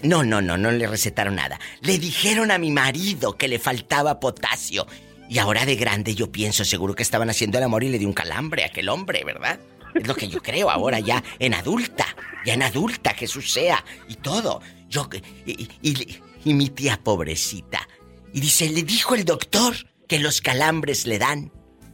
[0.01, 1.59] no, no, no, no le recetaron nada.
[1.81, 4.87] Le dijeron a mi marido que le faltaba potasio.
[5.29, 8.07] Y ahora de grande yo pienso, seguro que estaban haciendo el amor y le dio
[8.07, 9.59] un calambre a aquel hombre, ¿verdad?
[9.95, 12.05] Es lo que yo creo ahora ya en adulta,
[12.45, 14.61] ya en adulta, Jesús sea, y todo.
[14.89, 15.07] Yo,
[15.45, 17.87] y, y- y mi tía pobrecita.
[18.33, 19.75] Y dice, le dijo el doctor
[20.07, 21.51] que los calambres le dan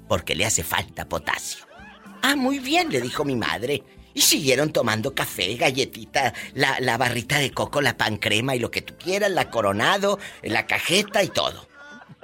[0.07, 1.65] porque le hace falta potasio.
[2.21, 3.83] Ah, muy bien, le dijo mi madre.
[4.13, 8.71] Y siguieron tomando café, galletita, la, la barrita de coco, la pan crema y lo
[8.71, 11.67] que tú quieras, la coronado, la cajeta y todo.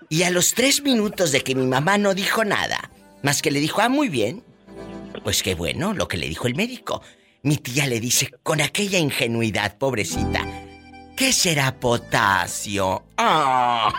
[0.10, 2.91] Y a los tres minutos de que mi mamá no dijo nada,
[3.22, 4.43] más que le dijo, ah, muy bien,
[5.23, 7.02] pues qué bueno lo que le dijo el médico.
[7.43, 10.45] Mi tía le dice, con aquella ingenuidad, pobrecita,
[11.16, 13.06] ¿qué será potasio?
[13.18, 13.92] Ah.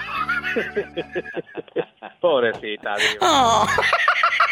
[2.21, 3.19] Pobrecita, Diva.
[3.21, 3.67] Ah.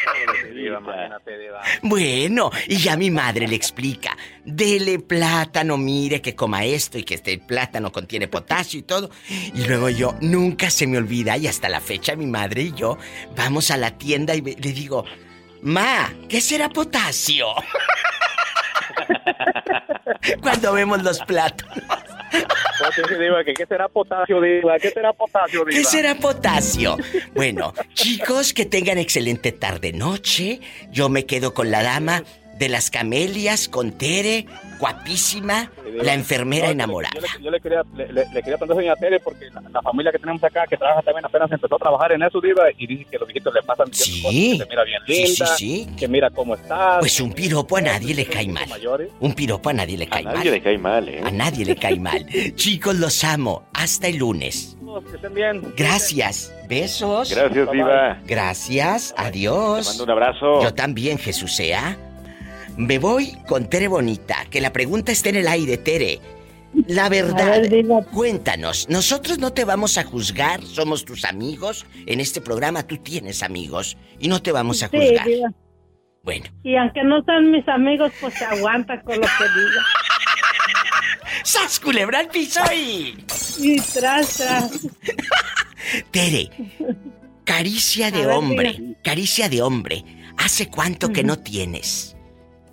[0.05, 1.61] Pobrecita, Diva, imagínate, Diva.
[1.83, 7.15] Bueno, y ya mi madre le explica, dele plátano, mire que coma esto y que
[7.15, 9.11] este plátano contiene potasio y todo.
[9.29, 12.99] Y luego yo, nunca se me olvida, y hasta la fecha mi madre y yo
[13.37, 15.05] vamos a la tienda y le digo,
[15.63, 17.47] Ma, ¿qué será potasio?
[20.43, 22.04] Cuando vemos los plátanos.
[23.45, 24.41] Que ¿qué será potasio?
[24.81, 25.65] ¿Qué será potasio?
[25.65, 26.97] ¿Qué será potasio?
[27.35, 30.61] Bueno, chicos, que tengan excelente tarde-noche.
[30.91, 32.25] Yo me quedo con la dama
[32.59, 34.47] de las camelias, con Tere,
[34.85, 35.71] guapísima,
[36.03, 37.15] la enfermera enamorada.
[37.15, 39.63] Yo le, yo le quería, le, le- le quería preguntar a doña Tere porque la,
[39.73, 42.65] la familia que tenemos acá, que trabaja también apenas empezó a trabajar en eso, Diva,
[42.77, 45.89] y dice que los viejitos le pasan cosas, que se mira bien Sí, linda, sí,
[45.99, 46.99] que mira cómo está.
[47.01, 48.69] Pues un piropo a nadie le cae mal.
[49.21, 50.35] Un piropo a nadie le cae mal.
[50.35, 51.23] nadie le cae mal, ¿eh?
[51.25, 52.27] A nadie le cae mal.
[52.57, 53.65] Chicos, los amo.
[53.73, 54.77] Hasta el lunes.
[55.11, 55.63] Que estén bien.
[55.77, 56.53] Gracias.
[56.69, 57.31] Besos.
[57.35, 58.19] Gracias, Diva.
[58.27, 59.15] Gracias.
[59.17, 59.85] Adiós.
[59.87, 60.63] Te mando un abrazo.
[60.63, 61.97] Yo también, Jesús sea.
[62.77, 66.21] Me voy con Tere Bonita, que la pregunta está en el aire, Tere.
[66.89, 67.63] La verdad,
[68.13, 71.87] cuéntanos, nosotros no te vamos a juzgar, somos tus amigos.
[72.07, 75.27] En este programa tú tienes amigos y no te vamos a Sí, juzgar.
[75.27, 75.49] diva.
[76.25, 79.83] Bueno, Y aunque no sean mis amigos, pues se aguanta con lo que diga.
[81.45, 83.15] ¡Sas, culebra al piso y...
[83.59, 84.71] Y tras, tras.
[86.11, 86.51] Tere,
[87.45, 88.99] caricia de ver, hombre, diga.
[89.05, 90.03] caricia de hombre.
[90.39, 92.14] ¿Hace cuánto que no tienes?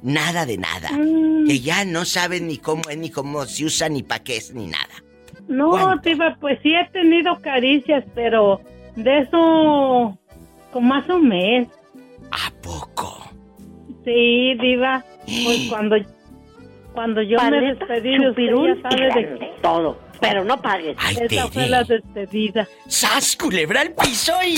[0.02, 0.92] Nada de nada.
[0.92, 1.48] Mm.
[1.48, 4.54] Que ya no sabes ni cómo es, ni cómo se usa, ni pa' qué es,
[4.54, 5.04] ni nada.
[5.48, 8.62] No, Diva, pues sí he tenido caricias, pero
[8.96, 10.18] de eso
[10.72, 11.68] como hace un mes.
[12.32, 13.30] ¿A poco?
[14.06, 15.04] Sí, Diva.
[15.26, 15.98] Pues cuando
[16.94, 18.44] Cuando yo me despedí de usted,
[18.82, 19.52] ya sabe de qué.
[19.62, 20.00] todo.
[20.20, 20.96] Pero no pagues.
[21.00, 22.68] Ay, Esa fue la despedida.
[22.88, 24.56] ¡Sas, culebra al piso y...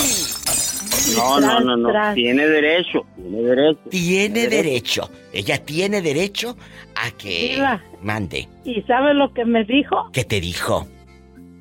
[1.16, 2.14] No, no, no, no.
[2.14, 3.06] Tiene derecho.
[3.16, 3.80] Tiene derecho.
[3.90, 5.10] Tiene derecho.
[5.34, 6.56] Ella tiene derecho
[6.96, 7.54] a que...
[7.56, 7.82] Diva.
[8.02, 8.48] Mande.
[8.64, 10.10] ¿Y sabe lo que me dijo?
[10.14, 10.88] ¿Qué te dijo?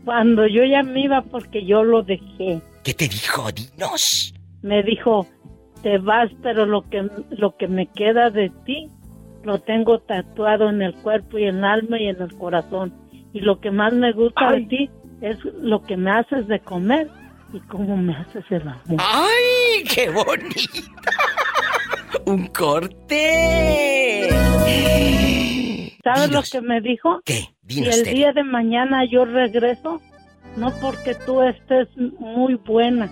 [0.05, 2.61] Cuando yo ya me iba porque yo lo dejé.
[2.83, 3.51] ¿Qué te dijo?
[3.53, 4.35] Dinos.
[4.63, 5.27] Me dijo,
[5.83, 8.89] te vas, pero lo que, lo que me queda de ti
[9.45, 12.93] lo tengo tatuado en el cuerpo y en el alma y en el corazón.
[13.33, 14.91] Y lo que más me gusta de ti
[15.21, 17.09] es lo que me haces de comer
[17.53, 18.83] y cómo me haces el amor.
[18.99, 20.71] ¡Ay, qué bonito!
[22.27, 24.29] ¡Un corte!
[26.05, 27.21] ¿Sabes lo que me dijo?
[27.25, 27.41] ¿Qué?
[27.69, 28.17] Si Dinos, el Tere.
[28.17, 30.01] día de mañana yo regreso,
[30.57, 31.89] no porque tú estés
[32.19, 33.11] muy buena,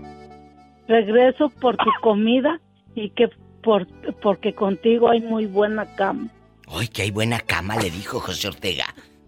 [0.89, 2.61] regreso por tu comida
[2.95, 3.29] y que
[3.62, 3.87] por,
[4.21, 6.29] porque contigo hay muy buena cama.
[6.69, 7.77] ¡Ay, que hay buena cama!
[7.77, 8.87] Le dijo José Ortega.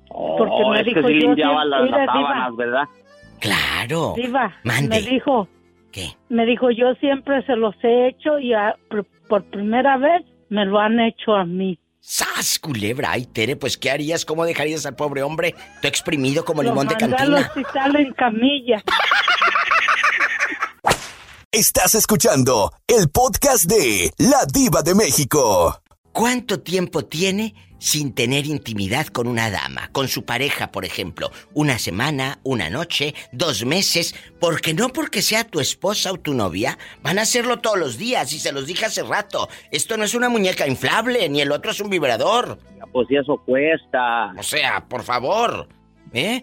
[0.09, 2.85] Porque Oh, me es dijo, que sí yo limpiaba las, sábanas, ¿verdad?
[3.43, 4.15] ¡Claro!
[4.17, 4.89] Diva, Mande.
[4.89, 5.49] me dijo,
[5.91, 6.17] ¿Qué?
[6.31, 10.65] me dijo, yo siempre se los he hecho y a- por, por primera vez me
[10.65, 11.79] lo han hecho a mí.
[12.01, 13.11] ¡Sas, culebra!
[13.13, 14.25] Ay, Tere, pues ¿qué harías?
[14.25, 15.55] ¿Cómo dejarías al pobre hombre?
[15.81, 17.41] Tú exprimido como Lo limón de mandé al cantina.
[17.41, 18.83] hospital en camilla.
[21.53, 25.83] Estás escuchando el podcast de La Diva de México.
[26.13, 29.89] ¿Cuánto tiempo tiene sin tener intimidad con una dama?
[29.91, 31.31] Con su pareja, por ejemplo.
[31.53, 34.15] ¿Una semana, una noche, dos meses?
[34.41, 38.33] Porque no porque sea tu esposa o tu novia, van a hacerlo todos los días.
[38.33, 39.49] Y se los dije hace rato.
[39.73, 42.59] Esto no es una muñeca inflable, ni el otro es un vibrador.
[42.93, 44.33] Pues si eso cuesta.
[44.39, 45.67] O sea, por favor.
[46.13, 46.43] ¿Eh?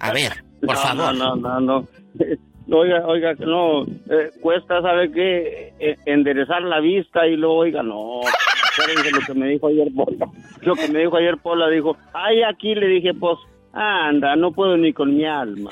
[0.00, 1.14] A ver, por no, favor.
[1.14, 1.88] No, no, no, no.
[2.70, 5.74] Oiga, oiga, que no, eh, cuesta, ¿sabe qué?
[5.78, 8.20] Eh, enderezar la vista y luego, oiga, no.
[9.12, 10.26] Lo que me dijo ayer Pola.
[10.62, 13.38] Lo que me dijo ayer Pola, dijo, ay, aquí le dije, pues,
[13.72, 15.70] anda, no puedo ni con mi alma.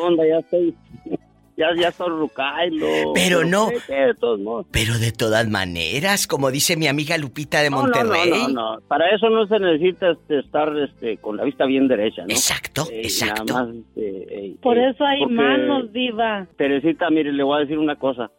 [0.00, 0.74] Onda, ya estoy,
[1.56, 2.86] ya, ya estoy rucailo.
[3.14, 3.68] Pero no.
[3.68, 4.66] ¿qué, qué, de todos modos?
[4.70, 8.30] Pero de todas maneras, como dice mi amiga Lupita de No, Monterrey.
[8.30, 11.88] No, no, no, Para eso no se necesita este, estar este, con la vista bien
[11.88, 12.28] derecha, ¿no?
[12.28, 13.44] Exacto, Eh, exacto.
[13.52, 16.46] nada más, este, eh, Por eh, eso hay manos, diva.
[16.56, 18.30] Teresita, mire, le voy a decir una cosa.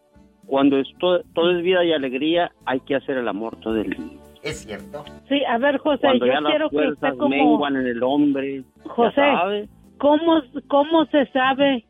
[0.54, 4.20] Cuando esto, todo es vida y alegría, hay que hacer el amor todo el día.
[4.44, 5.04] Es cierto.
[5.28, 7.30] Sí, a ver, José, Cuando yo ya las quiero que fuerzas usted como...
[7.30, 9.68] menguan en el hombre, José.
[9.98, 11.86] ¿cómo, ¿cómo se sabe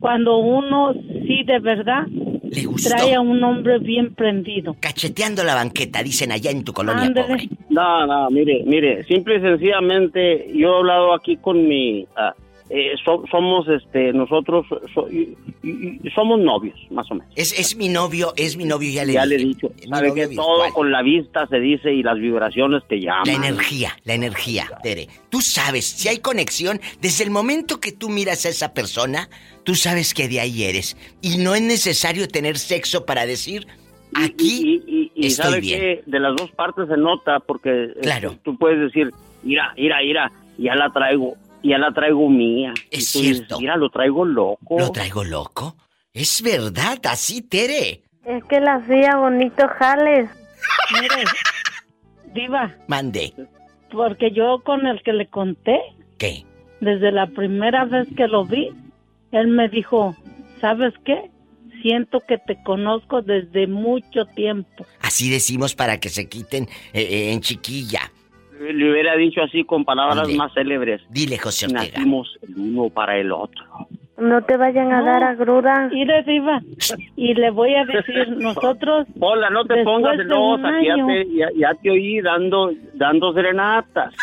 [0.00, 2.96] cuando uno sí de verdad Le gustó.
[2.96, 4.74] trae a un hombre bien prendido?
[4.80, 7.46] Cacheteando la banqueta, dicen allá en tu colonia pobre.
[7.68, 12.06] No, no, mire, mire, simple y sencillamente, yo he hablado aquí con mi...
[12.16, 12.32] ah,
[12.70, 17.32] eh, so- somos, este, nosotros so- y- y- y somos novios, más o menos.
[17.36, 19.36] Es, es mi novio, es mi novio, ya le ya dije.
[19.38, 23.26] le he dicho, sabe todo con la vista se dice y las vibraciones te llaman.
[23.26, 25.08] La energía, la energía, Tere.
[25.30, 29.28] Tú sabes, si hay conexión, desde el momento que tú miras a esa persona,
[29.64, 30.96] tú sabes que de ahí eres.
[31.22, 33.66] Y no es necesario tener sexo para decir,
[34.14, 35.80] aquí y, y estoy sabe bien.
[35.80, 38.36] que de las dos partes se nota porque eh, Claro.
[38.44, 39.10] tú puedes decir,
[39.42, 42.72] mira, mira, mira, ya la traigo, ya la traigo mía.
[42.90, 43.60] Es Y tú dices, cierto.
[43.60, 44.78] mira, lo traigo loco.
[44.78, 45.76] ¿Lo traigo loco?
[46.12, 48.02] Es verdad, así, Tere.
[48.24, 50.28] Es que la hacía bonito jales.
[50.92, 51.24] Mire,
[52.34, 53.32] diva, Mande.
[53.90, 55.78] porque yo con el que le conté,
[56.18, 56.44] ¿Qué?
[56.80, 58.70] desde la primera vez que lo vi,
[59.32, 60.16] él me dijo,
[60.60, 61.30] ¿sabes qué?
[61.82, 64.84] Siento que te conozco desde mucho tiempo.
[65.00, 68.10] Así decimos para que se quiten eh, eh, en chiquilla.
[68.60, 70.34] Le hubiera dicho así con palabras Mande.
[70.36, 71.00] más célebres.
[71.10, 71.98] Dile, José Ortega.
[71.98, 73.64] Nacimos el uno para el otro.
[74.18, 75.06] No te vayan a No.
[75.06, 75.92] dar agruras.
[75.92, 76.60] Mire, diva,
[77.14, 79.06] y le voy a decir, nosotros...
[79.20, 82.72] Hola, no te Después pongas de celosa, que ya te, ya, ya te oí dando,
[82.94, 84.12] dando serenatas.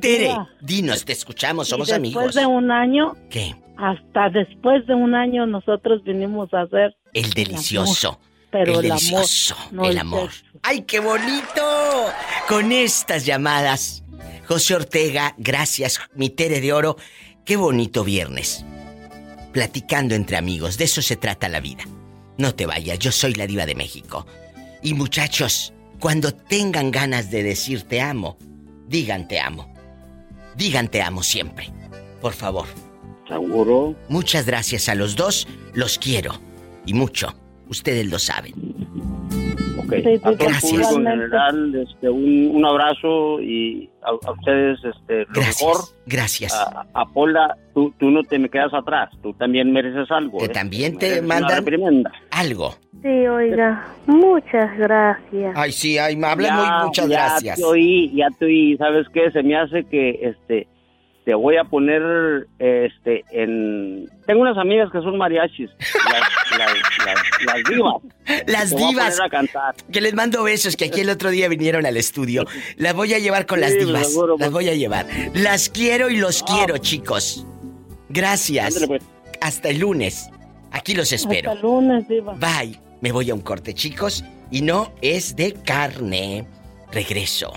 [0.00, 2.34] Tere, dinos, te escuchamos, y somos después amigos.
[2.34, 3.54] de un año, ¿Qué?
[3.78, 8.18] hasta después de un año nosotros vinimos a hacer El delicioso.
[8.50, 9.26] Pero el el amor,
[9.70, 10.32] no el el amor.
[10.32, 10.46] sexo.
[10.62, 12.06] ¡Ay, qué bonito!
[12.48, 14.02] Con estas llamadas.
[14.46, 16.96] José Ortega, gracias, mi Tere de Oro.
[17.44, 18.64] Qué bonito viernes.
[19.52, 21.84] Platicando entre amigos, de eso se trata la vida.
[22.36, 24.26] No te vayas, yo soy la diva de México.
[24.82, 28.38] Y muchachos, cuando tengan ganas de decir te amo,
[28.86, 29.72] digan te amo.
[30.56, 31.72] Digan te amo siempre.
[32.20, 32.66] Por favor.
[33.28, 33.94] Seguro.
[34.08, 36.40] Muchas gracias a los dos, los quiero.
[36.86, 37.34] Y mucho.
[37.70, 38.52] Ustedes lo saben.
[39.78, 39.94] Ok.
[40.02, 40.92] Sí, a Gracias.
[40.92, 45.62] en general, este, un, un abrazo y a, a ustedes este, lo Gracias.
[45.62, 45.76] mejor.
[46.06, 46.54] Gracias.
[46.54, 50.38] A, a Pola, tú, tú no te me quedas atrás, tú también mereces algo.
[50.38, 50.48] Que ¿eh?
[50.48, 51.64] también te mandan-.
[52.30, 52.74] Algo.
[53.02, 55.52] Sí, oiga, muchas gracias.
[55.56, 57.56] Ay, sí, ay, me habla Ya, muy, muchas ya gracias.
[57.56, 58.76] te oí, ya te oí.
[58.76, 59.30] ¿Sabes qué?
[59.30, 60.66] Se me hace que, este,
[61.30, 64.10] te voy a poner, este, en...
[64.26, 65.70] Tengo unas amigas que son mariachis,
[66.10, 66.72] las, las,
[67.06, 67.94] las, las divas.
[68.48, 69.14] Las Te voy a divas.
[69.14, 69.74] poner a cantar.
[69.92, 72.46] Que les mando besos, que aquí el otro día vinieron al estudio.
[72.78, 74.08] Las voy a llevar con las divas.
[74.08, 75.06] seguro, Las voy a llevar.
[75.34, 77.46] Las quiero y los quiero, chicos.
[78.08, 78.84] Gracias.
[78.88, 79.00] Pues.
[79.40, 80.30] Hasta el lunes.
[80.72, 81.52] Aquí los espero.
[81.52, 82.34] Hasta lunes, Diva.
[82.34, 82.76] Bye.
[83.02, 84.24] Me voy a un corte, chicos.
[84.50, 86.44] Y no es de carne.
[86.90, 87.52] Regreso.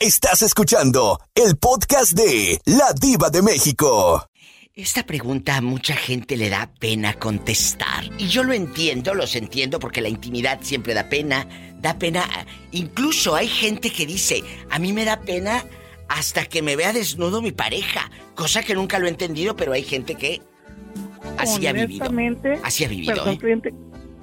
[0.00, 4.28] Estás escuchando el podcast de La Diva de México.
[4.74, 8.04] Esta pregunta a mucha gente le da pena contestar.
[8.18, 11.46] Y yo lo entiendo, los entiendo porque la intimidad siempre da pena.
[11.80, 12.24] Da pena.
[12.72, 15.64] Incluso hay gente que dice, a mí me da pena
[16.08, 18.10] hasta que me vea desnudo mi pareja.
[18.34, 20.42] Cosa que nunca lo he entendido, pero hay gente que
[21.38, 22.04] así ha vivido.
[22.06, 23.38] Honestamente, Así ha vivido, Perdón, ¿eh?
[23.38, 23.74] cliente.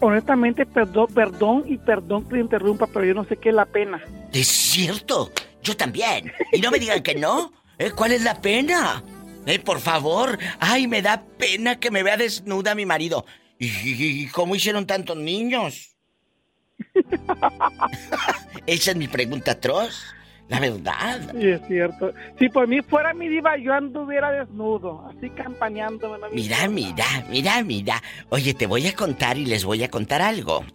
[0.02, 3.66] Honestamente, perdón, perdón y perdón que le interrumpa, pero yo no sé qué es la
[3.66, 4.04] pena.
[4.34, 5.32] Es cierto,
[5.64, 6.32] yo también.
[6.52, 7.54] Y no me digan que no.
[7.78, 7.92] ¿Eh?
[7.92, 9.04] ¿Cuál es la pena?
[9.46, 10.38] Eh, por favor.
[10.60, 13.26] Ay, me da pena que me vea desnuda mi marido.
[13.60, 15.96] ¿Y, y- y cómo hicieron tantos niños?
[18.68, 20.04] Esa es mi pregunta atroz.
[20.48, 21.32] La verdad.
[21.40, 22.12] Sí, es cierto.
[22.38, 26.18] Si por mí fuera mi diva, yo anduviera desnudo, así campañándome.
[26.20, 28.04] no Mira, mira, mira, mira.
[28.30, 30.66] Oye, te voy a contar y les voy a contar algo.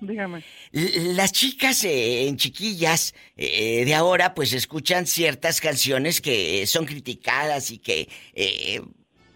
[0.00, 0.44] Dígame.
[0.72, 7.70] Las chicas eh, en chiquillas eh, de ahora pues escuchan ciertas canciones que son criticadas
[7.70, 8.82] y que, eh,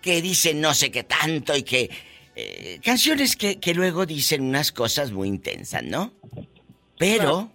[0.03, 1.91] que dicen no sé qué tanto y que...
[2.82, 6.12] canciones que, que luego dicen unas cosas muy intensas, ¿no?
[6.99, 7.51] Pero,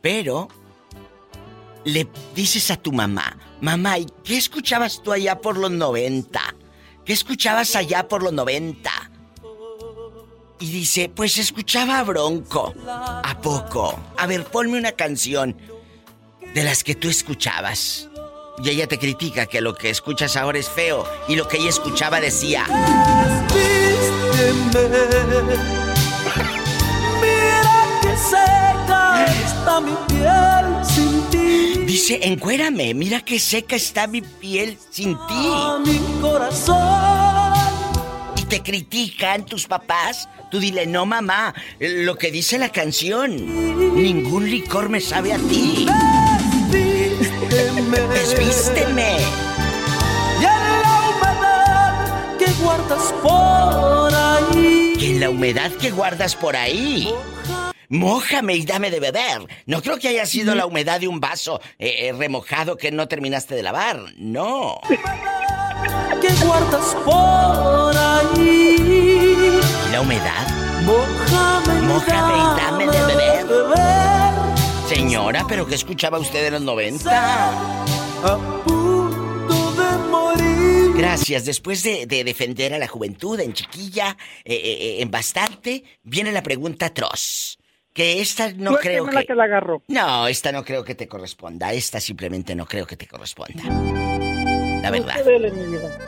[0.00, 0.48] pero,
[1.84, 6.40] le dices a tu mamá, mamá, ¿y qué escuchabas tú allá por los 90?
[7.04, 9.11] ¿Qué escuchabas allá por los 90?
[10.62, 12.72] Y dice, pues escuchaba a Bronco.
[12.86, 13.98] ¿A poco?
[14.16, 15.56] A ver, ponme una canción
[16.54, 18.08] de las que tú escuchabas.
[18.62, 21.04] Y ella te critica que lo que escuchas ahora es feo.
[21.26, 22.64] Y lo que ella escuchaba decía.
[27.20, 31.84] Mira que seca está mi piel sin ti.
[31.86, 35.50] Dice, encuérame, mira qué seca está mi piel sin ti.
[35.84, 37.41] Mi corazón.
[38.52, 40.28] Te critican tus papás.
[40.50, 43.34] Tú dile, no mamá, lo que dice la canción.
[43.96, 45.86] Ningún licor me sabe a ti.
[48.12, 49.16] Desvísteme.
[50.38, 54.92] Y en la humedad que guardas por ahí.
[54.98, 57.10] Que en la humedad que guardas por ahí.
[57.88, 59.46] Mójame y dame de beber.
[59.64, 63.08] No creo que haya sido la humedad de un vaso eh, eh, remojado que no
[63.08, 64.12] terminaste de lavar.
[64.18, 64.78] No.
[66.22, 69.60] Que guardas por ahí.
[69.90, 70.46] ¿La humedad?
[70.84, 73.44] Mójame, Mójame y dame de beber.
[74.88, 77.10] Señora, ¿pero qué escuchaba usted en los 90?
[79.76, 80.92] de morir.
[80.94, 81.44] Gracias.
[81.44, 86.30] Después de, de defender a la juventud en chiquilla, eh, eh, eh, en bastante, viene
[86.30, 87.58] la pregunta atroz.
[87.92, 89.26] Que esta no creo la que...
[89.26, 89.82] que la agarró.
[89.88, 91.72] No, esta no creo que te corresponda.
[91.72, 93.64] Esta simplemente no creo que te corresponda.
[94.82, 95.16] La verdad.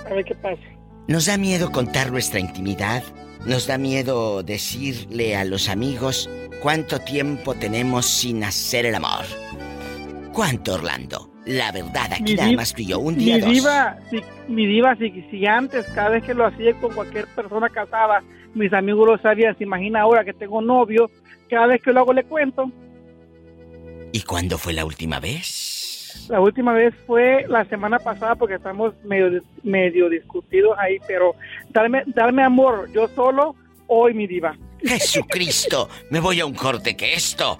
[0.06, 0.60] A ver qué pasa.
[1.06, 3.02] Nos da miedo contar nuestra intimidad.
[3.46, 6.28] Nos da miedo decirle a los amigos
[6.62, 9.24] cuánto tiempo tenemos sin hacer el amor.
[10.32, 11.30] ¿Cuánto, Orlando?
[11.46, 12.98] La verdad, aquí Mi nada más tú y yo.
[12.98, 13.50] Un día, mi dos.
[13.52, 17.68] diva, si, mi diva, si, si antes, cada vez que lo hacía con cualquier persona
[17.68, 18.22] casada,
[18.54, 21.10] mis amigos lo sabían, se imagina ahora que tengo novio,
[21.50, 22.70] cada vez que lo hago le cuento.
[24.12, 25.73] ¿Y cuándo fue la última vez?
[26.28, 31.34] La última vez fue la semana pasada porque estamos medio, medio discutidos ahí, pero
[31.70, 33.54] darme, darme amor, yo solo,
[33.86, 34.56] hoy mi diva.
[34.82, 37.58] Jesucristo, me voy a un corte que esto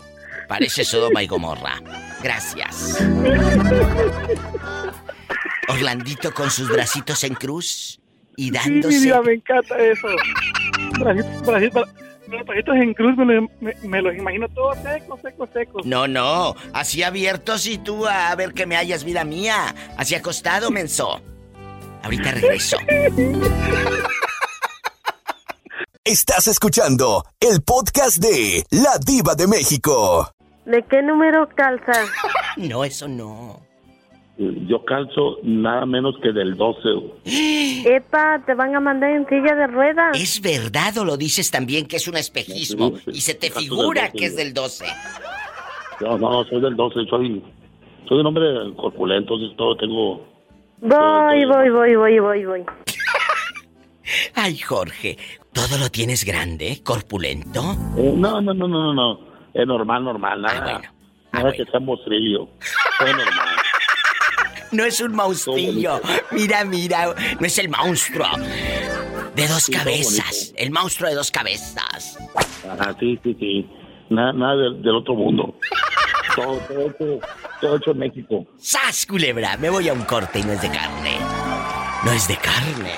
[0.48, 1.74] parece Sodoma y Gomorra.
[2.22, 3.04] Gracias.
[5.68, 8.00] Orlandito con sus bracitos en cruz
[8.36, 9.00] y Sí, mi dándose.
[9.00, 10.08] diva, me encanta eso.
[10.98, 11.88] Bracitos, bracitos,
[12.34, 15.86] los en cruz me, lo- me- me los imagino todos secos, secos, secos.
[15.86, 19.74] No, no, así abiertos y tú a ver que me hayas vida mía.
[19.96, 21.20] Así acostado, menso.
[22.02, 22.76] Ahorita regreso.
[26.04, 30.30] Estás escuchando el podcast de La Diva de México.
[30.66, 31.92] ¿De qué número calza?
[32.56, 33.63] No, eso no.
[34.36, 36.88] Yo calzo nada menos que del 12.
[37.84, 40.20] Epa, te van a mandar en silla de ruedas.
[40.20, 44.26] ¿Es verdad o lo dices también que es un espejismo y se te figura que
[44.26, 44.86] es del 12?
[46.00, 47.04] No, no, soy del 12.
[47.08, 47.42] Soy,
[48.08, 48.44] soy un hombre
[48.76, 50.26] corpulento, entonces todo tengo...
[50.80, 52.64] Voy, voy, voy, voy, voy, voy.
[54.34, 55.16] Ay, Jorge,
[55.54, 57.60] ¿Todo lo tienes grande, corpulento?
[57.96, 59.20] Eh, no, no, no, no, no, no.
[59.54, 60.92] Es normal, normal, nada.
[61.32, 62.48] Nada que sea mostrillo.
[62.60, 63.63] Es normal.
[64.74, 66.00] No es un monstrillo.
[66.32, 68.26] Mira, mira, no es el monstruo.
[69.34, 70.52] De dos Sí, cabezas.
[70.56, 72.18] El monstruo de dos cabezas.
[72.68, 73.66] Ajá, sí, sí, sí.
[74.10, 75.58] Nada, nada del, del otro mundo.
[76.34, 77.20] Todo, todo, todo,
[77.60, 78.44] todo hecho en México.
[78.58, 79.56] ¡Sas, culebra!
[79.56, 81.16] Me voy a un corte y no es de carne.
[82.04, 82.92] No es de carne.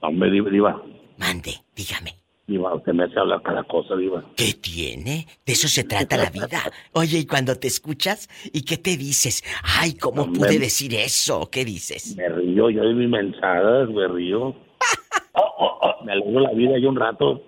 [0.00, 0.82] Hombre, diva.
[1.18, 2.17] Mande, dígame.
[2.48, 4.24] Diva, usted me hace hablar cada cosa, diva.
[4.34, 5.26] ¿Qué tiene?
[5.44, 6.62] De eso se trata la vida.
[6.94, 9.44] Oye, y cuando te escuchas, ¿y qué te dices?
[9.78, 11.50] Ay, ¿cómo pude decir eso?
[11.52, 12.16] ¿Qué dices?
[12.16, 14.56] Me río, yo de mis mensadas, me río.
[16.04, 17.42] Me alegro la vida yo un rato.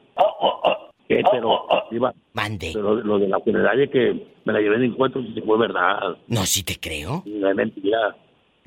[1.08, 1.22] ¿Qué?
[1.32, 2.12] Pero, diva.
[2.34, 2.72] Mande.
[2.74, 6.18] Pero lo de la funeraria que me la llevé en encuentro, sí fue verdad.
[6.28, 7.22] No, sí te creo.
[7.24, 8.16] No es mentira.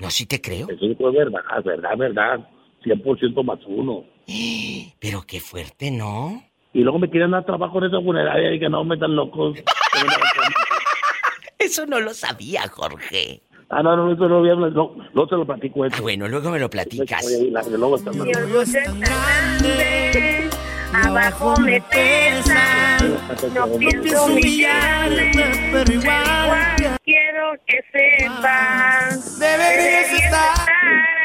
[0.00, 0.66] No, sí te creo.
[0.68, 2.48] Eso sí fue verdad, verdad, verdad.
[2.84, 4.04] 100% más uno.
[4.98, 6.42] Pero qué fuerte, ¿no?
[6.72, 9.56] Y luego me quieren dar trabajo en esa funeraria y que no me están locos.
[11.58, 13.40] Eso no lo sabía, Jorge.
[13.70, 15.96] Ah, no, no, eso no hablar, no, no te lo platico eso.
[15.98, 17.26] Ah, bueno, luego me lo platicas.
[20.92, 22.98] Abajo me pesa.
[23.54, 25.32] No pienso humillarme,
[25.72, 29.38] pero igual quiero que sepas.
[29.40, 30.68] Deberías estar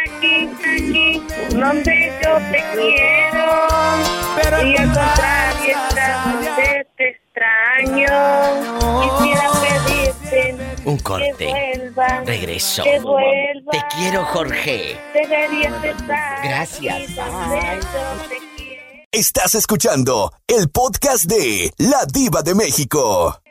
[0.06, 1.22] aquí, aquí,
[1.56, 3.46] donde yo te quiero.
[4.66, 5.78] y al contrario,
[6.24, 8.18] donde te extraño.
[9.02, 10.56] Quisiera pedirte
[10.86, 11.48] Un que corte.
[11.48, 12.26] vuelvas.
[12.26, 12.84] Regreso.
[12.84, 13.72] Que vuelvas.
[13.72, 14.98] Te quiero, Jorge.
[15.14, 16.98] Deberías estar Gracias.
[19.12, 23.42] Estás escuchando el podcast de La Diva de México.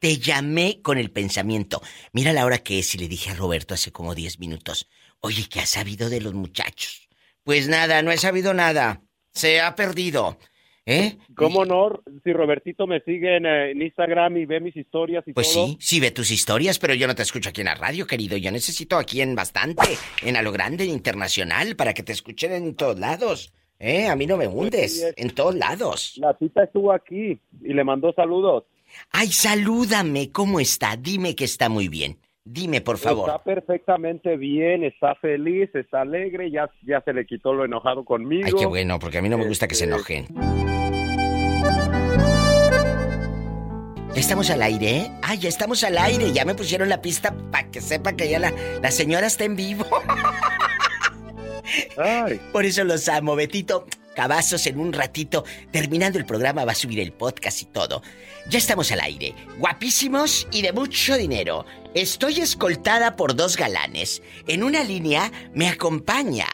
[0.00, 1.80] Te llamé con el pensamiento.
[2.12, 4.88] Mira la hora que es y le dije a Roberto hace como 10 minutos.
[5.24, 7.08] Oye, ¿qué has sabido de los muchachos?
[7.44, 9.00] Pues nada, no he sabido nada.
[9.32, 10.36] Se ha perdido.
[10.84, 11.16] ¿Eh?
[11.34, 12.02] ¿Cómo no?
[12.22, 15.68] Si Robertito me sigue en, eh, en Instagram y ve mis historias y Pues todo.
[15.68, 18.36] sí, sí ve tus historias, pero yo no te escucho aquí en la radio, querido.
[18.36, 22.74] Yo necesito aquí en bastante, en a lo grande, internacional, para que te escuchen en
[22.74, 23.54] todos lados.
[23.78, 24.06] ¿Eh?
[24.08, 26.18] A mí no me hundes, en todos lados.
[26.18, 28.64] La cita estuvo aquí y le mandó saludos.
[29.10, 30.96] Ay, salúdame, ¿cómo está?
[30.98, 32.18] Dime que está muy bien.
[32.46, 33.30] Dime, por favor.
[33.30, 38.46] Está perfectamente bien, está feliz, está alegre, ya, ya se le quitó lo enojado conmigo.
[38.46, 40.26] Ay, qué bueno, porque a mí no me gusta que se Este, enojen.
[44.14, 44.90] ¿Ya estamos al aire?
[44.90, 45.10] ¿eh?
[45.22, 46.32] Ah, ya estamos al aire.
[46.32, 48.52] Ya me pusieron la pista para que sepa que ya la,
[48.82, 49.86] la señora está en vivo.
[52.52, 53.86] Por eso los amo, Betito.
[54.14, 55.44] Cabazos en un ratito.
[55.72, 58.00] Terminando el programa va a subir el podcast y todo.
[58.50, 59.34] Ya estamos al aire.
[59.58, 61.64] Guapísimos y de mucho dinero.
[61.94, 64.22] Estoy escoltada por dos galanes.
[64.46, 66.46] En una línea me acompaña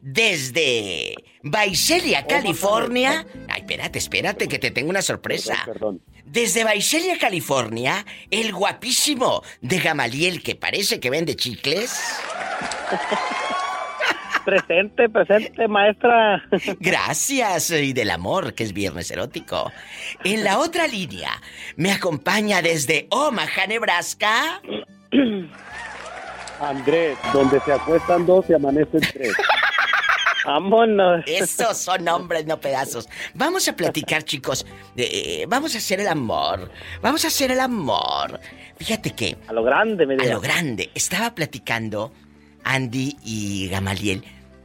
[0.00, 3.26] desde Visalia, California.
[3.48, 5.66] Ay, espérate, espérate, que te tengo una sorpresa.
[6.24, 11.98] Desde Visalia, California, el guapísimo de Gamaliel que parece que vende chicles.
[14.44, 16.42] Presente, presente, maestra.
[16.80, 19.70] Gracias, y del amor, que es viernes erótico.
[20.24, 21.30] En la otra línea,
[21.76, 24.60] me acompaña desde Omaha, Nebraska.
[26.60, 29.32] Andrés, donde se acuestan dos y amanecen tres.
[30.44, 31.22] Vámonos.
[31.26, 33.08] Esos son hombres, no pedazos.
[33.34, 34.66] Vamos a platicar, chicos.
[34.96, 36.68] Eh, vamos a hacer el amor.
[37.00, 38.40] Vamos a hacer el amor.
[38.76, 39.36] Fíjate que.
[39.46, 40.34] A lo grande, me A diga.
[40.34, 40.90] lo grande.
[40.94, 42.12] Estaba platicando
[42.64, 44.22] Andy y Gamaliel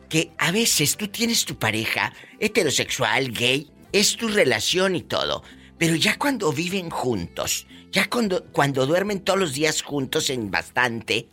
[0.10, 5.44] que a veces tú tienes tu pareja heterosexual, gay, es tu relación y todo.
[5.78, 11.28] Pero ya cuando viven juntos, ya cuando, cuando duermen todos los días juntos en bastante,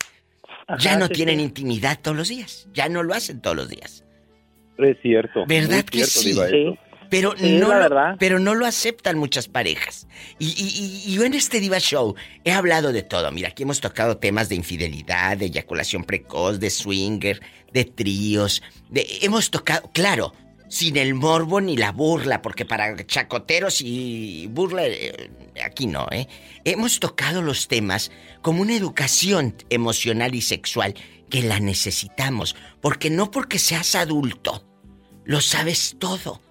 [0.79, 1.45] ya no sí, tienen sí.
[1.45, 2.67] intimidad todos los días.
[2.73, 4.03] Ya no lo hacen todos los días.
[4.77, 5.45] Es cierto.
[5.47, 6.79] ¿Verdad que cierto, sí?
[7.09, 10.07] Pero, Sí, no la pero no lo aceptan muchas parejas.
[10.39, 13.31] Y, y- y yo en este Diva Show he hablado de todo.
[13.31, 17.41] Mira, aquí hemos tocado temas de infidelidad, de eyaculación precoz, de swinger,
[17.71, 18.61] de tríos.
[18.89, 20.33] De, hemos tocado, claro,
[20.67, 25.29] sin el morbo ni la burla, porque para chacoteros y burla, eh,
[25.63, 26.27] aquí no, ¿eh?
[26.63, 28.11] Hemos tocado los temas
[28.41, 30.95] como una educación emocional y sexual
[31.29, 32.55] que la necesitamos.
[32.81, 34.63] Porque no porque seas adulto,
[35.23, 36.41] lo sabes todo.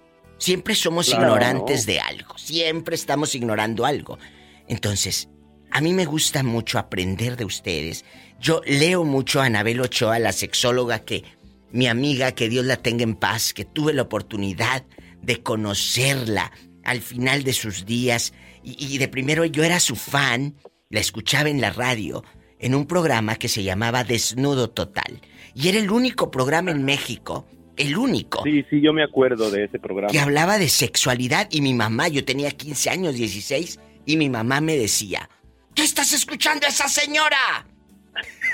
[0.45, 1.93] Siempre somos Claro, ignorantes no.
[1.93, 2.37] de algo.
[2.37, 4.19] Siempre estamos ignorando algo.
[4.67, 5.27] Entonces,
[5.71, 8.05] a mí me gusta mucho aprender de ustedes.
[8.39, 11.23] Yo leo mucho a Anabel Ochoa, la sexóloga que
[11.71, 14.85] mi amiga, que Dios la tenga en paz, que tuve la oportunidad
[15.23, 16.51] de conocerla
[16.83, 18.31] al final de sus días.
[18.63, 20.57] Y, y de primero yo era su fan,
[20.91, 22.23] la escuchaba en la radio,
[22.59, 25.21] en un programa que se llamaba Desnudo Total.
[25.55, 27.47] Y era el único programa en México
[27.77, 28.43] el único.
[28.43, 30.11] Sí, sí, yo me acuerdo de ese programa.
[30.11, 34.61] Que hablaba de sexualidad y mi mamá, yo tenía 15 años, 16, y mi mamá
[34.61, 35.29] me decía,
[35.73, 37.37] ¿qué estás escuchando a esa señora?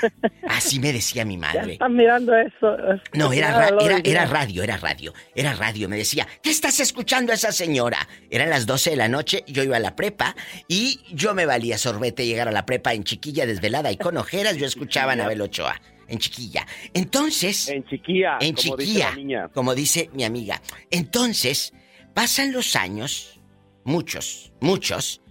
[0.48, 1.74] Así me decía mi madre.
[1.74, 2.76] Están mirando eso.
[3.12, 5.88] No, era, ra- era radio, era radio, era radio.
[5.88, 8.08] Me decía, ¿qué estás escuchando a esa señora?
[8.30, 10.34] Eran las 12 de la noche, yo iba a la prepa
[10.66, 14.56] y yo me valía sorbete llegar a la prepa en chiquilla, desvelada y con ojeras.
[14.56, 15.80] Yo escuchaba a Anabel Ochoa,
[16.12, 16.66] en chiquilla.
[16.92, 17.68] Entonces.
[17.68, 18.38] En chiquilla.
[18.40, 19.48] En como dice chiquilla, la niña.
[19.48, 20.60] como dice mi amiga.
[20.90, 21.72] Entonces,
[22.14, 23.40] pasan los años,
[23.84, 25.22] muchos, muchos.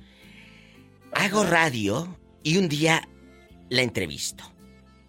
[1.14, 3.08] Hago radio y un día
[3.70, 4.44] la entrevisto.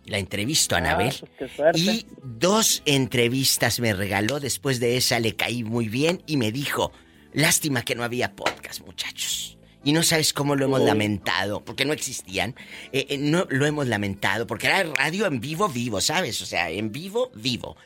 [0.04, 1.14] La entrevisto a Anabel.
[1.38, 4.40] pues y dos entrevistas me regaló.
[4.40, 6.92] Después de esa le caí muy bien y me dijo,
[7.32, 9.58] lástima que no había podcast, muchachos.
[9.84, 10.86] Y no sabes cómo lo hemos Oh.
[10.86, 12.54] lamentado, porque no existían.
[12.92, 16.40] Eh, eh, no lo hemos lamentado, porque era radio en vivo, vivo, ¿sabes?
[16.42, 17.76] O sea, en vivo, vivo.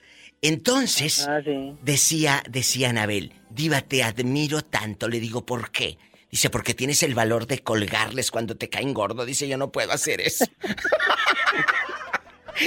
[0.43, 1.41] Entonces, Ah,
[1.83, 5.09] decía, decía Anabel, Diva, te admiro tanto.
[5.09, 5.97] Le digo, ¿por qué?
[6.31, 9.25] Dice, porque tienes el valor de colgarles cuando te caen gordo.
[9.25, 10.45] Dice, yo no puedo hacer eso.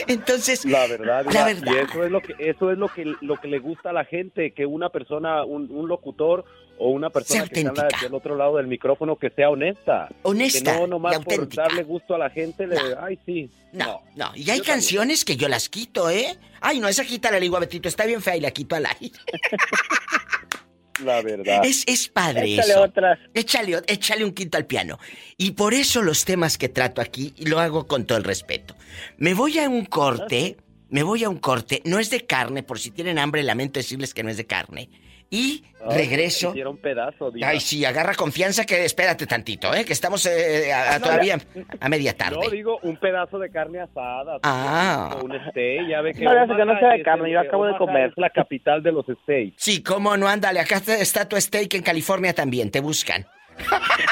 [0.07, 1.72] Entonces, la verdad, la la- verdad.
[1.73, 4.06] y eso es lo que eso es lo que lo que le gusta a la
[4.06, 6.45] gente, que una persona, un, un locutor
[6.80, 10.80] o una persona que está del otro lado del micrófono que sea honesta, Honesta que
[10.80, 11.64] no y nomás por auténtica.
[11.64, 15.47] darle gusto a la gente le, ay sí, No, no, y hay canciones que yo
[15.47, 16.38] las quito, ¿eh?
[16.61, 19.11] Ay, no, esa quita la Betito, está bien fea y la quito al aire.
[21.03, 21.65] la verdad.
[21.65, 22.81] Es, es padre Échale eso.
[22.81, 23.19] otras.
[23.34, 24.99] Échale, échale un quinto al piano.
[25.38, 28.76] Y por eso los temas que trato aquí, y lo hago con todo el respeto.
[29.18, 30.57] Me voy a un corte,
[30.89, 34.14] me voy a un corte, no es de carne, por si tienen hambre, lamento decirles
[34.14, 34.89] que no es de carne.
[35.31, 36.49] Y Ay, regreso.
[36.49, 37.49] Hicieron pedazo, diva.
[37.49, 39.85] Ay, sí, agarra confianza que espérate tantito, ¿eh?
[39.85, 41.64] Que estamos eh, a- a- No, todavía ya.
[41.80, 42.39] a media tarde.
[42.43, 44.39] No, digo, un pedazo de carne asada.
[44.41, 45.15] Ah.
[45.22, 46.23] O un steak, ya ve que...
[46.23, 48.07] No, ya sé que no sea de carne, yo acabo de comer.
[48.10, 49.53] Es la capital de los steaks.
[49.57, 53.27] Sí, cómo no, ándale, acá está- está tu steak en California también, te buscan.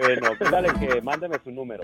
[0.00, 1.82] Bueno, dale que mándeme su número.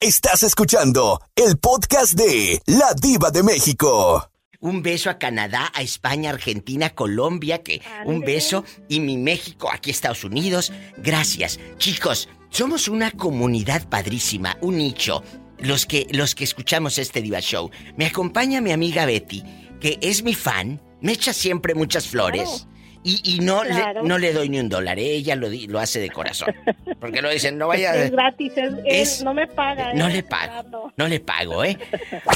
[0.00, 4.30] Estás escuchando el podcast de La Diva de México.
[4.60, 9.90] Un beso a Canadá, a España, Argentina, Colombia, que un beso y mi México, aquí
[9.90, 10.72] Estados Unidos.
[10.96, 11.60] Gracias.
[11.76, 15.22] Chicos, somos una comunidad padrísima, un nicho.
[15.58, 17.70] Los que los que escuchamos este Diva Show.
[17.96, 19.44] Me acompaña mi amiga Betty,
[19.80, 22.66] que es mi fan, me echa siempre muchas flores.
[23.04, 24.02] Y, y no, Claro.
[24.02, 26.54] le, no le doy ni un dólar, ella lo, di- lo hace de corazón.
[27.00, 27.94] Porque lo dicen, no vaya...
[27.94, 28.52] Es gratis,
[28.84, 29.94] es, no me paga.
[29.94, 30.92] No le pago.
[30.96, 31.78] No le pago, ¿eh?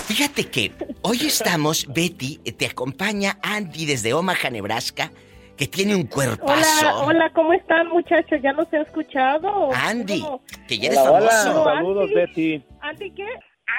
[0.06, 0.72] Fíjate que
[1.02, 5.10] hoy estamos, Betty, te acompaña Andy desde Omaha, Nebraska,
[5.56, 6.52] que tiene un cuerpazo.
[6.52, 8.38] Hola, hola, ¿cómo están muchachos?
[8.42, 9.70] ¿Ya los he escuchado?
[9.74, 10.42] Andy, ¿Cómo?
[10.68, 11.28] que ya eres Hola, hola.
[11.30, 11.64] famoso.
[11.64, 12.64] Saludos, Betty.
[12.80, 13.26] ¿Andy qué?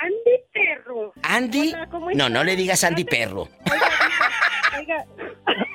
[0.03, 1.14] Andy Perro.
[1.23, 3.47] Andy, Hola, ¿cómo no, no le digas Andy Perro.
[4.77, 5.05] Oiga,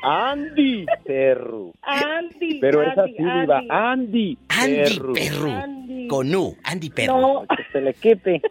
[0.02, 1.72] Andy Perro.
[1.82, 2.60] Andy.
[2.60, 3.62] Pero es Andy, así, diva.
[3.68, 4.38] Andy.
[4.48, 4.78] Andy.
[4.80, 5.12] Andy Perro.
[5.14, 5.50] Perro.
[5.52, 6.08] Andy.
[6.08, 7.20] Con U, Andy Perro.
[7.20, 7.46] No.
[7.48, 8.42] Que se le quite.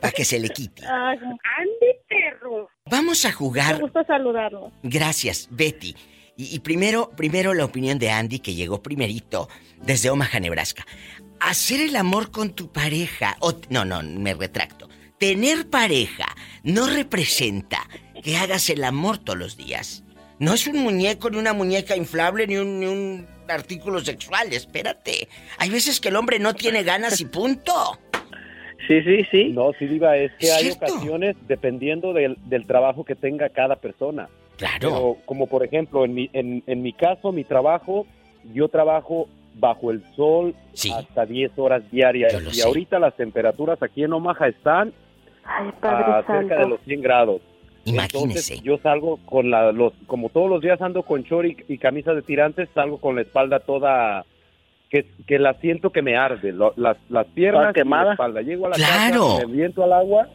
[0.00, 0.82] Para que se le quite.
[0.86, 2.68] Ay, Andy Perro.
[2.90, 3.80] Vamos a Me jugar.
[3.80, 4.70] gusta saludarlo.
[4.82, 5.94] Gracias, Betty.
[6.36, 9.48] Y, y primero, primero la opinión de Andy, que llegó primerito
[9.82, 10.86] desde Omaha, Nebraska.
[11.40, 14.88] Hacer el amor con tu pareja, o, no, no, me retracto.
[15.18, 16.26] Tener pareja
[16.62, 17.88] no representa
[18.22, 20.04] que hagas el amor todos los días.
[20.42, 25.28] No es un muñeco, ni una muñeca inflable, ni un, ni un artículo sexual, espérate.
[25.58, 27.72] Hay veces que el hombre no tiene ganas y punto.
[28.88, 29.44] Sí, sí, sí.
[29.50, 30.86] No, sí, Diva, es que ¿Es hay cierto?
[30.86, 34.28] ocasiones dependiendo del, del trabajo que tenga cada persona.
[34.56, 34.78] Claro.
[34.80, 38.04] Pero, como por ejemplo, en mi, en, en mi caso, mi trabajo,
[38.52, 40.56] yo trabajo bajo el sol
[40.92, 42.32] hasta 10 horas diarias.
[42.42, 42.66] lo Y sé.
[42.66, 44.92] ahorita las temperaturas aquí en Omaha están
[45.44, 47.40] a cerca de los 100 grados.
[47.84, 48.54] Imagínese.
[48.54, 51.78] Entonces, yo salgo con la, los, como todos los días ando con short y, y
[51.78, 54.24] camisa de tirantes, salgo con la espalda toda,
[54.88, 58.42] que, que la siento que me arde, lo- las, las piernas ¿Toda y la espalda.
[58.42, 59.34] Llego a la Claro.
[59.36, 60.28] casa, me viento al agua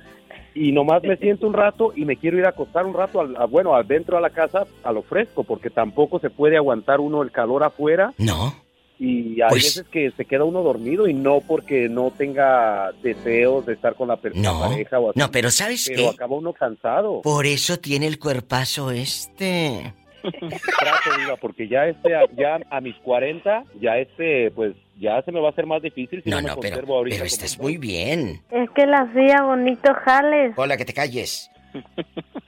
[0.54, 3.36] y nomás me siento un rato y me quiero ir a acostar un rato, al,
[3.38, 7.22] a- bueno, adentro a la casa a lo fresco, porque tampoco se puede aguantar uno
[7.22, 8.14] el calor afuera.
[8.18, 8.54] No.
[9.00, 13.66] Y hay Pues- veces que se queda uno dormido y no porque no tenga deseos
[13.68, 15.20] de estar con la, per- No, la pareja o así.
[15.20, 16.10] no, pero ¿sabes pero qué?
[16.16, 17.22] acaba uno cansado.
[17.22, 19.94] Por eso tiene el cuerpazo este.
[20.22, 25.40] trato, Diva, porque ya este, ya a mis 40, ya este, pues, ya se me
[25.40, 27.16] va a hacer más difícil si No, no, me no, pero, conservo ahorita.
[27.18, 28.42] pero estás muy bien.
[28.50, 30.54] Es que la hacía bonito jales.
[30.58, 31.50] Hola, que te calles.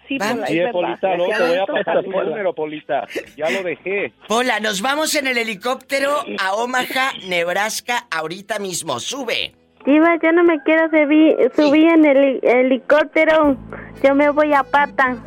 [0.08, 0.36] Sí, Vamos.
[0.36, 0.72] Pola, Sí, es verdad.
[0.72, 3.08] Polita, no, te voy a pasar mi número, Polita.
[3.38, 4.12] Ya lo dejé.
[4.30, 9.00] Hola, nos vamos en el helicóptero a Omaha, Nebraska, ahorita mismo.
[9.00, 9.54] Sube.
[9.86, 13.56] Diva, yo no me quiero subir, subir en el helicóptero.
[14.04, 15.18] Yo me voy a pata.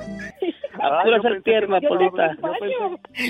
[0.41, 2.37] Tú eres el tierna, Polita.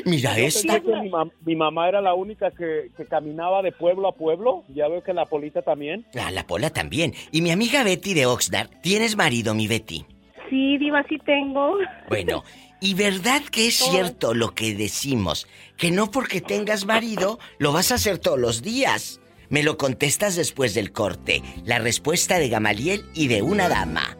[0.06, 3.72] Mira Yo pensé que mi, mam- mi mamá era la única que, que caminaba de
[3.72, 4.64] pueblo a pueblo.
[4.68, 6.06] Ya veo que la Polita también.
[6.18, 7.12] Ah, la Pola también.
[7.30, 10.04] Y mi amiga Betty de Oxnard, ¿tienes marido, mi Betty?
[10.52, 11.78] Sí, Diva, sí tengo.
[12.10, 12.44] Bueno,
[12.78, 15.46] ¿y verdad que es cierto lo que decimos?
[15.78, 19.18] Que no porque tengas marido lo vas a hacer todos los días.
[19.48, 21.42] Me lo contestas después del corte.
[21.64, 24.18] La respuesta de Gamaliel y de una dama.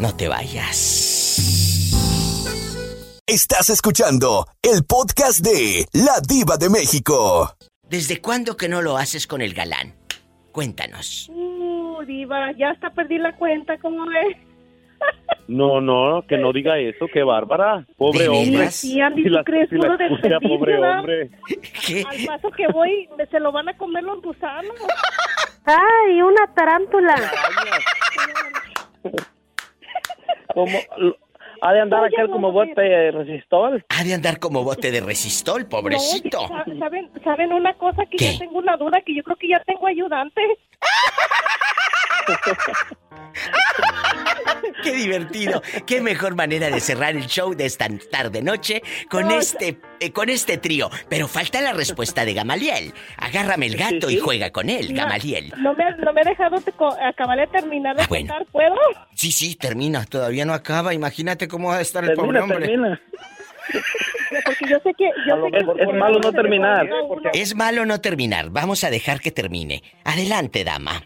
[0.00, 1.92] No te vayas.
[3.26, 7.56] Estás escuchando el podcast de La Diva de México.
[7.88, 9.94] ¿Desde cuándo que no lo haces con el galán?
[10.50, 11.30] Cuéntanos.
[12.04, 14.36] Uh, Diva, ya hasta perdí la cuenta, ¿cómo ves?
[15.46, 17.84] No, no, que no diga eso, qué bárbara.
[17.98, 18.56] Pobre ¿De hombre.
[18.58, 18.74] veras?
[18.76, 21.00] Sí, Andy, Si ¿tú la- crees si puro escucha, pobre ¿verdad?
[21.00, 21.30] hombre.
[22.08, 24.72] Al paso que voy, me- se lo van a comer los gusanos.
[25.66, 27.14] ¡Ay, una tarántula!
[30.54, 30.78] Como,
[31.60, 33.84] ha de andar aquel como bote de resistol.
[33.90, 36.38] Ha de andar como bote de resistol, pobrecito.
[36.48, 38.06] No, ¿saben, ¿Saben una cosa?
[38.06, 38.32] Que ¿Qué?
[38.32, 40.40] yo tengo una duda, que yo creo que ya tengo ayudante.
[44.82, 45.62] Qué divertido.
[45.86, 50.10] Qué mejor manera de cerrar el show de esta tarde noche con No, este eh,
[50.12, 50.90] con este trío.
[51.08, 52.92] Pero falta la respuesta de Gamaliel.
[53.16, 55.52] Agárrame el gato y juega con él, No, Gamaliel.
[55.58, 56.56] No me, no me he dejado
[57.02, 58.28] acabar de terminar de Ah, bueno.
[58.34, 58.76] contar, ¿puedo?
[59.14, 60.04] Sí, sí, termina.
[60.04, 60.92] Todavía no acaba.
[60.92, 62.58] Imagínate cómo va a estar el pobre hombre.
[62.68, 63.00] termina.
[64.44, 65.10] Porque yo sé que...
[65.28, 66.88] Yo sé que Es- es malo no terminar.
[67.32, 68.50] Es malo no terminar.
[68.50, 69.82] Vamos a dejar que termine.
[70.04, 71.02] Adelante, dama.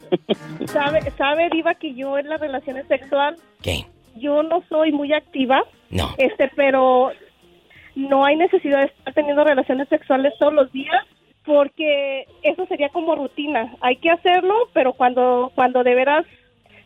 [0.66, 3.85] Sabe, sabe, Diva, que yo en las relaciones sexuales, ¿Qué?
[4.16, 5.62] yo no soy muy activa.
[5.90, 6.14] No.
[6.18, 7.12] Este, pero
[7.94, 11.05] no hay necesidad de estar teniendo relaciones sexuales todos los días
[11.44, 13.74] porque eso sería como rutina.
[13.80, 16.26] Hay que hacerlo, pero cuando, cuando de veras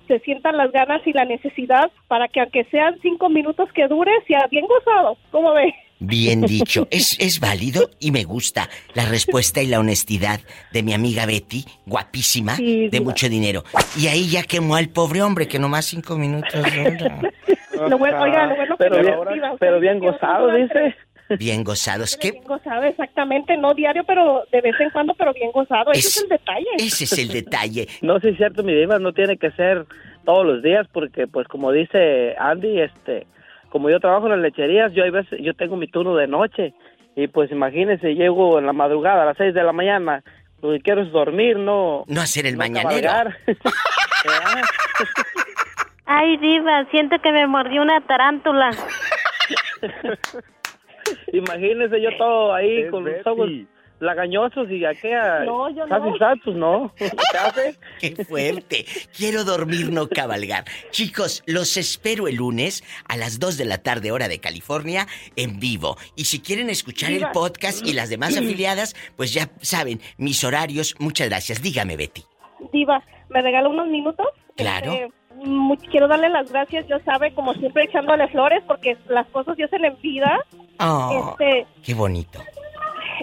[0.09, 4.13] se sientan las ganas y la necesidad para que aunque sean cinco minutos que dure,
[4.27, 5.17] sea bien gozado.
[5.31, 5.75] ¿Cómo ve?
[6.01, 6.89] Bien dicho.
[6.91, 10.41] Es, es válido y me gusta la respuesta y la honestidad
[10.73, 13.05] de mi amiga Betty, guapísima, Sí, de diva.
[13.05, 13.63] mucho dinero.
[13.99, 17.21] Y ahí ya quemó al pobre hombre que nomás cinco minutos dura.
[17.89, 20.95] Lo bueno, oiga, lo bueno Pero que bien, pero bien gozado, dice.
[21.39, 22.17] Bien gozados.
[22.17, 22.33] ¿Qué?
[22.33, 25.93] Bien gozado, exactamente, no diario, pero de vez en cuando, pero bien gozado.
[25.93, 26.69] Ese es, el detalle.
[26.79, 27.89] Ese es el detalle.
[28.03, 29.87] No, sí es cierto, mi diva, no tiene que ser
[30.25, 33.27] todos los días porque, pues, como dice Andy, este,
[33.69, 36.75] como yo trabajo en las lecherías, yo hay veces, yo tengo mi turno de noche
[37.15, 40.23] y, pues, imagínese, llego en la madrugada a las 6 de la mañana,
[40.63, 42.05] lo que quiero es dormir, no...
[42.07, 43.11] No hacer el no mañanero.
[46.07, 48.71] Ay, diva, siento que me mordió una tarántula.
[51.33, 53.29] Imagínese yo todo ahí Es con los Betty.
[53.31, 53.51] ojos
[54.03, 55.45] lagañosos y aquella...
[55.45, 56.93] No, yo casi no.
[56.99, 57.79] ¿Qué hace?
[58.01, 58.85] ¡Qué fuerte!
[59.17, 60.65] Quiero dormir, no cabalgar.
[60.91, 65.07] Chicos, los espero el lunes a las 2 de la tarde, hora de California,
[65.37, 65.97] en vivo.
[66.17, 70.97] Y si quieren escuchar el podcast y las demás afiliadas, pues ya saben, mis horarios.
[70.99, 71.63] Muchas gracias.
[71.63, 72.23] Dígame, Betty.
[72.73, 74.27] Diva, ¿me regala unos minutos?
[74.57, 74.93] Claro.
[74.95, 79.73] Este, quiero darle las gracias, yo sabe, como siempre echándole flores, porque las cosas Dios
[79.73, 80.41] en vida.
[80.81, 82.41] Oh, Este, qué bonito.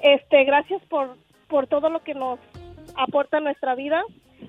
[0.03, 1.17] este, gracias por,
[1.47, 2.39] por todo lo que nos
[2.95, 4.01] aporta a nuestra vida,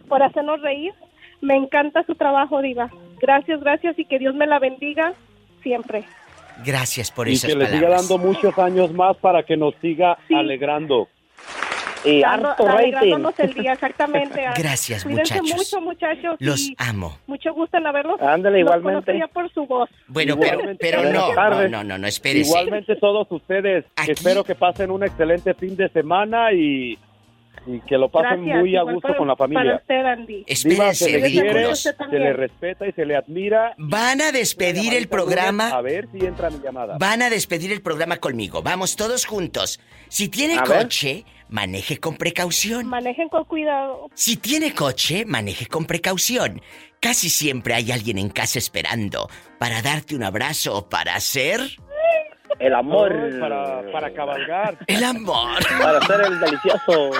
[0.08, 0.92] por hacernos reír.
[1.40, 2.90] Me encanta su trabajo, Diva.
[3.20, 5.14] Gracias, gracias y que Dios me la bendiga
[5.62, 6.04] siempre.
[6.64, 10.18] Gracias por Y esas que le siga dando muchos años más para que nos siga
[10.28, 10.34] Sí.
[10.34, 11.08] alegrando.
[12.04, 13.14] Y Dando- harto rating.
[13.38, 14.42] el día, exactamente.
[14.56, 15.58] Gracias, Cuídense muchachos.
[15.58, 16.36] mucho, muchachos.
[16.38, 17.18] Los amo.
[17.26, 18.20] mucho gusto en haberlos.
[18.22, 19.18] Ándale, los igualmente.
[19.18, 19.88] ya por su voz.
[20.08, 20.78] Bueno, pero, Igualmente.
[20.80, 22.48] pero no, no, no, no, no, espérese.
[22.48, 26.98] Igualmente todos ustedes, Aquí- espero que pasen un excelente fin de semana y,
[27.66, 28.58] y que lo pasen Gracias.
[28.60, 29.76] muy a gusto para- con la Para familia.
[29.76, 30.32] usted, Andy.
[30.36, 33.74] Diva, Espérense, se le quiere, se le respeta y se le admira.
[33.76, 35.68] Van a despedir el programa.
[35.68, 36.96] A ver si entra mi llamada.
[36.98, 38.62] Van a despedir el programa conmigo.
[38.62, 39.80] Vamos todos juntos.
[40.08, 40.66] Si tiene A ver.
[41.50, 42.86] Maneje con precaución.
[42.86, 44.08] Manejen con cuidado.
[44.14, 46.62] Si tiene coche, maneje con precaución.
[47.00, 49.28] Casi siempre hay alguien en casa esperando
[49.58, 51.60] para darte un abrazo o para hacer
[52.60, 53.12] El amor.
[53.40, 54.76] Para, para cabalgar.
[54.86, 55.58] el amor.
[55.80, 57.10] Para hacer el delicioso.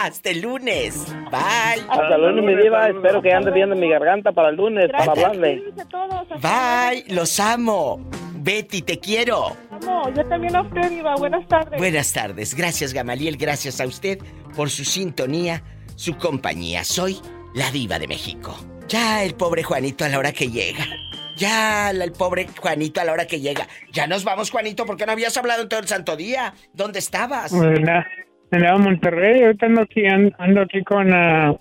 [0.00, 1.06] Hasta el lunes.
[1.30, 1.84] Bye.
[1.88, 2.88] Hasta lunes, mi diva.
[2.88, 5.62] Espero que ande viendo mi garganta para el lunes, para hablarle.
[5.88, 6.28] Todos.
[6.42, 7.04] Bye.
[7.14, 8.00] Los amo.
[8.34, 9.56] Betty, te quiero.
[9.80, 10.10] luego.
[10.10, 11.14] Yo también a usted, Diva.
[11.16, 11.78] Buenas tardes.
[11.78, 12.54] Buenas tardes.
[12.54, 13.36] Gracias, Gamaliel.
[13.36, 14.18] Gracias a usted
[14.54, 15.62] por su sintonía,
[15.94, 16.84] su compañía.
[16.84, 17.18] Soy
[17.54, 18.54] la diva de México.
[18.88, 20.84] Ya el pobre Juanito a la hora que llega.
[21.36, 23.66] Ya el pobre Juanito a la hora que llega.
[23.92, 26.54] Ya nos vamos, Juanito, porque no habías hablado en todo el santo día.
[26.72, 27.50] ¿Dónde estabas?
[27.52, 27.78] Pues,
[28.50, 31.54] andaba en Monterrey, ahorita ando aquí, an- ando aquí con, ah,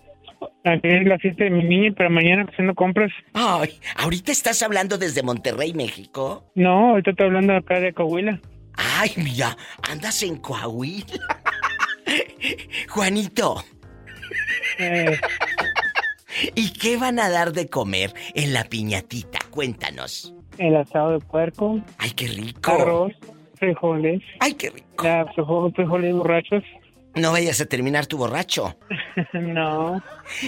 [0.66, 3.12] Aquí es la fiesta de mi niña, pero mañana haciendo compras.
[3.34, 6.52] Ay, ¿ahorita estás hablando desde Monterrey, México?
[6.56, 8.40] No, ahorita estoy hablando acá de Coahuila.
[8.76, 9.58] Ay, mira,
[9.90, 11.06] andas en Coahuila.
[12.90, 13.64] Juanito.
[14.80, 15.18] Eh.
[16.56, 19.40] ¿Y qué van a dar de comer en la piñatita?
[19.50, 20.34] Cuéntanos.
[20.58, 21.82] El asado de puerco.
[21.98, 22.72] Ay, qué rico.
[22.72, 23.14] Arroz,
[23.56, 24.22] frijoles.
[24.40, 25.06] Ay, qué rico.
[25.34, 26.64] Frijoles, frijoles borrachos.
[27.16, 28.78] No vayas a terminar tu borracho.
[29.34, 30.02] no.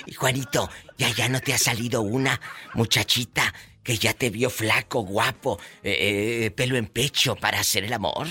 [0.06, 2.40] Y Juanito, ¿ya ya no te ha salido una
[2.74, 3.54] muchachita
[3.84, 8.26] que ya te vio flaco, guapo, eh, eh, pelo en pecho para hacer el amor?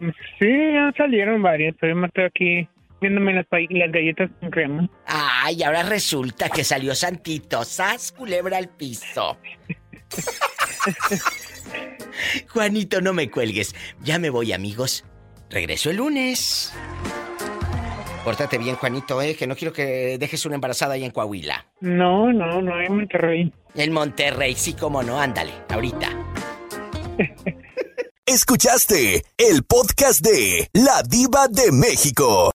[0.00, 2.68] Sí, ya salieron varias, pero yo me estoy aquí
[3.00, 4.90] viéndome las, pa- las galletas con crema.
[5.06, 9.38] Ay, ahora resulta que salió Santito, sas culebra al piso.
[12.52, 13.74] Juanito, no me cuelgues.
[14.02, 15.04] Ya me voy, amigos.
[15.48, 16.72] Regreso el lunes.
[18.24, 21.66] Pórtate bien, Juanito, eh, que no quiero que dejes una embarazada ahí en Coahuila.
[21.80, 23.52] No, no, no, en Monterrey.
[23.74, 26.08] En Monterrey, sí, cómo no, ándale, ahorita.
[28.26, 32.52] Escuchaste el podcast de La Diva de México.